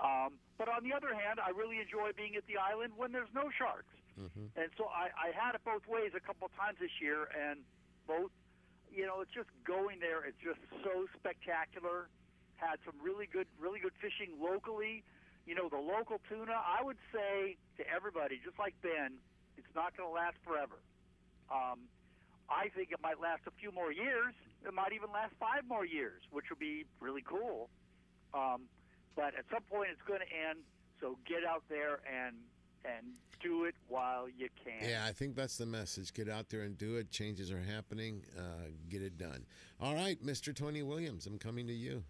[0.00, 3.30] Um, but on the other hand, I really enjoy being at the island when there's
[3.34, 3.94] no sharks.
[4.58, 7.62] And so I, I had it both ways a couple times this year, and
[8.06, 8.34] both,
[8.90, 10.24] you know, it's just going there.
[10.26, 12.10] It's just so spectacular.
[12.56, 15.04] Had some really good, really good fishing locally.
[15.46, 16.58] You know, the local tuna.
[16.58, 19.22] I would say to everybody, just like Ben,
[19.56, 20.82] it's not going to last forever.
[21.48, 21.86] Um,
[22.50, 24.34] I think it might last a few more years.
[24.66, 27.70] It might even last five more years, which would be really cool.
[28.34, 28.66] Um,
[29.14, 30.66] but at some point, it's going to end.
[31.00, 32.34] So get out there and
[32.84, 33.06] and
[33.40, 34.88] do it while you can.
[34.88, 36.12] Yeah, I think that's the message.
[36.12, 37.10] Get out there and do it.
[37.10, 38.22] Changes are happening.
[38.36, 39.46] Uh, get it done.
[39.80, 40.54] All right, Mr.
[40.54, 42.02] Tony Williams, I'm coming to you.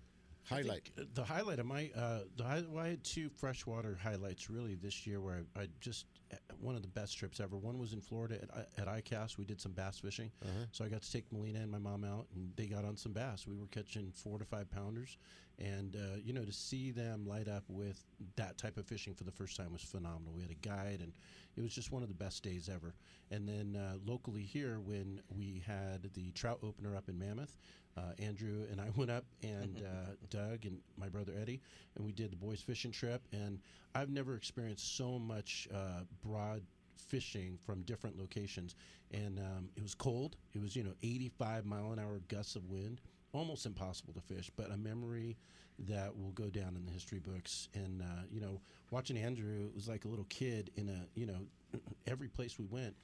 [0.48, 0.90] Highlight.
[0.98, 4.74] uh, the highlight of my uh, the hi- well, I had two freshwater highlights really
[4.74, 7.56] this year where I, I just uh, one of the best trips ever.
[7.56, 9.38] One was in Florida at, at ICAST.
[9.38, 10.64] We did some bass fishing, Uh-huh.
[10.72, 13.12] so I got to take Melina and my mom out, and they got on some
[13.12, 13.46] bass.
[13.46, 15.16] We were catching four to five pounders,
[15.58, 18.02] and uh, you know to see them light up with
[18.36, 20.32] that type of fishing for the first time was phenomenal.
[20.34, 21.12] We had a guide, and
[21.56, 22.94] it was just one of the best days ever.
[23.30, 27.56] And then uh, locally here, when we had the trout opener up in Mammoth,
[27.98, 31.60] uh, Andrew and I went up, and uh, Doug and my brother Eddie,
[31.96, 33.22] and we did the boys fishing trip.
[33.32, 33.60] And
[33.94, 36.62] I've never experienced so much uh, broad
[36.96, 38.74] fishing from different locations.
[39.12, 40.36] And um, it was cold.
[40.54, 43.00] It was you know 85 mile an hour gusts of wind,
[43.32, 45.36] almost impossible to fish, but a memory
[45.80, 47.68] that will go down in the history books.
[47.74, 48.60] And uh, you know,
[48.90, 51.46] watching Andrew it was like a little kid in a you know
[52.06, 52.94] every place we went,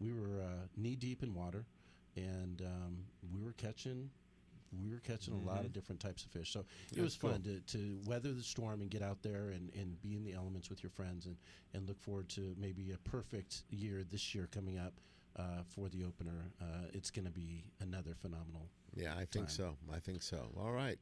[0.00, 1.64] we were uh, knee deep in water,
[2.16, 2.98] and um,
[3.34, 4.10] we were catching.
[4.82, 7.42] We were catching a lot of different types of fish, so it That's was fun
[7.44, 7.54] cool.
[7.54, 10.70] to, to weather the storm and get out there and, and be in the elements
[10.70, 11.36] with your friends and,
[11.74, 14.94] and look forward to maybe a perfect year this year coming up
[15.38, 16.50] uh, for the opener.
[16.60, 18.68] Uh, it's going to be another phenomenal.
[18.94, 19.48] Yeah, I think time.
[19.48, 19.76] so.
[19.92, 20.48] I think so.
[20.58, 20.98] All right,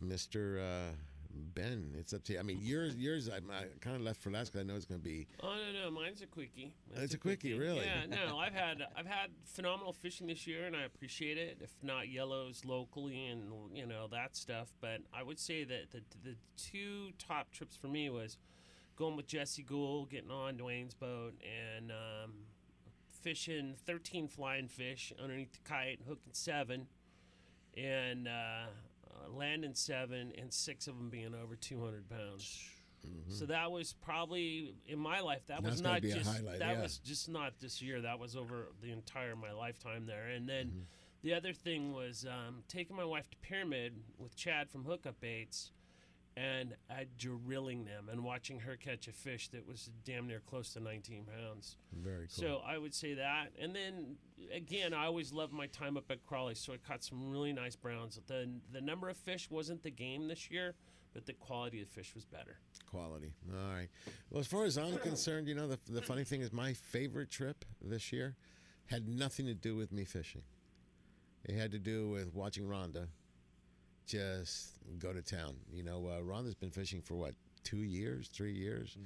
[0.00, 0.94] Mister uh,
[1.34, 2.38] Ben, it's up to you.
[2.38, 4.84] I mean, yours, yours, I, I kind of left for last because I know it's
[4.84, 5.26] going to be.
[5.42, 6.74] Oh no, no, mine's a quickie.
[6.90, 7.84] Mine's It's a quickie, really?
[7.84, 11.58] Yeah, no, I've had I've had phenomenal fishing this year, and I appreciate it.
[11.60, 16.02] If not yellows locally and you know that stuff, but I would say that the
[16.22, 18.38] the two top trips for me was
[18.96, 22.32] going with Jesse Gould, getting on Dwayne's boat, and um,
[23.22, 26.86] fishing 13 flying fish underneath the kite, hooking seven,
[27.76, 28.66] and uh,
[29.24, 32.68] uh, landing seven, and six of them being over 200 pounds.
[33.28, 35.40] So that was probably in my life.
[35.48, 36.80] That was not just that yeah.
[36.82, 38.00] was just not this year.
[38.02, 40.28] That was over the entire my lifetime there.
[40.28, 40.80] And then Mm-hmm.
[41.24, 45.72] the other thing was um, taking my wife to Pyramid with Chad from Hookup Baits,
[46.36, 50.72] and uh, drilling them and watching her catch a fish that was damn near close
[50.72, 51.76] to 19 pounds.
[51.92, 52.28] Very cool.
[52.28, 53.48] So I would say that.
[53.60, 54.16] And then
[54.54, 57.76] again, I always loved my time up at Crowley, so I caught some really nice
[57.76, 58.18] browns.
[58.26, 60.74] The the number of fish wasn't the game this year,
[61.12, 62.56] but the quality of the fish was better.
[62.90, 63.34] Quality.
[63.52, 63.88] All right.
[64.30, 67.30] Well, as far as I'm concerned, you know, the, the funny thing is my favorite
[67.30, 68.36] trip this year
[68.86, 70.42] had nothing to do with me fishing.
[71.44, 73.08] It had to do with watching Rhonda
[74.06, 75.56] just go to town.
[75.72, 77.34] You know, uh, Rhonda's been fishing for what,
[77.64, 78.96] two years, three years?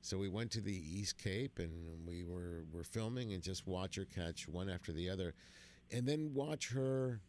[0.00, 3.96] So we went to the East Cape and we were, were filming and just watch
[3.96, 5.34] her catch one after the other.
[5.92, 7.20] And then watch her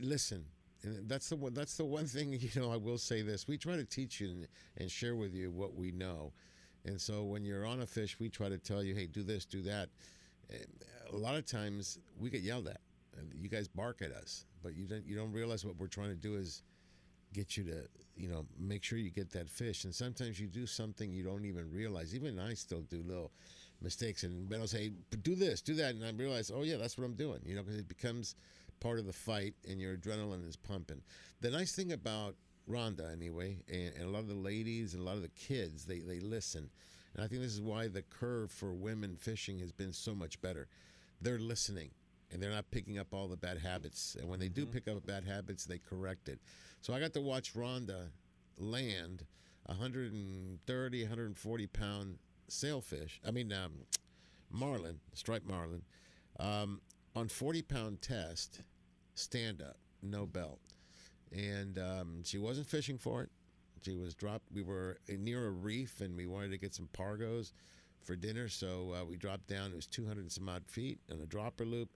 [0.00, 0.44] listen
[0.84, 3.56] and that's the one that's the one thing you know i will say this we
[3.56, 4.48] try to teach you and,
[4.78, 6.32] and share with you what we know
[6.84, 9.44] and so when you're on a fish we try to tell you hey do this
[9.44, 9.88] do that
[10.50, 10.66] and
[11.12, 12.80] a lot of times we get yelled at
[13.18, 16.10] and you guys bark at us but you don't you don't realize what we're trying
[16.10, 16.62] to do is
[17.32, 19.84] get you to you know make sure you get that fish.
[19.84, 22.14] And sometimes you do something you don't even realize.
[22.14, 23.32] Even i still do little
[23.80, 25.94] mistakes and ben will say do this do that.
[25.94, 28.36] And i realize oh yeah that's what i'm doing you know because it becomes
[28.80, 31.02] part of the fight and your adrenaline is pumping.
[31.40, 32.36] The nice thing about
[32.70, 35.84] rhonda anyway and, and a lot of the ladies and a lot of the kids
[35.84, 36.70] they, they listen.
[37.14, 40.40] And i think this is why the curve for women fishing has been so much
[40.40, 40.68] better.
[41.20, 41.90] They're listening
[42.32, 44.16] and they're not picking up all the bad habits.
[44.18, 46.40] And when they do pick up bad habits, they correct it.
[46.80, 48.08] So I got to watch Rhonda
[48.58, 49.26] land
[49.66, 52.18] 130, 140 pound
[52.48, 53.20] sailfish.
[53.26, 53.72] I mean, um,
[54.50, 55.82] marlin, striped marlin,
[56.40, 56.80] um,
[57.14, 58.60] on 40 pound test,
[59.14, 60.60] stand up, no belt.
[61.30, 63.30] And um, she wasn't fishing for it.
[63.82, 64.46] She was dropped.
[64.52, 67.52] We were near a reef and we wanted to get some pargos
[68.02, 68.48] for dinner.
[68.48, 69.70] So uh, we dropped down.
[69.72, 71.88] It was 200 and some odd feet on a dropper loop.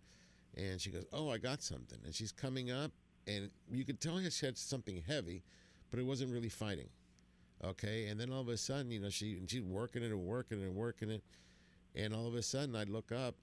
[0.56, 1.98] And she goes, Oh, I got something.
[2.04, 2.92] And she's coming up.
[3.26, 5.42] And you could tell she had something heavy,
[5.90, 6.88] but it wasn't really fighting.
[7.64, 8.06] Okay.
[8.06, 10.60] And then all of a sudden, you know, she, and she's working it and working
[10.60, 11.22] it and working it.
[11.94, 13.34] And all of a sudden, I look up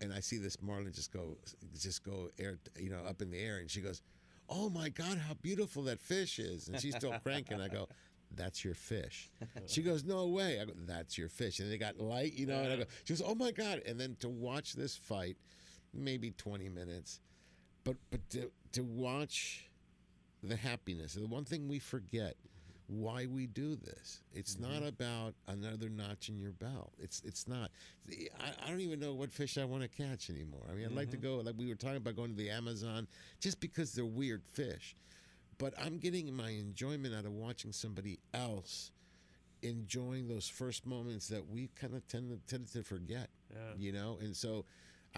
[0.00, 1.36] and I see this marlin just go,
[1.78, 3.58] just go air, you know, up in the air.
[3.58, 4.02] And she goes,
[4.48, 6.68] Oh my God, how beautiful that fish is.
[6.68, 7.60] And she's still cranking.
[7.60, 7.86] I go,
[8.34, 9.30] that's your fish.
[9.66, 10.60] She goes, no way.
[10.60, 11.60] I go, that's your fish.
[11.60, 12.58] And they got light, you know.
[12.58, 13.82] And I go, she goes, oh my god.
[13.86, 15.36] And then to watch this fight,
[15.94, 17.20] maybe twenty minutes,
[17.84, 19.68] but but to to watch
[20.42, 21.14] the happiness.
[21.14, 22.36] The one thing we forget
[22.88, 24.20] why we do this.
[24.32, 24.72] It's mm-hmm.
[24.72, 26.92] not about another notch in your belt.
[26.98, 27.70] It's it's not.
[28.10, 30.64] I, I don't even know what fish I want to catch anymore.
[30.70, 31.36] I mean, I'd like to mm-hmm.
[31.36, 33.06] go like we were talking about going to the Amazon
[33.40, 34.96] just because they're weird fish.
[35.58, 38.92] But I'm getting my enjoyment out of watching somebody else
[39.62, 43.28] enjoying those first moments that we kind of tend to, tended to forget.
[43.50, 43.58] Yeah.
[43.76, 44.64] You know, and so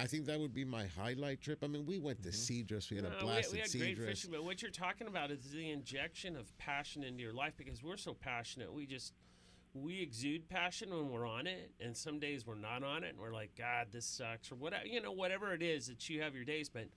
[0.01, 1.63] I think that would be my highlight trip.
[1.63, 2.91] I mean, we went to Cedros.
[2.91, 5.07] We had No, a we- blast we, at had great fishing, but what you're talking
[5.07, 8.73] about is the injection of passion into your life because we're so passionate.
[8.73, 9.13] We just
[9.73, 13.19] we exude passion when we're on it, and some days we're not on it, and
[13.21, 14.87] we're like, God, this sucks, or whatever.
[14.87, 16.69] You know, whatever it is that you have your days.
[16.69, 16.89] But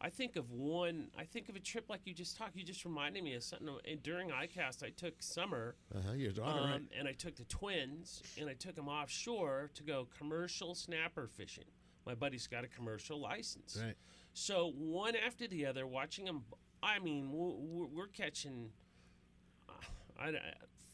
[0.00, 1.08] I think of one.
[1.18, 2.56] I think of a trip like you just talked.
[2.56, 3.68] You just reminded me of something.
[3.90, 5.74] And during ICAST, I took summer.
[5.94, 6.74] Uh-huh, your daughter, right?
[6.76, 11.26] um, And I took the twins, and I took them offshore to go commercial snapper
[11.26, 11.64] fishing.
[12.06, 13.78] My buddy's got a commercial license.
[13.82, 13.94] Right.
[14.34, 16.44] So one after the other, watching them.
[16.82, 18.70] I mean, we're catching
[19.68, 19.72] uh,
[20.18, 20.40] I, a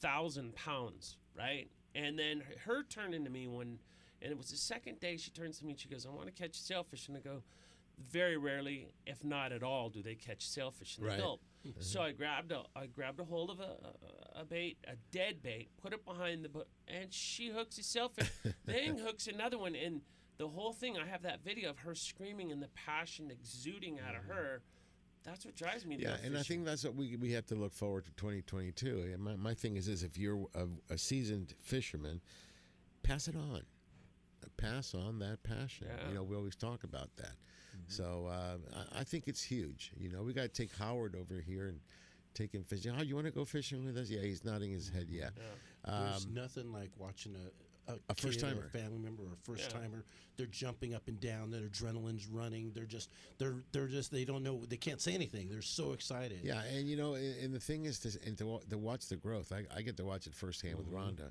[0.01, 1.71] thousand pounds, right?
[1.95, 3.79] And then her turned into me when,
[4.21, 6.33] and it was the second day she turns to me she goes, "I want to
[6.33, 7.43] catch a sailfish," and I go,
[8.11, 11.19] "Very rarely, if not at all, do they catch sailfish in the Right.
[11.19, 11.83] Gulf." Mhm.
[11.83, 13.77] So I grabbed a, I grabbed a hold of a,
[14.37, 17.83] a, a bait, a dead bait, put it behind the boat, and she hooks a
[17.83, 18.31] sailfish.
[18.67, 20.03] then hooks another one, and
[20.39, 20.97] the whole thing.
[20.97, 24.63] I have that video of her screaming and the passion exuding out of her.
[25.25, 25.97] That's what drives me.
[25.97, 29.11] To Yeah, and I think that's what we we have to look forward to 2022.
[29.13, 32.21] And my, my thing is this: if you're a, a seasoned fisherman,
[33.03, 33.63] pass it on.
[34.57, 35.89] Pass on that passion.
[35.89, 36.09] Yeah.
[36.09, 37.33] You know, we always talk about that.
[37.87, 38.57] So uh,
[38.95, 39.93] I, I think it's huge.
[39.97, 41.81] You know, we got to take Howard over here and
[42.35, 42.93] take him fishing.
[42.99, 44.11] Oh, you want to go fishing with us?
[44.11, 45.07] Yeah, he's nodding his head.
[45.09, 45.31] Yeah.
[45.87, 47.51] There's Um, nothing like watching a,
[47.89, 48.67] a, A first-timer.
[48.67, 49.81] a family member or a first Yeah.
[49.81, 50.05] timer.
[50.37, 51.51] They're jumping up and down.
[51.51, 52.71] Their adrenaline's running.
[52.75, 55.49] They're just they're they're just they don't know they can't say anything.
[55.49, 56.41] They're so excited.
[56.45, 59.17] Yeah, and you know, and, and the thing is to and to, to watch the
[59.17, 59.53] growth.
[59.53, 60.95] I, I get to watch it firsthand with Mhm.
[60.95, 61.31] Rhonda.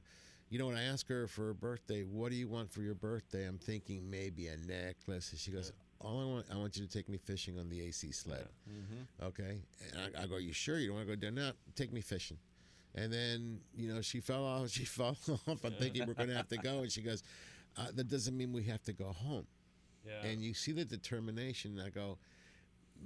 [0.50, 2.96] You know, when I ask her for her birthday, what do you want for your
[2.96, 3.46] birthday?
[3.46, 5.32] I'm thinking maybe a necklace.
[5.32, 7.82] And she goes, all I want, I want you to take me fishing on the
[7.82, 8.48] AC sled.
[9.22, 9.58] Okay,
[9.94, 11.36] and I, I go, you sure you don't want to go down?
[11.36, 12.38] No, take me fishing.
[12.98, 14.70] And then you know she fell off.
[14.78, 15.16] She fell
[15.48, 15.64] off.
[15.64, 17.24] I'm thinking we're going to have to go, and she goes,
[17.78, 19.46] uh, that doesn't mean we have to go home.
[20.06, 20.30] Yeah.
[20.30, 21.78] And you see the determination.
[21.78, 22.18] And I go,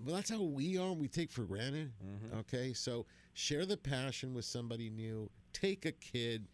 [0.06, 0.94] well, that's how we are.
[0.94, 1.92] We take for granted.
[2.40, 5.30] Okay, so share the passion with somebody new.
[5.54, 6.48] Take a kid,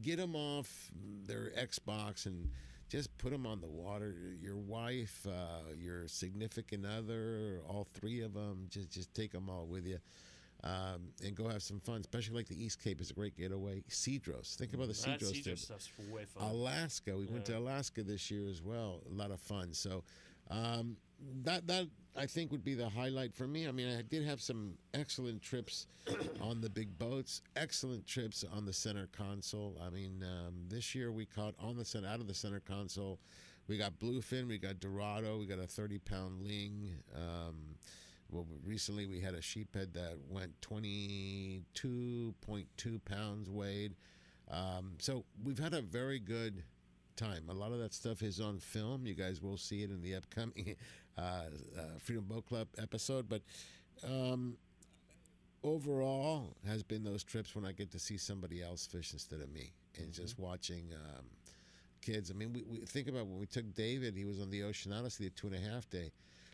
[0.00, 0.90] get them off
[1.26, 2.50] their Xbox, and
[2.88, 4.14] just put them on the water.
[4.40, 8.66] Your wife, uh, your significant other, all three of them.
[8.68, 9.98] Just just take them all with you.
[10.64, 13.82] Um, and go have some fun, especially like the East Cape is a great getaway.
[13.90, 15.42] Cedros, think about the That Cedros.
[15.42, 15.58] Trip.
[15.58, 16.44] stuff's way fun.
[16.48, 17.16] Alaska.
[17.16, 19.00] We went to Alaska this year as well.
[19.10, 19.72] A lot of fun.
[19.72, 20.04] So
[20.50, 20.96] um,
[21.42, 23.66] that that I think would be the highlight for me.
[23.66, 25.88] I mean, I did have some excellent trips
[26.40, 27.42] on the big boats.
[27.56, 29.76] Excellent trips on the center console.
[29.84, 33.18] I mean, um, this year we caught on the center out of the center console.
[33.66, 34.46] We got bluefin.
[34.46, 35.38] We got dorado.
[35.38, 36.90] We got a thirty pound ling.
[37.16, 37.76] Um,
[38.32, 43.94] well, recently we had a sheephead that went 22.2 pounds weighed.
[44.50, 46.64] Um, so we've had a very good
[47.16, 47.44] time.
[47.48, 49.06] A lot of that stuff is on film.
[49.06, 50.76] You guys will see it in the upcoming
[51.18, 51.44] uh,
[51.78, 53.28] uh, Freedom Boat Club episode.
[53.28, 53.42] But
[54.02, 54.56] um,
[55.62, 59.52] overall, has been those trips when I get to see somebody else fish instead of
[59.52, 60.86] me, and just watching.
[60.94, 61.26] Um,
[62.00, 64.16] Kids, I mean, we, we think about when we took David.
[64.16, 66.10] He was on the Ocean Odyssey, the two and a half day.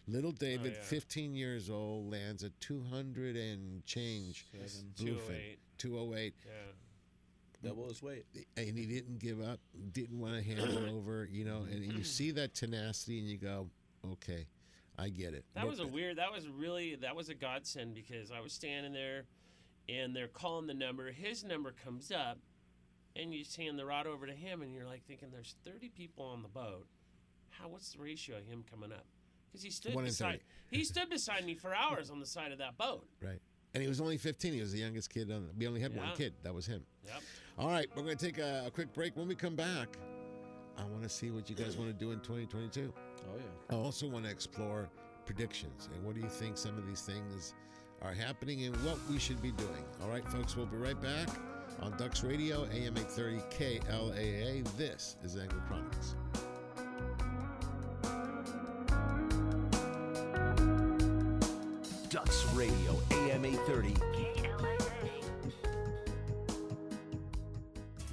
[0.09, 0.83] Little oh, David, yeah.
[0.83, 4.93] 15 years old, lands a 200 and change Seven.
[4.97, 6.35] bluefin, 208.
[6.45, 6.53] Yeah.
[7.63, 8.25] Double his weight.
[8.57, 9.61] And he didn't give up,
[9.93, 11.67] didn't want to hand it over, you know.
[11.71, 13.69] And you see that tenacity, and you go,
[14.13, 14.47] okay,
[14.97, 15.45] I get it.
[15.55, 16.17] That But- was a weird.
[16.17, 16.95] That was really.
[16.95, 19.27] That was a godsend because I was standing there,
[19.89, 21.11] and they're calling the number.
[21.11, 22.39] His number comes up,
[23.17, 25.89] and you just hand the rod over to him, and you're like thinking, "There's 30
[25.89, 26.87] people on the boat.
[27.51, 27.69] How?
[27.69, 29.07] What's the ratio of him coming up?"
[29.49, 30.41] Because he stood One in beside.
[30.71, 33.07] He stood beside me for hours on the side of that boat.
[33.23, 33.41] Right.
[33.73, 34.53] And he was only 15.
[34.53, 35.31] He was the youngest kid.
[35.33, 36.35] On, we only had one kid.
[36.43, 36.83] That was him.
[37.07, 37.23] Yep.
[37.59, 39.17] All right, we're going to take a, a quick break.
[39.17, 39.97] When we come back,
[40.77, 42.93] I want to see what you guys want to do in 2022.
[42.95, 43.77] Oh yeah.
[43.77, 44.89] I also want to explore
[45.27, 47.55] predictions and what do you think some of these things
[48.01, 49.85] are happening and what we should be doing.
[50.03, 51.29] All right, folks, we'll be right back
[51.81, 54.77] on Ducks Radio, AM 830 KLAA.
[54.77, 56.15] This is Angler Chronicles.
[62.59, 64.18] Radio, AM 830.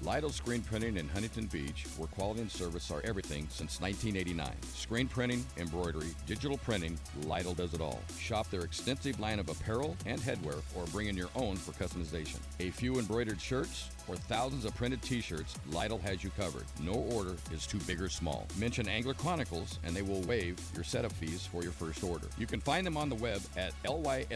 [0.06, 4.52] Lytle Screen Printing in Huntington Beach, where quality and service are everything since 1989.
[4.76, 8.00] Screen printing, embroidery, digital printing, Lytle does it all.
[8.20, 12.38] Shop their extensive line of apparel and headwear or bring in your own for customization.
[12.60, 16.66] A few embroidered shirts or thousands of printed t-shirts, Lytle has you covered.
[16.80, 18.46] No order is too big or small.
[18.60, 22.28] Mention Angler Chronicles and they will waive your setup fees for your first order.
[22.38, 24.36] You can find them on the web at lyspHB.com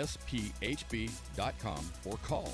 [2.06, 2.52] or call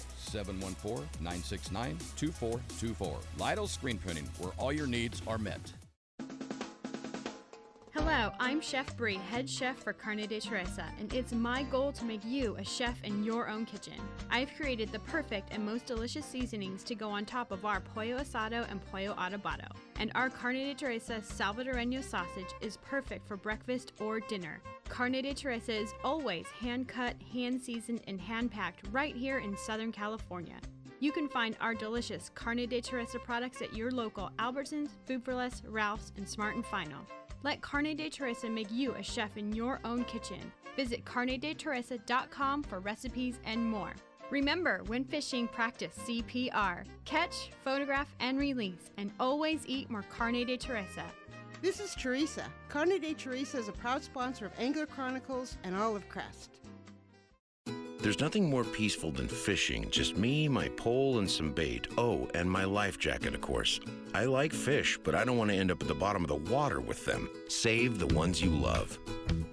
[3.05, 3.17] 714-969-2424.
[3.39, 5.73] Lytle Screen Printing, where all your needs are met.
[7.93, 12.03] Hello, I'm Chef Brie, head chef for Carne de Teresa, and it's my goal to
[12.03, 13.93] make you a chef in your own kitchen.
[14.29, 18.19] I've created the perfect and most delicious seasonings to go on top of our pollo
[18.19, 19.71] asado and pollo adobado.
[19.97, 24.59] And our Carne de Teresa Salvadoreño sausage is perfect for breakfast or dinner.
[24.89, 29.55] Carne de Teresa is always hand cut, hand seasoned, and hand packed right here in
[29.55, 30.59] Southern California.
[31.05, 35.35] You can find our delicious Carne de Teresa products at your local Albertsons, Food for
[35.35, 37.05] Less, Ralph's, and Smart and Final.
[37.43, 40.51] Let Carne de Teresa make you a chef in your own kitchen.
[40.75, 43.93] Visit carnedeteresa.com for recipes and more.
[44.31, 46.85] Remember, when fishing, practice CPR.
[47.05, 51.05] Catch, photograph, and release, and always eat more Carne de Teresa.
[51.61, 52.51] This is Teresa.
[52.67, 56.49] Carne de Teresa is a proud sponsor of Angler Chronicles and Olive Crest.
[58.05, 59.89] There's nothing more peaceful than fishing.
[59.89, 61.87] Just me, my pole, and some bait.
[61.97, 63.79] Oh, and my life jacket, of course.
[64.13, 66.53] I like fish, but I don't want to end up at the bottom of the
[66.53, 67.27] water with them.
[67.47, 68.99] Save the ones you love.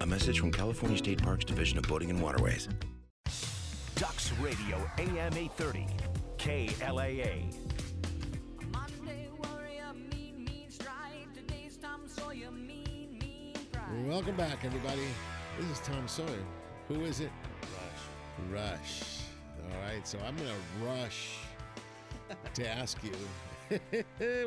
[0.01, 2.69] A message from California State Parks Division of Boating and Waterways.
[3.95, 5.87] Ducks Radio AM 830,
[6.37, 7.55] KLAA.
[14.05, 15.07] Welcome back, everybody.
[15.59, 16.45] This is Tom Sawyer.
[16.87, 17.31] Who is it?
[18.51, 19.19] Rush.
[19.63, 21.37] All right, so I'm going to rush
[22.53, 23.11] to ask you,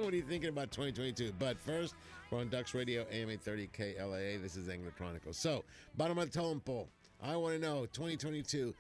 [0.01, 1.33] what are you thinking about 2022?
[1.39, 1.95] But first,
[2.31, 4.43] we're on Ducks Radio, AM 830 KLAA.
[4.43, 5.37] This is Angler Chronicles.
[5.37, 5.65] So,
[5.97, 6.89] bottom of the totem pole.
[7.23, 8.75] I want to know 2022,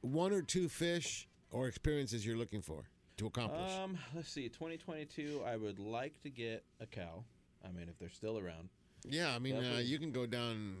[0.00, 2.84] one or two fish or experiences you're looking for
[3.18, 3.70] to accomplish.
[3.72, 4.48] Um, let's see.
[4.48, 7.24] 2022, I would like to get a cow.
[7.64, 8.68] I mean, if they're still around.
[9.04, 10.76] Yeah, I mean, uh, you can go down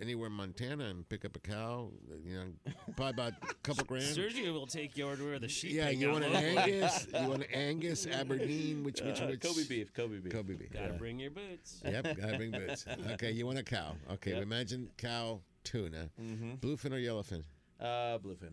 [0.00, 1.90] anywhere in Montana and pick up a cow.
[2.24, 4.04] You know, probably about a couple grand.
[4.04, 5.72] Sergio will take you over to where the sheep.
[5.72, 6.32] Yeah, you want an.
[6.34, 7.06] Angus?
[7.12, 8.84] You want an Angus, Aberdeen?
[8.84, 9.40] Which which Uh, which?
[9.40, 10.32] Kobe beef, Kobe beef.
[10.32, 10.70] Kobe beef.
[10.72, 10.92] Gotta yeah.
[10.92, 11.80] bring your boots.
[11.84, 12.84] Yep, gotta bring boots.
[13.12, 13.94] Okay, you want a cow?
[14.12, 14.42] Okay, Yep.
[14.42, 16.58] imagine cow tuna, Mhm.
[16.60, 17.44] bluefin or yellowfin.
[17.80, 18.52] Uh, bluefin.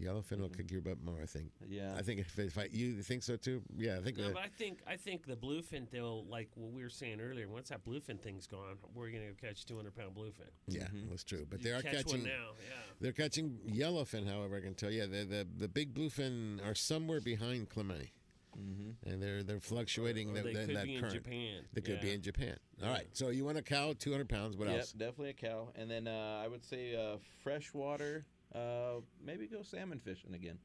[0.00, 1.20] Yellowfin will kick your butt more.
[1.22, 1.50] I think.
[1.68, 1.94] Yeah.
[1.96, 3.62] I think if, if I you think so too.
[3.76, 4.16] Yeah, I think.
[4.18, 7.20] No, that- but I think I think the bluefin they'll like what we were saying
[7.20, 10.50] earlier, once that bluefin thing's gone, we're gonna go catch 200 pound bluefin.
[10.66, 11.46] Yeah, that's true.
[11.48, 12.76] But You they are catch one catching now, yeah.
[13.00, 14.28] They're catching yellowfin.
[14.28, 18.12] However, I can tell you the the, the big bluefin are somewhere behind Clemente.
[18.58, 19.08] Mm-hmm.
[19.08, 21.14] And they're they're fluctuating Or that, they that, could that be in current.
[21.14, 21.60] Japan.
[21.74, 22.56] They could be in Japan.
[22.82, 22.94] All Yeah.
[22.94, 23.06] right.
[23.12, 24.56] So you want a cow, two hundred pounds.
[24.56, 24.92] What yep, else?
[24.92, 25.68] definitely a cow.
[25.76, 28.24] And then uh, I would say uh, freshwater.
[28.54, 30.58] Uh, maybe go salmon fishing again.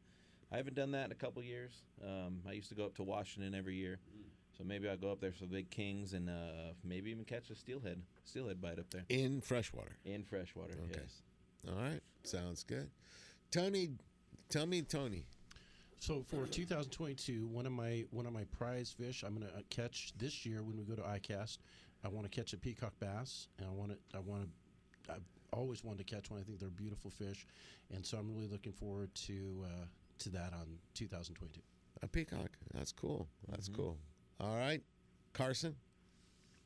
[0.51, 1.83] I haven't done that in a couple years.
[2.03, 3.99] Um, I used to go up to Washington every year,
[4.57, 7.55] so maybe I'll go up there for big kings and uh, maybe even catch a
[7.55, 9.97] steelhead, steelhead bite up there In freshwater.
[10.05, 10.73] in freshwater.
[10.91, 11.01] Okay.
[11.01, 11.21] Yes.
[11.67, 12.01] All right.
[12.23, 12.89] Sounds good.
[13.51, 13.89] Tony,
[14.49, 15.25] tell me, Tony.
[15.99, 20.11] So for 2022, one of my one of my prize fish I'm going to catch
[20.17, 21.59] this year when we go to ICAST.
[22.03, 25.21] I want to catch a peacock bass, and I want to I want to I've
[25.53, 26.39] always wanted to catch one.
[26.39, 27.45] I think they're beautiful fish,
[27.93, 29.85] and so I'm really looking forward to uh,
[30.19, 31.61] to that on 2022.
[32.01, 32.51] A peacock.
[32.73, 33.27] That's cool.
[33.49, 33.81] That's Mm-hmm.
[33.81, 33.97] cool.
[34.39, 34.81] All right,
[35.33, 35.75] Carson.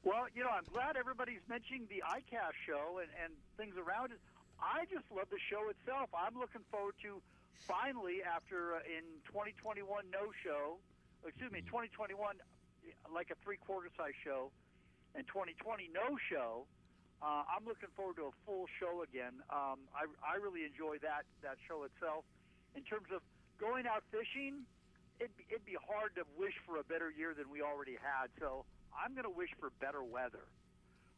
[0.04, 4.20] Well, you know, I'm glad everybody's mentioning the ICAST show and, and things around it.
[4.60, 6.10] I just love the show itself.
[6.16, 7.22] I'm looking forward to
[7.68, 10.80] finally, after uh, in 2021 no show,
[11.28, 12.16] excuse me, 2021
[13.14, 14.50] like a three quarter size show,
[15.14, 16.66] and 2020 no show.
[17.18, 19.42] Uh, I'm looking forward to a full show again.
[19.50, 22.22] Um, I, I really enjoy that that show itself.
[22.78, 23.26] In terms of
[23.58, 24.70] going out fishing,
[25.18, 28.30] it'd be, it'd be hard to wish for a better year than we already had.
[28.38, 30.46] So I'm going to wish for better weather.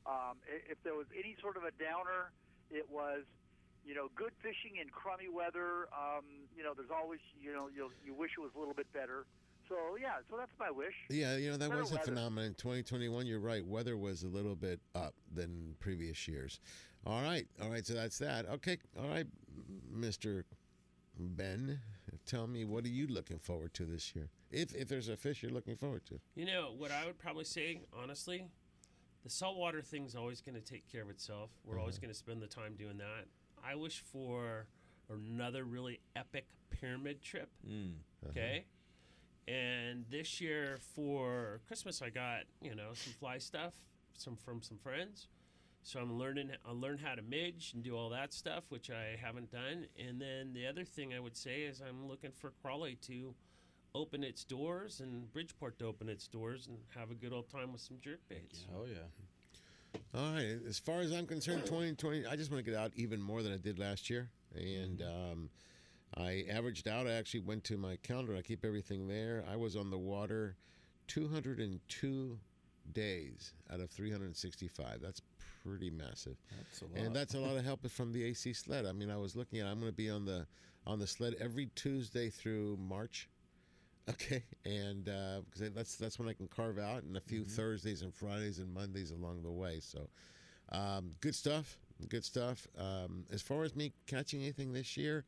[0.08, 2.32] Um, if there was any sort of a downer,
[2.72, 3.28] it was,
[3.84, 5.92] you know, good fishing in crummy weather.
[5.92, 8.88] Um, you know, there's always, you know, you you wish it was a little bit
[8.96, 9.28] better.
[9.70, 10.96] So yeah, so that's my wish.
[11.10, 12.06] Yeah, you know that Better was a weather.
[12.06, 12.56] phenomenon.
[12.58, 13.66] 2021, you're right.
[13.66, 16.60] Weather was a little bit up than previous years.
[17.06, 17.86] All right, all right.
[17.86, 18.48] So that's that.
[18.48, 19.28] Okay, all right,
[19.92, 20.46] Mister
[21.18, 21.80] Ben.
[22.26, 24.30] Tell me, what are you looking forward to this year?
[24.52, 26.20] If if there's a fish you're looking forward to.
[26.36, 28.48] You know what I would probably say, honestly,
[29.24, 31.52] the saltwater thing's always going to take care of itself.
[31.64, 32.02] We're always Uh-huh.
[32.08, 33.26] going to spend the time doing that.
[33.64, 34.66] I wish for
[35.10, 37.50] another really epic pyramid trip.
[37.68, 37.94] Mm.
[38.30, 38.66] Okay.
[39.50, 43.74] And this year for Christmas, I got you know some fly stuff,
[44.18, 45.28] some from some friends.
[45.82, 46.52] So I'm learning.
[46.68, 49.88] I learned how to midge and do all that stuff, which I haven't done.
[49.98, 53.34] And then the other thing I would say is I'm looking for Crowley to
[53.96, 57.72] open its doors and Bridgeport to open its doors and have a good old time
[57.72, 58.66] with some jerk baits.
[58.76, 59.08] Oh yeah.
[60.14, 60.60] All right.
[60.68, 63.52] As far as I'm concerned, 2020, I just want to get out even more than
[63.52, 64.30] I did last year.
[64.54, 65.50] And um,
[66.20, 67.08] I averaged out.
[67.08, 68.36] I actually went to my calendar.
[68.36, 69.44] I keep everything there.
[69.52, 70.56] I was on the water
[71.08, 72.40] 202
[72.94, 75.00] days out of 365.
[75.02, 75.22] That's
[75.64, 76.38] pretty massive.
[76.58, 76.98] That's a lot.
[76.98, 78.86] And that's a lot of help from the AC sled.
[78.86, 79.68] I mean, I was looking at.
[79.68, 80.46] I'm going to be on the
[80.86, 83.30] on the sled every Tuesday through March.
[84.10, 88.14] Okay, and because that's that's when I can carve out, and a few Thursdays and
[88.14, 89.80] Fridays and Mondays along the way.
[89.82, 90.10] So,
[90.72, 91.78] um, good stuff.
[92.08, 92.66] Good stuff.
[92.78, 95.26] Um, as far as me catching anything this year,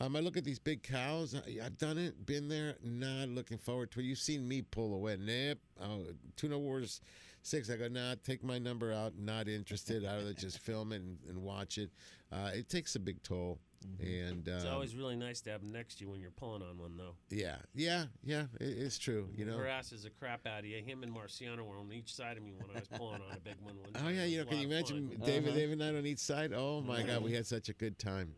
[0.00, 1.34] um, I look at these big cows.
[1.34, 2.74] I, I've done it, been there.
[2.82, 4.04] Not looking forward to it.
[4.04, 5.16] You've seen me pull away.
[5.16, 5.60] Nip.
[5.80, 6.06] Oh,
[6.36, 7.00] Tuna Wars
[7.42, 7.70] six.
[7.70, 9.14] I go, nah, take my number out.
[9.18, 10.04] Not interested.
[10.04, 11.90] I'd rather just film it and, and watch it.
[12.32, 13.58] Uh, it takes a big toll.
[14.00, 16.62] And It's um, always really nice to have him next to you when you're pulling
[16.62, 17.14] on one, though.
[17.30, 18.44] yeah, yeah, yeah.
[18.60, 19.28] It, it's true.
[19.34, 19.56] You know.
[19.56, 20.80] harasses the crap out of you.
[20.82, 23.40] Him and Marciano were on each side of me when I was pulling on a
[23.40, 23.74] big one.
[23.74, 25.20] one Oh yeah, you know, can you imagine.
[25.24, 26.52] David, David and I on each side?
[26.54, 28.34] Oh my God, we had such a good time.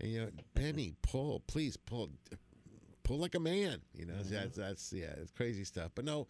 [0.00, 2.10] And you know, Benny, pull, please pull,
[3.02, 3.80] pull like a man.
[3.94, 5.90] You know, that's that's yeah, it's crazy stuff.
[5.94, 6.26] But no,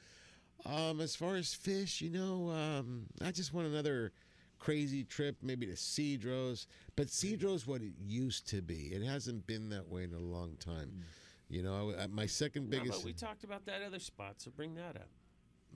[0.64, 4.12] um, as far as fish, you know, um, I just want another
[4.58, 6.66] crazy trip, maybe to Cedros.
[6.94, 10.56] But Cedros, what it used to be, it hasn't been that way in a long
[10.58, 11.04] time.
[11.48, 13.00] You know, I, my second No, biggest.
[13.00, 15.08] but we talked about that other spot, so bring that up.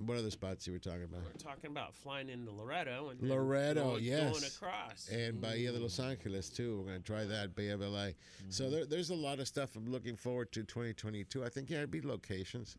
[0.04, 1.20] What other spots you were talking about?
[1.24, 5.08] We're talking about flying into Loreto and Loreto, going, yes, going across.
[5.08, 5.82] and Bahia de mm.
[5.82, 6.78] Los Angeles too.
[6.78, 7.86] We're going to try that Bay of LA.
[7.86, 8.50] Mm-hmm.
[8.50, 11.44] So there, there's a lot of stuff I'm looking forward to 2022.
[11.44, 12.78] I think yeah, it'd be locations.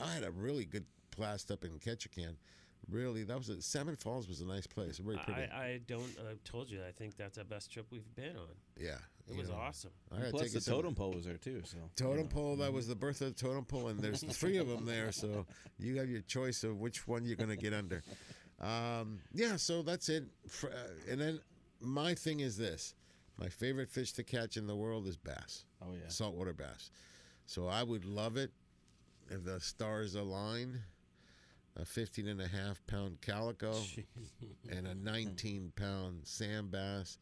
[0.00, 2.36] I had a really good blast up in Ketchikan.
[2.90, 4.98] Really, that was a, Salmon Falls was a nice place.
[4.98, 5.42] Very pretty.
[5.52, 6.16] I, I don't.
[6.18, 6.80] I told you.
[6.86, 8.48] I think that's the best trip we've been on.
[8.76, 8.96] yeah,
[9.30, 9.54] It was know.
[9.56, 9.90] awesome.
[10.10, 11.62] I Plus take the it some- totem pole was there too.
[11.64, 12.56] So Totem pole.
[12.56, 15.12] That was the birth of the totem pole, and there's three of them there.
[15.12, 15.46] So
[15.78, 18.02] you have your choice of which one you're going to get under.
[18.60, 20.24] Um, yeah, so that's it.
[20.48, 21.40] Fr- uh, And then
[21.80, 22.94] my thing is this:
[23.38, 25.64] my favorite fish to catch in the world is bass.
[25.80, 26.90] Oh yeah, saltwater bass.
[27.46, 28.50] So I would love it
[29.30, 30.80] if the stars align.
[31.76, 33.74] A 15 and a half pound calico
[34.70, 37.16] and a 19 pound sand bass.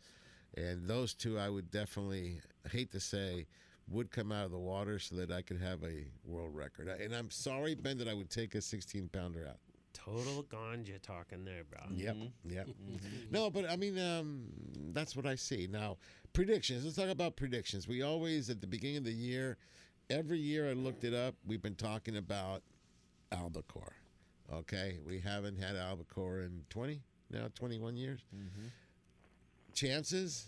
[0.57, 2.41] And those two, I would definitely,
[2.71, 3.47] hate to say,
[3.89, 6.89] would come out of the water so that I could have a world record.
[6.89, 9.59] And I'm sorry, Ben, that I would take a 16 pounder out.
[9.93, 11.81] Total ganja talking there, bro.
[11.93, 12.15] Yep.
[12.15, 12.51] Mm-hmm.
[12.53, 12.67] Yep.
[12.67, 13.33] Mm-hmm.
[13.33, 14.45] No, but I mean, um,
[14.93, 15.69] that's what I see.
[15.71, 15.97] Now,
[16.33, 16.85] predictions.
[16.85, 17.89] Let's talk about predictions.
[17.89, 19.57] We always, at the beginning of the year,
[20.09, 22.63] every year I looked it up, we've been talking about
[23.33, 23.97] albacore.
[24.53, 24.99] Okay.
[25.05, 28.21] We haven't had albacore in 20, now 21 years.
[28.35, 28.67] Mm-hmm.
[29.75, 30.47] Chances?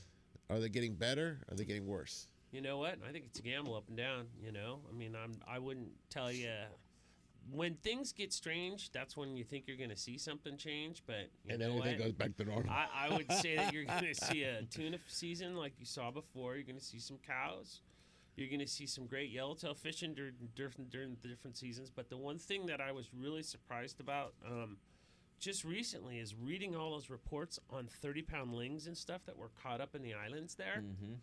[0.50, 1.38] Are they getting better?
[1.50, 2.28] Are they getting worse?
[2.50, 2.98] You know what?
[3.08, 4.26] I think it's a gamble up and down.
[4.42, 5.32] You know, I mean, I'm.
[5.48, 6.50] I wouldn't tell you
[7.50, 8.92] when things get strange.
[8.92, 11.02] That's when you think you're going to see something change.
[11.06, 12.04] But you And know everything what?
[12.04, 12.70] goes back to normal.
[12.70, 16.10] I, I would say that you're going to see a tuna season like you saw
[16.10, 16.54] before.
[16.56, 17.80] You're going to see some cows.
[18.36, 21.90] You're going to see some great yellowtail fishing during, during during the different seasons.
[21.94, 24.34] But the one thing that I was really surprised about.
[24.46, 24.76] Um,
[25.42, 29.50] just recently is reading all those reports on 30 pound lings and stuff that were
[29.60, 30.82] caught up in the islands there.
[30.84, 31.14] Mm-hmm.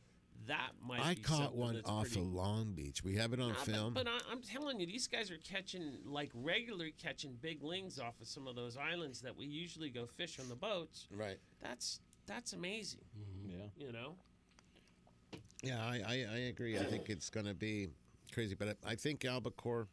[0.48, 3.04] That might I be caught one off pretty- of Long Beach.
[3.04, 3.94] We have it on Nah, film.
[3.94, 8.20] But, I, I'm telling you, these guys are catching like regularly catching big lings off
[8.22, 11.08] of some of those islands that we usually go fish on the boats.
[11.12, 11.38] Right.
[11.62, 13.02] That's that's amazing.
[13.48, 13.56] Yeah.
[13.78, 14.16] You know.
[15.64, 16.78] Yeah, I, I, I agree.
[16.78, 17.90] I think it's going to be
[18.34, 19.88] crazy, but I, I think albacore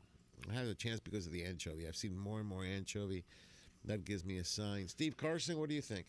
[0.52, 1.88] has a chance because of the anchovy.
[1.88, 3.24] I've seen more and more anchovy.
[3.86, 4.88] That gives me a sign.
[4.88, 6.06] Steve Carson, what do you think?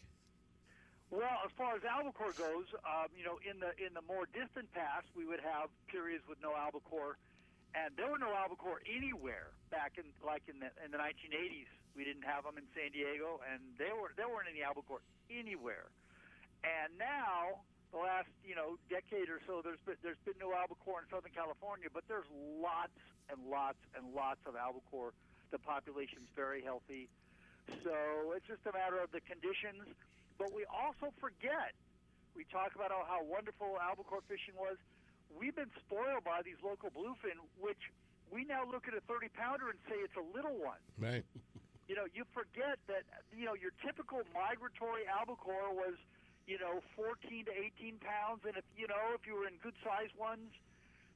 [1.14, 4.68] Well, as far as albacore goes, um, you know, in the in the more distant
[4.74, 7.16] past, we would have periods with no albacore,
[7.72, 11.72] and there were no albacore anywhere back in like in the in the 1980s.
[11.96, 15.00] We didn't have them in San Diego, and there were there weren't any albacore
[15.32, 15.88] anywhere.
[16.68, 17.64] And now,
[17.96, 21.32] the last you know decade or so, there's been there's been no albacore in Southern
[21.32, 22.28] California, but there's
[22.60, 23.00] lots
[23.32, 25.16] and lots and lots of albacore.
[25.56, 27.08] The population's very healthy,
[27.84, 29.84] so it's just a matter of the conditions.
[30.38, 31.74] But we also forget.
[32.38, 34.78] We talk about how, how wonderful albacore fishing was.
[35.34, 37.82] We've been spoiled by these local bluefin, which
[38.30, 40.80] we now look at a 30 pounder and say it's a little one.
[41.00, 41.26] Right.
[41.88, 45.96] You know, you forget that you know your typical migratory albacore was,
[46.46, 49.76] you know, 14 to 18 pounds, and if you know if you were in good
[49.80, 50.52] sized ones,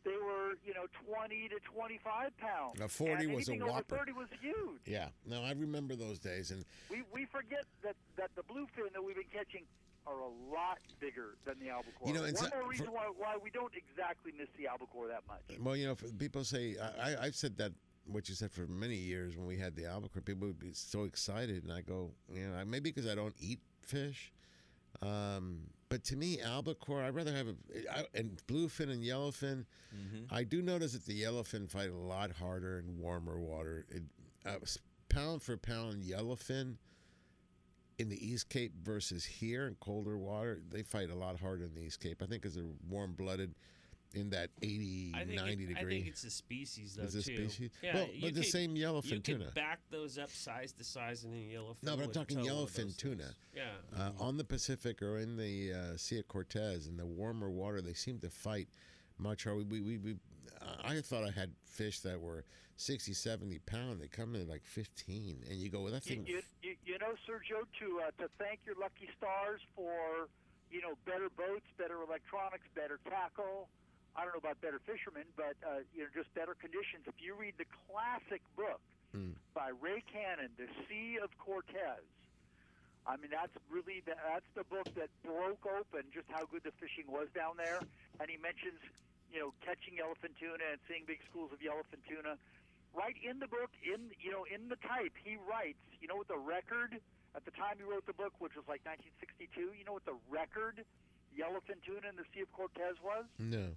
[0.04, 2.80] they were you know 20 to 25 pounds.
[2.82, 3.96] A 40 and was a whopper.
[3.96, 4.82] Over 30 was huge.
[4.86, 9.04] Yeah, no, I remember those days, and We we forget that that the bluefin that
[9.04, 9.64] we've been catching
[10.08, 12.08] are a lot bigger than the albacore.
[12.08, 15.08] You know, one so- more reason for- why why we don't exactly miss the albacore
[15.08, 15.60] that much.
[15.60, 17.74] well, you know, people say I, I, I've said that
[18.06, 20.22] what you said for many years when we had the albacore.
[20.22, 23.60] People would be so excited, and I go, you know, maybe because I don't eat
[23.82, 24.34] fish.
[25.02, 27.56] Um, but to me, albacore, I'd rather have a
[27.94, 29.66] I, and bluefin and yellowfin.
[30.32, 33.86] I do notice that the yellowfin fight a lot harder in warmer water.
[33.90, 34.04] It,
[34.46, 34.56] uh,
[35.10, 36.78] pound for pound yellowfin
[38.00, 41.76] in the East Cape versus here in colder water, they fight a lot harder in
[41.76, 42.22] the East Cape.
[42.24, 43.54] I think because they're warm blooded
[44.14, 45.76] in that 80, I think 90 it, degree.
[45.82, 47.50] I think it's a species though Is the too.
[47.50, 47.72] species?
[47.82, 49.46] Yeah, Well, you but the same yellowfin you tuna.
[49.46, 51.84] Could back those up size to size in the yellowfin.
[51.84, 53.24] No, but I'm talking yellowfin tuna.
[53.24, 53.36] things.
[53.56, 53.64] Yeah.
[53.98, 57.82] Uh, on the Pacific or in the uh, Sea of Cortez, in the warmer water,
[57.82, 58.68] they seem to fight
[59.18, 59.64] much harder.
[59.70, 60.16] We, we, we,
[60.84, 62.44] I thought I had fish that were
[62.78, 64.02] 60, 70 pound.
[64.02, 65.44] They come in like 15.
[65.50, 66.26] And you go, well, that You, thing.
[66.28, 70.28] you, you, you know, Sergio, to uh, to thank your lucky stars for
[70.72, 73.68] you know better boats, better electronics, better tackle.
[74.16, 77.08] I don't know about better fishermen, but uh, you know just better conditions.
[77.08, 78.82] If you read the classic book
[79.12, 79.36] Hmm.
[79.54, 82.00] by Ray Cannon, The Sea of Cortez.
[83.04, 86.72] I mean, that's really the, that's the book that broke open just how good the
[86.80, 87.84] fishing was down there.
[88.24, 88.80] And he mentions,
[89.28, 92.40] you know, catching yellowfin tuna and seeing big schools of yellowfin tuna.
[92.96, 95.84] Right in the book, in you know, in the type, he writes.
[96.00, 96.96] You know what the record
[97.36, 99.76] at the time he wrote the book, which was like 1962.
[99.76, 100.88] You know what the record
[101.36, 103.28] yellowfin tuna in the Sea of Cortez was?
[103.40, 103.76] No.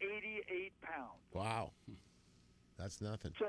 [0.00, 1.20] 88 pounds.
[1.32, 1.72] Wow.
[2.78, 3.32] That's nothing.
[3.38, 3.46] So,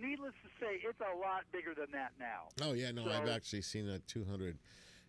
[0.00, 2.48] needless to say, it's a lot bigger than that now.
[2.62, 4.58] Oh, yeah, no, So- I've actually seen a 200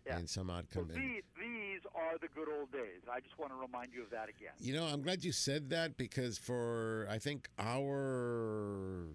[0.06, 1.00] and some odd So come in.
[1.00, 3.00] these, these are the good old days.
[3.10, 4.52] I just want to remind you of that again.
[4.60, 9.06] You know, I'm glad you said that because for I think our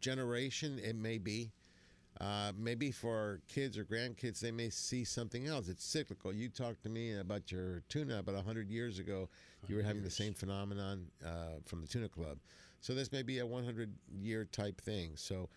[0.00, 1.50] generation, it may be.
[2.20, 5.68] Uh, maybe for kids or grandkids, they may see something else.
[5.68, 6.32] It's cyclical.
[6.32, 9.28] You talked to me about your tuna about 100 years ago.
[9.68, 12.38] You were having the same phenomenon uh, from the tuna club.
[12.80, 15.12] So this may be a 100 year type thing.
[15.16, 15.48] So,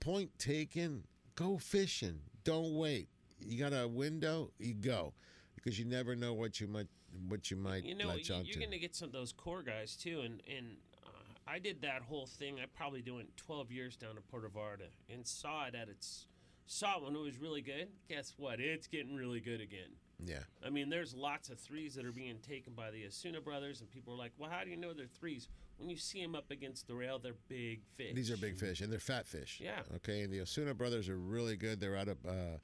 [0.00, 1.04] point taken,
[1.34, 2.20] go fishing.
[2.44, 3.08] Don't wait.
[3.40, 5.12] You got a window, you go.
[5.54, 6.86] Because you never know what you might
[7.28, 8.48] what you might you know, latch you- onto.
[8.48, 10.20] you're going to get some of those core guys too.
[10.20, 11.10] And and uh,
[11.46, 12.58] I did that whole thing.
[12.60, 16.26] I probably doing 12 years down to Puerto Vallarta and saw it at its
[16.66, 17.88] saw it when it was really good.
[18.08, 18.60] Guess what?
[18.60, 19.90] It's getting really good again.
[20.24, 20.40] Yeah.
[20.66, 23.90] I mean, there's lots of threes that are being taken by the Osuna brothers, and
[23.90, 25.48] people are like, "Well, how do you know they're threes?
[25.76, 28.14] When you see them up against the rail, they're big fish.
[28.14, 29.60] These are big fish, and they're fat fish.
[29.62, 29.80] Yeah.
[29.96, 31.78] Okay, and the Osuna brothers are really good.
[31.78, 32.58] They're out of uh,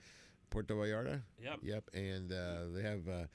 [0.51, 1.23] Puerto Vallarta.
[1.41, 1.59] Yep.
[1.63, 3.09] Yep, and uh, they have.
[3.09, 3.27] Uh,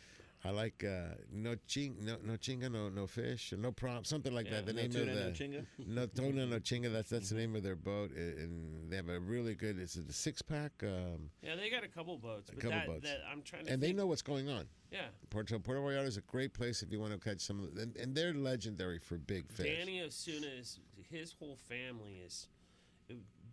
[0.46, 4.46] I like uh, no ching, no no chinga, no no fish, no prompt, something like
[4.46, 4.62] Yeah.
[4.62, 4.68] that.
[4.68, 5.66] The No name tuna, of no the chinga?
[5.88, 6.94] no tuna, no chinga.
[6.94, 9.78] That's that's the name of their boat, and they have a really good.
[9.78, 10.72] It's a six pack.
[10.82, 13.66] Um, Yeah, they got a couple boats, a but couple that, boats, that I'm trying
[13.66, 13.72] to.
[13.74, 14.66] and they know what's going on.
[14.92, 15.08] Yeah.
[15.30, 17.82] Puerto Puerto Vallarta is a great place if you want to catch some of the,
[17.82, 19.66] and, and they're legendary for big fish.
[19.78, 20.80] Danny Osuna is
[21.12, 22.48] his whole family is.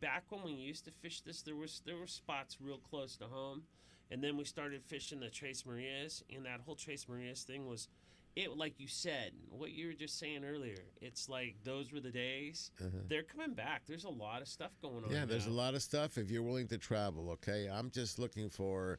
[0.01, 3.25] Back when we used to fish this, there was there were spots real close to
[3.25, 3.63] home,
[4.11, 7.89] and then we started fishing the Tres Marias, and that whole Tres Marias thing was,
[8.37, 10.77] it like you said, what you were just saying earlier.
[11.01, 12.71] It's like those were the days.
[12.81, 12.91] Uh-huh.
[13.09, 13.83] They're coming back.
[13.87, 15.11] There's a lot of stuff going on.
[15.11, 17.31] Yeah, there's a lot of stuff if you're willing to travel.
[17.31, 18.99] Okay, I'm just looking for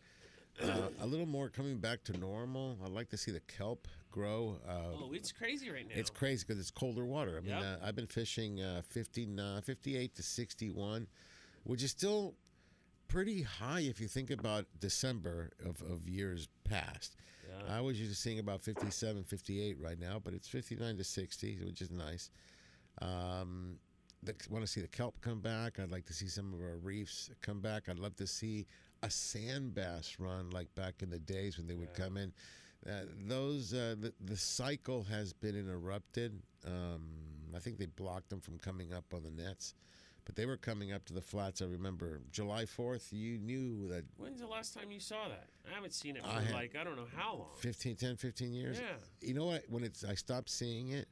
[0.62, 2.78] uh, a little more coming back to normal.
[2.84, 4.58] I'd like to see the kelp grow.
[4.68, 5.94] Uh, Oh, it's crazy right now.
[5.96, 7.38] It's crazy because it's colder water.
[7.38, 7.62] I mean, Yep.
[7.84, 11.06] uh, I've been fishing uh, 50, uh, 58 to 61,
[11.64, 12.34] which is still
[13.08, 17.16] pretty high if you think about December of, of years past.
[17.48, 17.78] Yeah.
[17.78, 21.60] I was used to seeing about 57, 58 right now, but it's 59 to 60,
[21.66, 22.30] which is nice.
[23.02, 23.78] Um,
[24.50, 25.80] want to see the kelp come back.
[25.80, 27.88] I'd like to see some of our reefs come back.
[27.90, 28.66] I'd love to see
[29.04, 32.34] a sand bass run like back in the days when they would come in.
[32.88, 36.42] Uh, those uh, the, the cycle has been interrupted.
[36.66, 37.02] Um,
[37.56, 39.74] I think they blocked them from coming up on the nets,
[40.28, 41.62] but they were coming up to the flats.
[41.62, 43.14] I remember July fourth.
[43.14, 45.48] You knew that When's the last time you saw that?
[45.66, 47.48] I haven't seen it for I like I don't know how long.
[47.60, 48.78] 15, 10, 15 years.
[48.78, 48.98] Yeah.
[49.22, 49.64] You know what?
[49.70, 51.08] When it's I stopped seeing it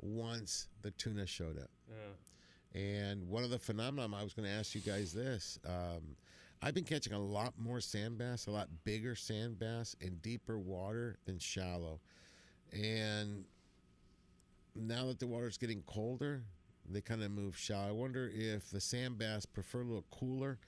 [0.00, 1.70] once the tuna showed up.
[1.88, 2.80] Yeah.
[2.80, 5.58] And one of the phenomena I was going to ask you guys this.
[5.66, 6.16] Um,
[6.60, 10.58] I've been catching a lot more sand bass, a lot bigger sand bass in deeper
[10.58, 12.00] water than shallow.
[12.70, 13.44] And
[14.76, 16.42] now that the water's getting colder,
[16.90, 17.88] they kind of move shallow.
[17.88, 20.58] I wonder if the sand bass prefer a little cooler.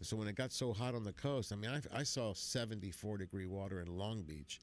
[0.00, 3.18] So when it got so hot on the coast, I mean, I, I saw 74
[3.18, 4.60] degree water in Long Beach.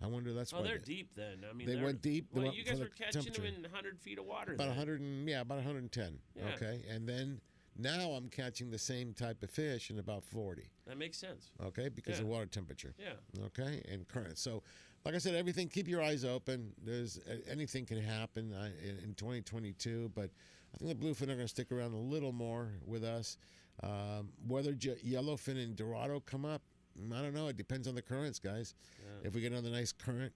[0.00, 1.44] I wonder that's Oh, why they're they- deep then.
[1.48, 3.62] I mean, They went deep, they Well, went you guys the were catching them in
[3.62, 4.52] 100 feet of water.
[4.52, 4.76] About then.
[4.76, 6.18] 100 and yeah, about 110.
[6.36, 6.44] Yeah.
[6.54, 7.40] Okay, and then
[7.76, 10.70] now I'm catching the same type of fish in about 40.
[10.86, 11.50] That makes sense.
[11.64, 12.94] Okay, because of water temperature.
[13.00, 13.14] Yeah.
[13.46, 14.38] Okay, and current.
[14.38, 14.62] So,
[15.08, 15.68] like I said, everything.
[15.68, 16.70] Keep your eyes open.
[16.84, 17.18] There's
[17.50, 20.28] anything can happen uh, in, in 2022, but
[20.74, 23.38] I think the bluefin are going to stick around a little more with us.
[23.82, 26.60] Um, whether j- yellowfin and dorado come up,
[27.00, 27.48] mm, I don't know.
[27.48, 28.74] It depends on the currents, guys.
[29.00, 29.28] Yeah.
[29.28, 30.30] If we get another nice current,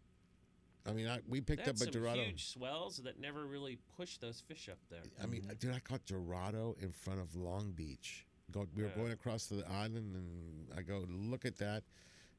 [0.89, 2.23] I mean, I, we picked They up a some dorado.
[2.23, 5.03] huge swells that never really pushed those fish up there.
[5.23, 8.95] I mean, dude, I caught Dorado in front of Long Beach Go, we were Yeah.
[8.97, 11.83] going across the island, and I go look at that,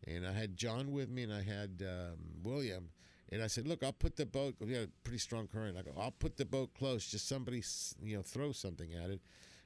[0.07, 2.89] and I had John with me, and I had um, William,
[3.31, 4.55] and I said, "Look, I'll put the boat.
[4.59, 5.77] We had a pretty strong current.
[5.77, 7.05] I go, I'll put the boat close.
[7.09, 9.21] Just somebody, s- you know, throw something at it."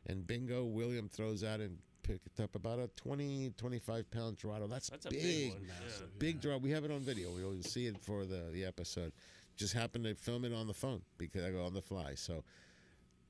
[0.05, 4.65] And bingo, William throws out and picked up about a 20, 25 pound Dorado.
[4.67, 6.59] That's, That's a big, big one, Massive, big Dorado.
[6.63, 7.29] We have it on video.
[7.31, 9.11] We'll see it for the the episode.
[9.57, 12.13] Just happened to film it on the phone because I go on the fly.
[12.15, 12.43] So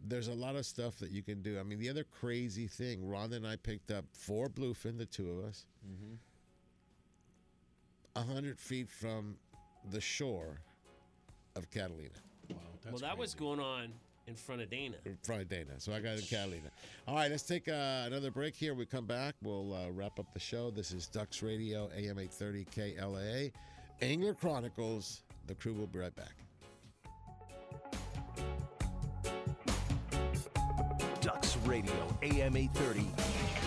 [0.06, 1.58] there's a lot of stuff that you can do.
[1.60, 5.32] I mean, the other crazy thing, Rhonda and I picked up four bluefin, the two
[5.32, 6.16] of us, Mm-hmm.
[8.18, 9.35] A hundred feet from
[9.91, 10.60] the shore
[11.56, 12.10] of Catalina.
[12.49, 12.57] Wow,
[12.89, 13.94] well, that was going on
[14.26, 14.95] in front of Dana.
[15.06, 15.73] In front of Dana.
[15.77, 16.72] So I got in Catalina.
[17.07, 18.73] All right, let's take uh, another break here.
[18.73, 19.35] We come back.
[19.44, 20.72] We'll uh, wrap up the show.
[20.72, 23.52] This is Ducks Radio, AM 830 KLAA.
[24.02, 25.22] Angler Chronicles.
[25.45, 26.35] The crew will be right back.
[31.22, 33.66] Ducks Radio, AM 830.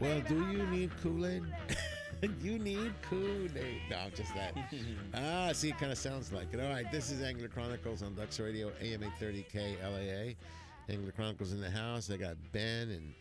[0.00, 1.42] Well, do you need Kool Aid?
[2.42, 3.80] you need Kool Aid.
[3.90, 4.54] No, just that.
[5.14, 6.60] ah, see, it kind of sounds like it.
[6.60, 10.36] All right, this is Angler Chronicles on Ducks Radio, AM 830 KLAA.
[10.88, 12.10] Angler Chronicles in the house.
[12.10, 13.14] I got Ben and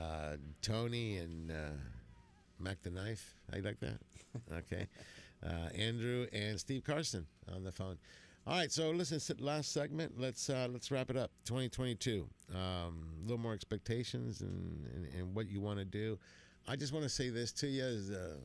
[0.00, 1.70] uh, Tony and uh,
[2.60, 3.34] Mac the Knife.
[3.50, 3.98] How you like that?
[4.52, 4.86] Okay.
[5.44, 7.96] Uh, Andrew and Steve Carson on the phone.
[8.48, 10.18] All right, so listen, last segment.
[10.18, 11.30] Let's uh, let's wrap it up.
[11.44, 12.26] 2022.
[12.50, 16.18] Um, a little more expectations and, and, and what you want to do.
[16.66, 17.84] I just want to say this to you.
[17.84, 18.36] Is uh,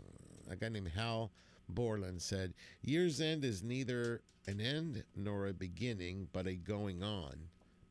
[0.50, 1.32] a guy named Hal
[1.70, 7.36] Borland said, "Year's end is neither an end nor a beginning, but a going on.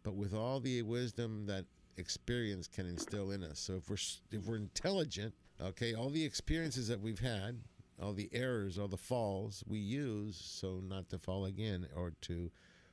[0.02, 1.64] But with all the wisdom that
[1.96, 3.58] experience can instill in us.
[3.58, 3.96] So if we're
[4.38, 5.32] if we're intelligent,
[5.62, 7.58] okay, all the experiences that we've had."
[8.02, 12.50] All the errors, all the falls we use so not to fall again or to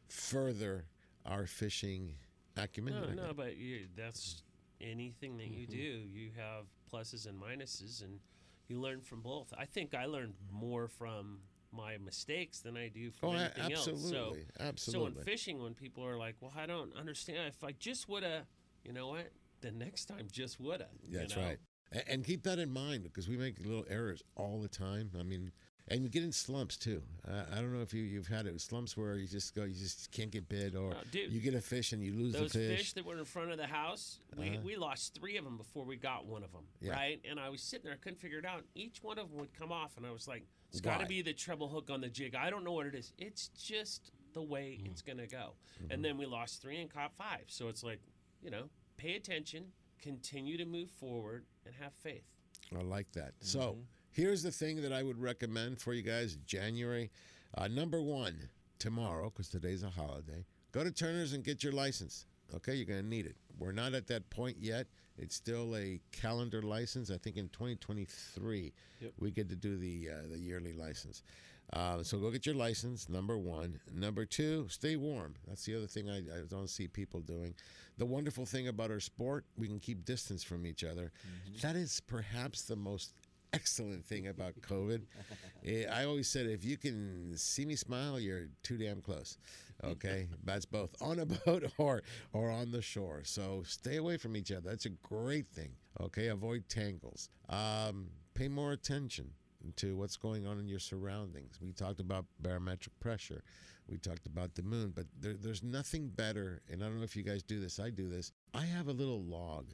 [0.07, 0.85] further
[1.25, 2.15] our fishing
[2.55, 2.93] acumen.
[3.15, 4.43] No, no, but you, that's
[4.81, 5.71] anything that you Mhm.
[5.71, 5.77] do.
[5.77, 8.19] You have pluses and minuses, and
[8.67, 9.53] you learn from both.
[9.57, 11.39] I think I learned more from
[11.71, 13.83] my mistakes than I do from Oh, anything else.
[13.83, 15.19] So, absolutely, so absolutely.
[15.19, 17.47] in fishing, when people are like, "Well, I don't understand.
[17.47, 18.47] If I just woulda,
[18.83, 19.31] you know what?
[19.61, 21.43] The next time, just woulda." you That's know?
[21.43, 21.59] right.
[22.07, 25.09] And keep that in mind because we make little errors all the time.
[25.19, 25.51] I mean,
[25.87, 27.01] and you get in slumps too.
[27.27, 29.73] Uh, I don't know if you you've had it slumps where you just go, you
[29.73, 31.31] just can't get bid, or Oh, dude.
[31.31, 32.77] you get a fish and you lose Those the fish.
[32.77, 34.59] fish that were in front of the house, we, Uh-huh.
[34.63, 36.91] we lost three of them before we got one of them, Yeah.
[36.91, 37.19] right?
[37.27, 38.65] And I was sitting there, I couldn't figure it out.
[38.75, 41.23] Each one of them would come off, and I was like, "It's got to be
[41.23, 43.13] the treble hook on the jig." I don't know what it is.
[43.17, 44.91] It's just the way Mm.
[44.91, 45.55] it's gonna go.
[45.81, 45.91] Mm-hmm.
[45.91, 47.45] And then we lost three and caught five.
[47.47, 47.99] So it's like,
[48.43, 52.23] you know, pay attention, continue to move forward, and have faith.
[52.77, 53.33] I like that.
[53.39, 53.77] So
[54.11, 57.09] here's the thing that I would recommend for you guys January.
[57.57, 58.37] Uh, number one,
[58.77, 62.25] tomorrow, because today's a holiday, go to Turner's and get your license.
[62.55, 63.35] Okay, you're going to need it.
[63.59, 64.87] We're not at that point yet.
[65.17, 67.11] It's still a calendar license.
[67.11, 69.11] I think in 2023 Yep.
[69.19, 71.23] we get to do the uh, the yearly license.
[71.73, 73.09] Uh, so go get your license.
[73.09, 73.79] Number one.
[73.93, 75.35] Number two, stay warm.
[75.47, 77.53] That's the other thing I, I don't see people doing.
[77.97, 81.11] The wonderful thing about our sport, we can keep distance from each other.
[81.61, 83.13] That is perhaps the most
[83.53, 85.01] excellent thing about COVID.
[85.65, 89.37] Eh, I always said if you can see me smile, you're too damn close.
[89.83, 92.01] Okay, that's both on a boat or
[92.31, 93.23] or on the shore.
[93.25, 94.69] So stay away from each other.
[94.69, 95.71] That's a great thing.
[95.99, 97.29] Okay, avoid tangles.
[97.49, 99.31] Um, pay more attention
[99.77, 101.59] to what's going on in your surroundings.
[101.61, 103.43] We talked about barometric pressure.
[103.87, 106.61] We talked about the moon, but there, there's nothing better.
[106.69, 107.79] And I don't know if you guys do this.
[107.79, 108.31] I do this.
[108.53, 109.65] I have a little log.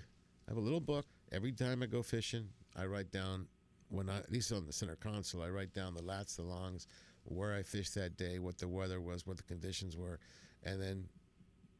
[0.48, 1.06] I have a little book.
[1.32, 3.48] Every time I go fishing, I write down
[3.90, 6.88] when I at least on the center console, I write down the lats, the longs,
[7.24, 10.20] where I fished that day, what the weather was, what the conditions were,
[10.64, 11.08] and then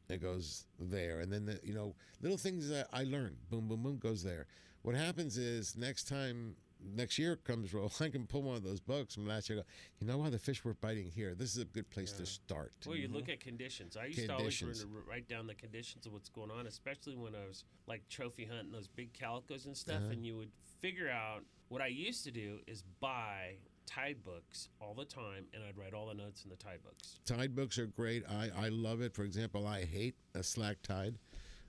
[0.08, 1.20] it goes there.
[1.20, 4.46] And then the you know little things that I learn, boom, boom, boom, goes there.
[4.82, 6.56] What happens is next time.
[6.84, 9.58] Next year comes roll, I can pull one of those books from last year.
[9.58, 9.64] Go,
[10.00, 11.34] you know why The fish were biting here.
[11.34, 12.72] This is a good place to start.
[12.86, 13.96] Well, you look at conditions.
[13.96, 14.84] I used to always Conditions.
[14.84, 18.08] run to write down the conditions of what's going on, especially when I was like
[18.08, 20.10] trophy hunting those big calicos and stuff, Uh-huh.
[20.12, 20.50] and you would
[20.80, 21.42] figure out.
[21.68, 25.94] What I used to do is buy tide books all the time, and I'd write
[25.94, 27.18] all the notes in the tide books.
[27.26, 28.22] Tide books are great.
[28.28, 29.12] I, I love it.
[29.14, 31.18] For example, I hate a slack tide.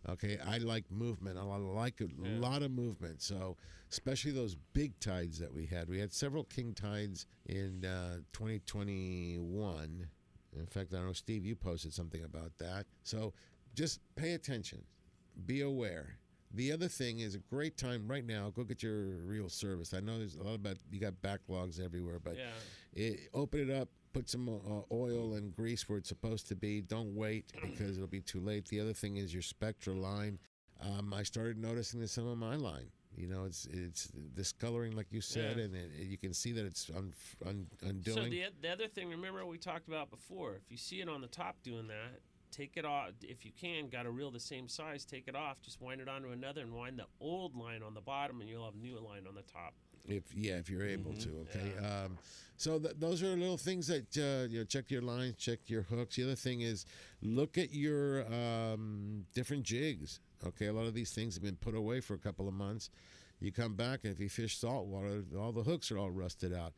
[0.10, 1.38] Okay, I like movement.
[1.38, 2.40] I like a Yeah.
[2.40, 3.22] lot of movement.
[3.22, 3.58] So,
[3.92, 5.90] especially those big tides that we had.
[5.90, 10.08] We had several king tides in uh, 2021.
[10.58, 12.86] In fact, I know Steve, you posted something about that.
[13.04, 13.34] So,
[13.76, 14.84] just pay attention.
[15.46, 16.18] Be aware.
[16.54, 18.50] The other thing is a great time right now.
[18.50, 19.94] Go get your reel service.
[19.94, 22.50] I know there's a lot about you got backlogs everywhere, but Yeah.
[22.98, 26.82] It, open it up, put some uh, oil and grease where it's supposed to be.
[26.82, 28.68] Don't wait because it'll be too late.
[28.68, 30.40] The other thing is your Spectra line.
[30.82, 32.92] Um, I started noticing this some of my line.
[33.16, 35.64] You know, it's it's discoloring, like you said, Yeah.
[35.64, 37.14] and it, you can see that it's un,
[37.48, 38.16] un, undoing.
[38.18, 40.54] So the, the other thing, remember we talked about before.
[40.56, 42.20] If you see it on the top doing that,
[42.52, 43.10] take it off.
[43.24, 45.62] If you can, got a reel the same size, take it off.
[45.64, 48.66] Just wind it onto another and wind the old line on the bottom, and you'll
[48.66, 49.74] have new line on the top.
[50.08, 51.24] If yeah, if you're able Mhm.
[51.24, 51.86] to, okay.
[51.86, 52.18] Um,
[52.56, 54.66] so th- those are little things that uh, you know.
[54.66, 56.16] Check your lines, check your hooks.
[56.16, 56.86] The other thing is
[57.22, 60.20] look at your um, different jigs.
[60.46, 62.90] Okay, a lot of these things have been put away for a couple of months.
[63.40, 66.74] You come back, and if you fish saltwater, all the hooks are all rusted out.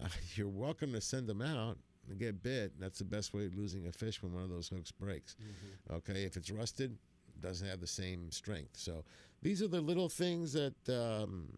[0.00, 1.76] Uh, you're welcome to send them out
[2.08, 2.72] and get bit.
[2.78, 5.36] That's the best way of losing a fish when one of those hooks breaks.
[5.90, 6.96] Okay, if it's rusted,
[7.40, 8.76] doesn't have the same strength.
[8.76, 9.04] So
[9.42, 11.48] these are the little things that um,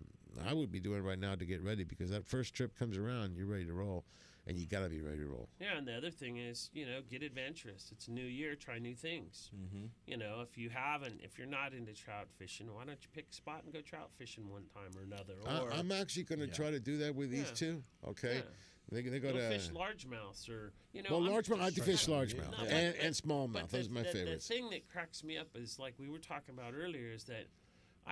[0.46, 3.36] I would be doing right now to get ready because that first trip comes around,
[3.36, 4.04] you're ready to roll,
[4.46, 5.48] and you got to be ready to roll.
[5.60, 7.88] Yeah, and the other thing is, you know, get adventurous.
[7.92, 9.50] It's a new year, try new things.
[9.54, 9.86] Mm-hmm.
[10.06, 13.26] You know, if you haven't, if you're not into trout fishing, why don't you pick
[13.30, 15.34] a spot and go trout fishing one time or another?
[15.44, 16.52] Or I, I'm actually going to Yeah.
[16.52, 17.82] try to do that with these two.
[18.08, 18.42] Okay, Yeah.
[18.90, 21.10] they, they go Go to fish largemouths or you know.
[21.18, 21.60] well, largemouth.
[21.60, 23.52] I like to fish largemouth No, but- and, and smallmouth.
[23.52, 24.48] but Those the- are my the, favorites.
[24.48, 27.46] The thing that cracks me up is like we were talking about earlier is that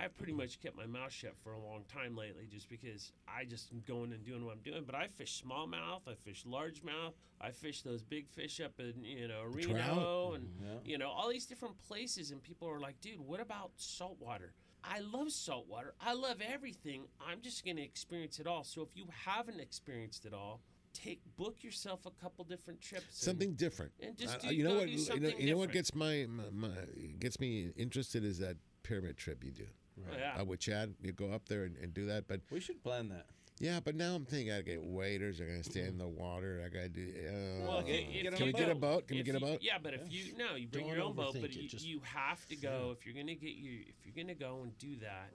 [0.04, 3.44] I pretty much kept my mouth shut for a long time lately just because I
[3.44, 4.84] just am going and doing what I'm doing.
[4.86, 9.26] But I fish smallmouth, I fish largemouth, I fish those big fish up in you
[9.26, 10.48] know Reno and
[10.84, 14.52] you know all these different places, and people are like, dude, what about saltwater?
[14.84, 15.94] I love saltwater.
[16.00, 17.02] I love everything.
[17.28, 18.62] I'm just going to experience it all.
[18.62, 20.60] So if you haven't experienced it all,
[20.94, 23.04] take book yourself a couple different trips.
[23.06, 23.90] and- something different.
[24.00, 24.88] And just Uh, do, you know what?
[24.88, 26.70] You know, something you know what gets my, my, my
[27.18, 29.66] gets me interested is that pyramid trip you do.
[30.10, 30.40] Oh, yeah.
[30.40, 32.28] Uh, with Chad, you go up there and, and do that.
[32.28, 33.26] But we should plan that.
[33.60, 35.40] Yeah, but now I'm thinking I gotta get waders.
[35.40, 36.62] I gotta stand in the water.
[36.64, 37.08] I gotta do.
[37.08, 39.08] Uh, Well, if- if can we you get a boat?
[39.08, 39.62] Can we get a you- boat?
[39.62, 42.00] Yeah, but if you no, you bring Don't your own boat, but you, just, you,
[42.04, 42.92] have to go yeah.
[42.92, 43.80] if you're gonna get you.
[43.88, 45.32] If you're gonna go and do that,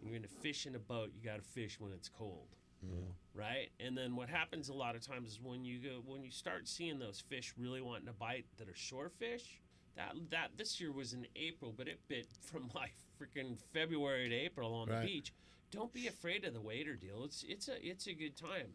[0.00, 1.10] and you're gonna fish in a boat.
[1.14, 2.48] You got to fish when it's cold,
[3.34, 3.68] right?
[3.78, 6.68] And then what happens a lot of times is when you go when you start
[6.68, 9.60] seeing those fish really wanting to bite that are shore fish.
[9.96, 14.34] That that this year was in April, but it bit from like freaking February to
[14.34, 15.00] April on Right.
[15.02, 15.32] the beach.
[15.70, 17.24] Don't be afraid of the wader deal.
[17.24, 18.68] It's it's a it's a good time.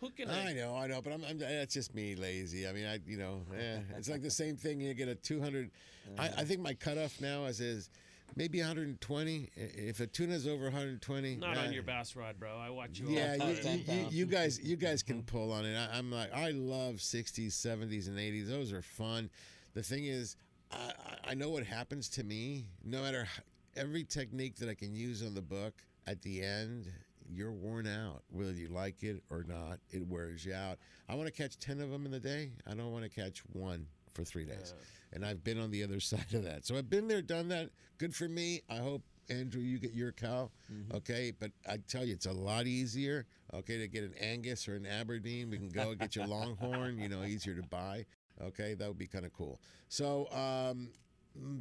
[0.00, 0.28] Cooking.
[0.28, 2.68] a- I know, I know, but I'm, I'm that's just me lazy.
[2.68, 4.80] I mean, I you know, eh, it's like the same thing.
[4.80, 5.70] You get a 200.
[6.18, 7.90] I, I think my cutoff now is is
[8.36, 9.50] maybe 120.
[9.56, 12.56] If a tuna's over 120, Not eh, on your bass rod, bro.
[12.56, 13.08] I watch you.
[13.10, 13.82] Yeah, all you, time.
[13.86, 15.76] you, you, you guys, you guys can pull on it.
[15.76, 18.48] I, I'm like, I love 60s, 70s, and 80s.
[18.48, 19.28] Those are fun.
[19.74, 20.36] The thing is,
[20.70, 20.92] I, I-
[21.30, 22.64] I know what happens to me.
[22.84, 23.42] No matter h-
[23.78, 25.74] every technique that I can use on the book,
[26.06, 26.86] at the end,
[27.30, 28.22] you're worn out.
[28.30, 30.78] Whether you like it or not, it wears you out.
[31.08, 32.52] I want to catch 10 of them in the day.
[32.66, 34.74] I don't want to catch one for three days.
[35.12, 36.66] And I've been on the other side of that.
[36.66, 37.70] So I've been there, done that.
[37.98, 38.62] Good for me.
[38.68, 40.50] I hope Andrew, you get your cow,
[40.94, 41.32] okay?
[41.38, 44.86] But I tell you, it's a lot easier, okay, to get an Angus or an
[44.86, 45.50] Aberdeen.
[45.50, 48.06] We can go get your Longhorn, you know, easier to buy,
[48.42, 48.72] okay?
[48.72, 49.60] That would be kind of cool.
[49.90, 50.88] So um,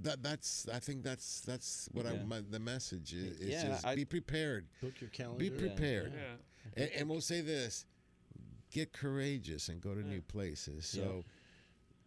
[0.03, 2.23] that that's I think that's that's what I Yeah.
[2.23, 3.39] my, the message is.
[3.39, 4.65] is Yeah, just I- be prepared.
[4.81, 5.39] Book your calendar.
[5.43, 6.13] Be prepared.
[6.15, 6.81] Yeah.
[6.83, 7.85] And, and we'll say this:
[8.71, 10.85] get courageous and go to new places.
[10.85, 11.23] So,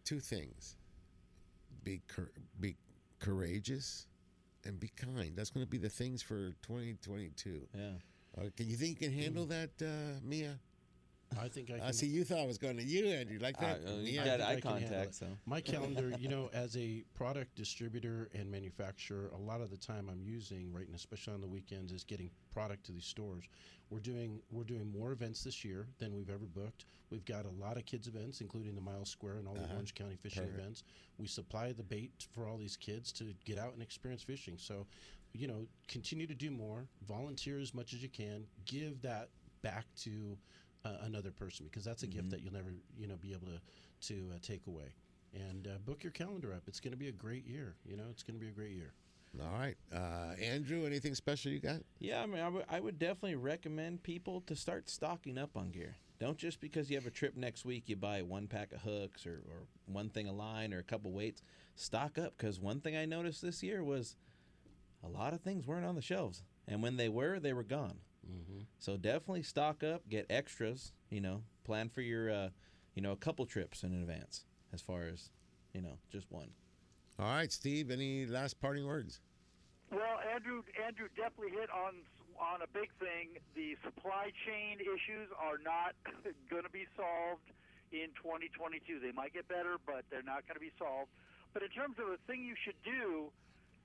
[0.05, 0.75] two things:
[1.83, 2.01] be
[2.59, 2.75] be
[3.19, 4.07] courageous,
[4.65, 5.35] and be kind.
[5.35, 7.67] That's going to be the things for 2022.
[7.73, 7.89] Yeah.
[8.37, 10.57] Uh, can you think you can handle that, uh, Mia?
[11.39, 11.93] I think I I can.
[11.93, 12.07] see.
[12.07, 13.37] You thought I was going to you, Andrew.
[13.39, 13.81] Like that?
[13.85, 14.25] Uh, uh, you Mia?
[14.25, 15.25] got eye think I can handle contact, so.
[15.45, 20.09] My calendar, you know, as a product distributor and manufacturer, a lot of the time
[20.11, 23.45] I'm using right now, especially on the weekends, is getting product to these stores.
[23.89, 26.85] We're doing we're doing more events this year than we've ever booked.
[27.09, 29.73] We've got a lot of kids events, including the Miles Square and all the Uh-huh.
[29.75, 30.59] Orange County fishing Perfect.
[30.59, 30.83] events.
[31.17, 34.57] We supply the bait for all these kids to get out and experience fishing.
[34.57, 34.85] So,
[35.33, 39.29] you know, continue to do more, volunteer as much as you can, give that
[39.61, 40.37] back to
[40.85, 42.31] uh, another person because that's a gift Mhm.
[42.31, 43.59] that you'll never you know be able to
[44.07, 44.93] to uh, take away.
[45.33, 46.63] And uh, book your calendar up.
[46.67, 47.75] It's going to be a great year.
[47.85, 48.91] You know, it's going to be a great year.
[49.41, 50.85] All right, uh, Andrew.
[50.85, 51.83] Anything special you got?
[51.99, 55.95] Yeah, I mean, I would- definitely recommend people to start stocking up on gear.
[56.19, 59.25] Don't just because you have a trip next week, you buy one pack of hooks
[59.25, 61.41] or, or one thing a line or a couple weights.
[61.75, 64.17] Stock up because one thing I noticed this year was
[65.01, 66.43] a lot of things weren't on the shelves.
[66.67, 67.99] And when they were, they were gone.
[68.29, 68.61] Mm-hmm.
[68.79, 72.49] So definitely stock up, get extras, you know, plan for your, uh,
[72.95, 75.29] you know, a couple trips in advance as far as,
[75.73, 76.49] you know, just one.
[77.19, 77.91] All right, Steve.
[77.91, 79.19] Any last parting words?
[79.91, 81.95] Well, Andrew, Andrew definitely hit on
[82.41, 83.37] on a big thing.
[83.53, 85.93] The supply chain issues are not
[86.49, 87.45] going to be solved
[87.93, 88.97] in 2022.
[88.97, 91.13] They might get better, but they're not going to be solved.
[91.53, 93.29] But in terms of a thing you should do,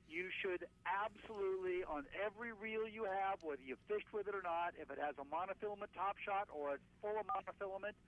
[0.09, 4.75] you should absolutely on every reel you have, whether you fished with it or not,
[4.79, 7.99] if it has a monofilament top shot or it's full of monofilament,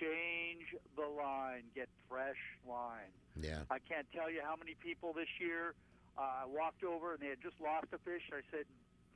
[0.00, 1.66] change the line.
[1.74, 2.38] Get fresh
[2.68, 3.10] line.
[3.36, 3.66] Yeah.
[3.70, 5.74] I can't tell you how many people this year
[6.16, 8.22] uh, I walked over and they had just lost a fish.
[8.30, 8.66] I said,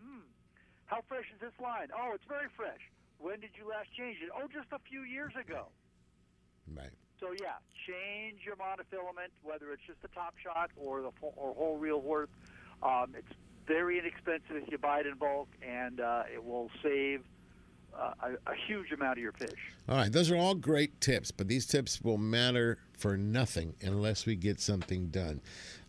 [0.02, 0.26] hmm,
[0.86, 1.88] how fresh is this line?
[1.94, 2.82] Oh, it's very fresh.
[3.18, 4.28] When did you last change it?
[4.34, 5.68] Oh, just a few years ago.
[6.68, 6.92] Right.
[7.20, 7.56] So yeah,
[7.86, 12.28] change your monofilament, whether it's just the top shot or the or whole reel worth.
[12.82, 13.32] Um, it's
[13.66, 17.22] very inexpensive if you buy it in bulk, and uh, it will save
[17.98, 19.58] uh, a, a huge amount of your fish.
[19.88, 24.26] All right, those are all great tips, but these tips will matter for nothing unless
[24.26, 25.40] we get something done.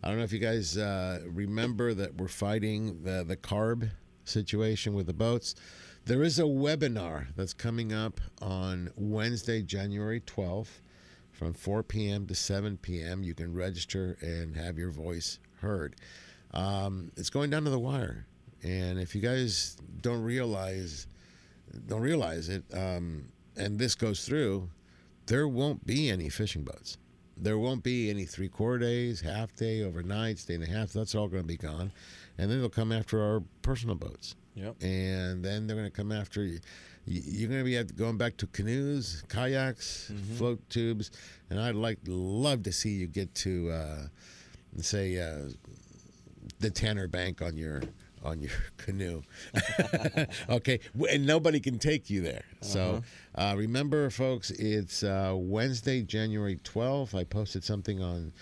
[0.02, 3.90] I don't know if you guys uh, remember that we're fighting the, the carb
[4.24, 5.54] situation with the boats.
[6.06, 10.80] There is a webinar that's coming up on Wednesday, January 12th
[11.38, 12.26] from 4 p.m.
[12.26, 13.22] to 7 p.m.
[13.22, 15.94] You can register and have your voice heard.
[16.52, 18.26] Um, it's going down to the wire.
[18.64, 21.06] And if you guys don't realize
[21.86, 24.68] don't realize it, um, and this goes through,
[25.26, 26.96] there won't be any fishing boats.
[27.36, 30.92] There won't be any three quarter days, half day, overnight, day and a half.
[30.92, 31.92] That's all going to be gone,
[32.36, 34.34] and then they'll come after our personal boats.
[34.54, 34.82] Yep.
[34.82, 36.58] And then they're going to come after you.
[37.08, 41.10] You- You're going to be going back to canoes, kayaks, float tubes,
[41.50, 44.06] and I'd like love to see you get to, uh,
[44.80, 45.48] say, uh,
[46.60, 47.82] the Tanner Bank on your
[48.24, 49.22] on your canoe.
[50.48, 50.80] okay,
[51.10, 52.42] and nobody can take you there.
[52.60, 53.02] So
[53.36, 57.14] uh, remember, folks, it's uh, Wednesday, January 12th.
[57.14, 58.32] I posted something on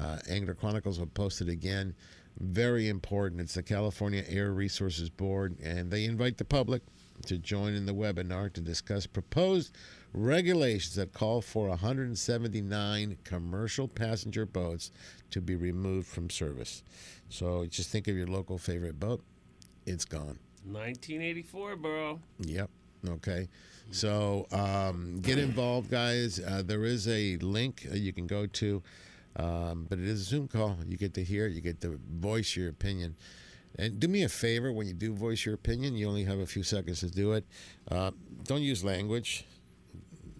[0.00, 0.98] uh, Angler Chronicles.
[0.98, 1.94] I'll post it again.
[2.40, 3.40] Very important.
[3.42, 6.82] It's the California Air Resources Board, and they invite the public
[7.26, 9.76] to join in the webinar to discuss proposed
[10.12, 14.90] regulations that call for 179 commercial passenger boats
[15.30, 16.82] to be removed from service.
[17.28, 19.22] So just think of your local favorite boat.
[19.84, 20.38] It's gone.
[20.64, 22.20] 1984, bro.
[22.40, 22.70] Yep.
[23.08, 23.48] Okay.
[23.90, 26.40] So um, get involved, guys.
[26.40, 28.82] Uh, there is a link uh, you can go to,
[29.36, 30.76] um, but it is a Zoom call.
[30.88, 31.52] You get to hear it.
[31.52, 33.14] You get to voice your opinion.
[33.78, 36.46] And do me a favor when you do voice your opinion, you only have a
[36.46, 37.44] few seconds to do it.
[37.90, 38.10] Uh,
[38.44, 39.44] don't use language.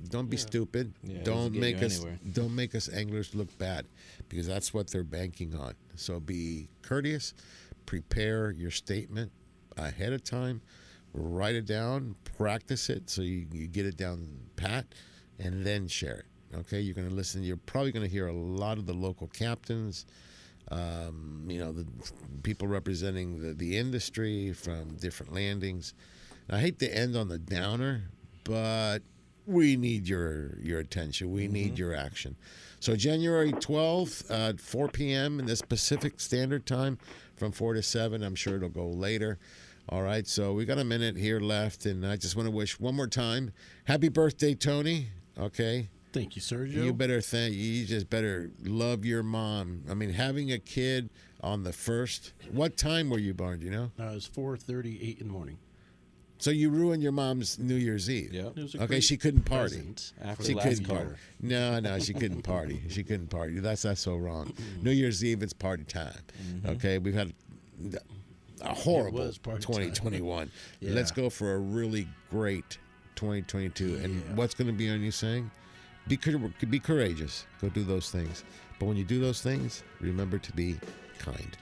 [0.09, 0.93] Don't be stupid.
[1.03, 2.19] Yeah, don't make us anywhere.
[2.33, 3.87] don't make us anglers look bad
[4.29, 5.75] because that's what they're banking on.
[5.97, 7.35] So be courteous,
[7.87, 9.33] prepare your statement
[9.77, 10.61] ahead of time,
[11.13, 14.87] write it down, practice it so you, you get it down pat,
[15.39, 16.57] and then share it.
[16.57, 17.43] Okay, you're going to listen.
[17.43, 20.07] You're probably going to hear a lot of the local captains,
[20.71, 21.87] um, you know, the
[22.43, 25.95] people representing the, the industry from different landings.
[26.51, 28.11] I hate to end on the downer,
[28.45, 29.01] but
[29.47, 31.33] we need your your attention.
[31.33, 32.37] We need your action.
[32.81, 35.41] So January 12th at 4 p.m.
[35.41, 36.99] in this Pacific Standard Time
[37.37, 38.23] from 4 to 7.
[38.23, 39.39] I'm sure it'll go later.
[39.89, 42.81] All right, so we got a minute here left, and I just want to wish
[42.81, 43.53] one more time,
[43.85, 45.11] happy birthday, Tony.
[45.39, 45.91] Okay.
[46.17, 46.73] Thank you, Sergio.
[46.85, 49.83] You better thank you just better love your mom.
[49.91, 51.11] I mean, having a kid
[51.43, 52.33] on the first.
[52.51, 53.61] What time were you born?
[53.61, 53.91] Do you know?
[54.01, 55.59] Uh, it was 4:38 in the morning.
[56.39, 58.33] So you ruined your mom's New Year's Eve.
[58.33, 58.49] Yeah.
[58.49, 59.95] It was Okay, she couldn't party.
[60.23, 60.99] After she couldn't caller.
[61.01, 61.17] party.
[61.41, 62.83] No, no, she couldn't party.
[62.89, 63.59] She couldn't party.
[63.61, 64.55] That's that's so wrong.
[64.83, 66.15] New Year's Eve, it's party time.
[66.65, 67.35] Okay, we've had
[68.63, 69.93] a horrible was party time.
[69.93, 70.51] 2021.
[70.81, 72.79] Let's go for a really great
[73.17, 74.01] 2022.
[74.03, 75.51] And what's going to be on you saying?
[76.09, 76.19] Be
[76.69, 77.47] be courageous.
[77.61, 78.45] Go do those things.
[78.79, 80.79] But when you do those things, remember to be
[81.19, 81.57] kind.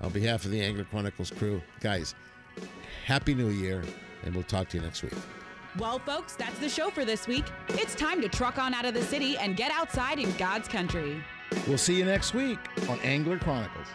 [0.00, 2.14] On behalf of the Angler Chronicles crew, guys,
[3.04, 3.82] happy New Year,
[4.24, 5.12] and we'll talk to you next week.
[5.78, 7.44] Well, folks, that's the show for this week.
[7.68, 11.22] It's time to truck on out of the city and get outside in God's country.
[11.68, 12.58] We'll see you next week
[12.88, 13.86] on Angler Chronicles.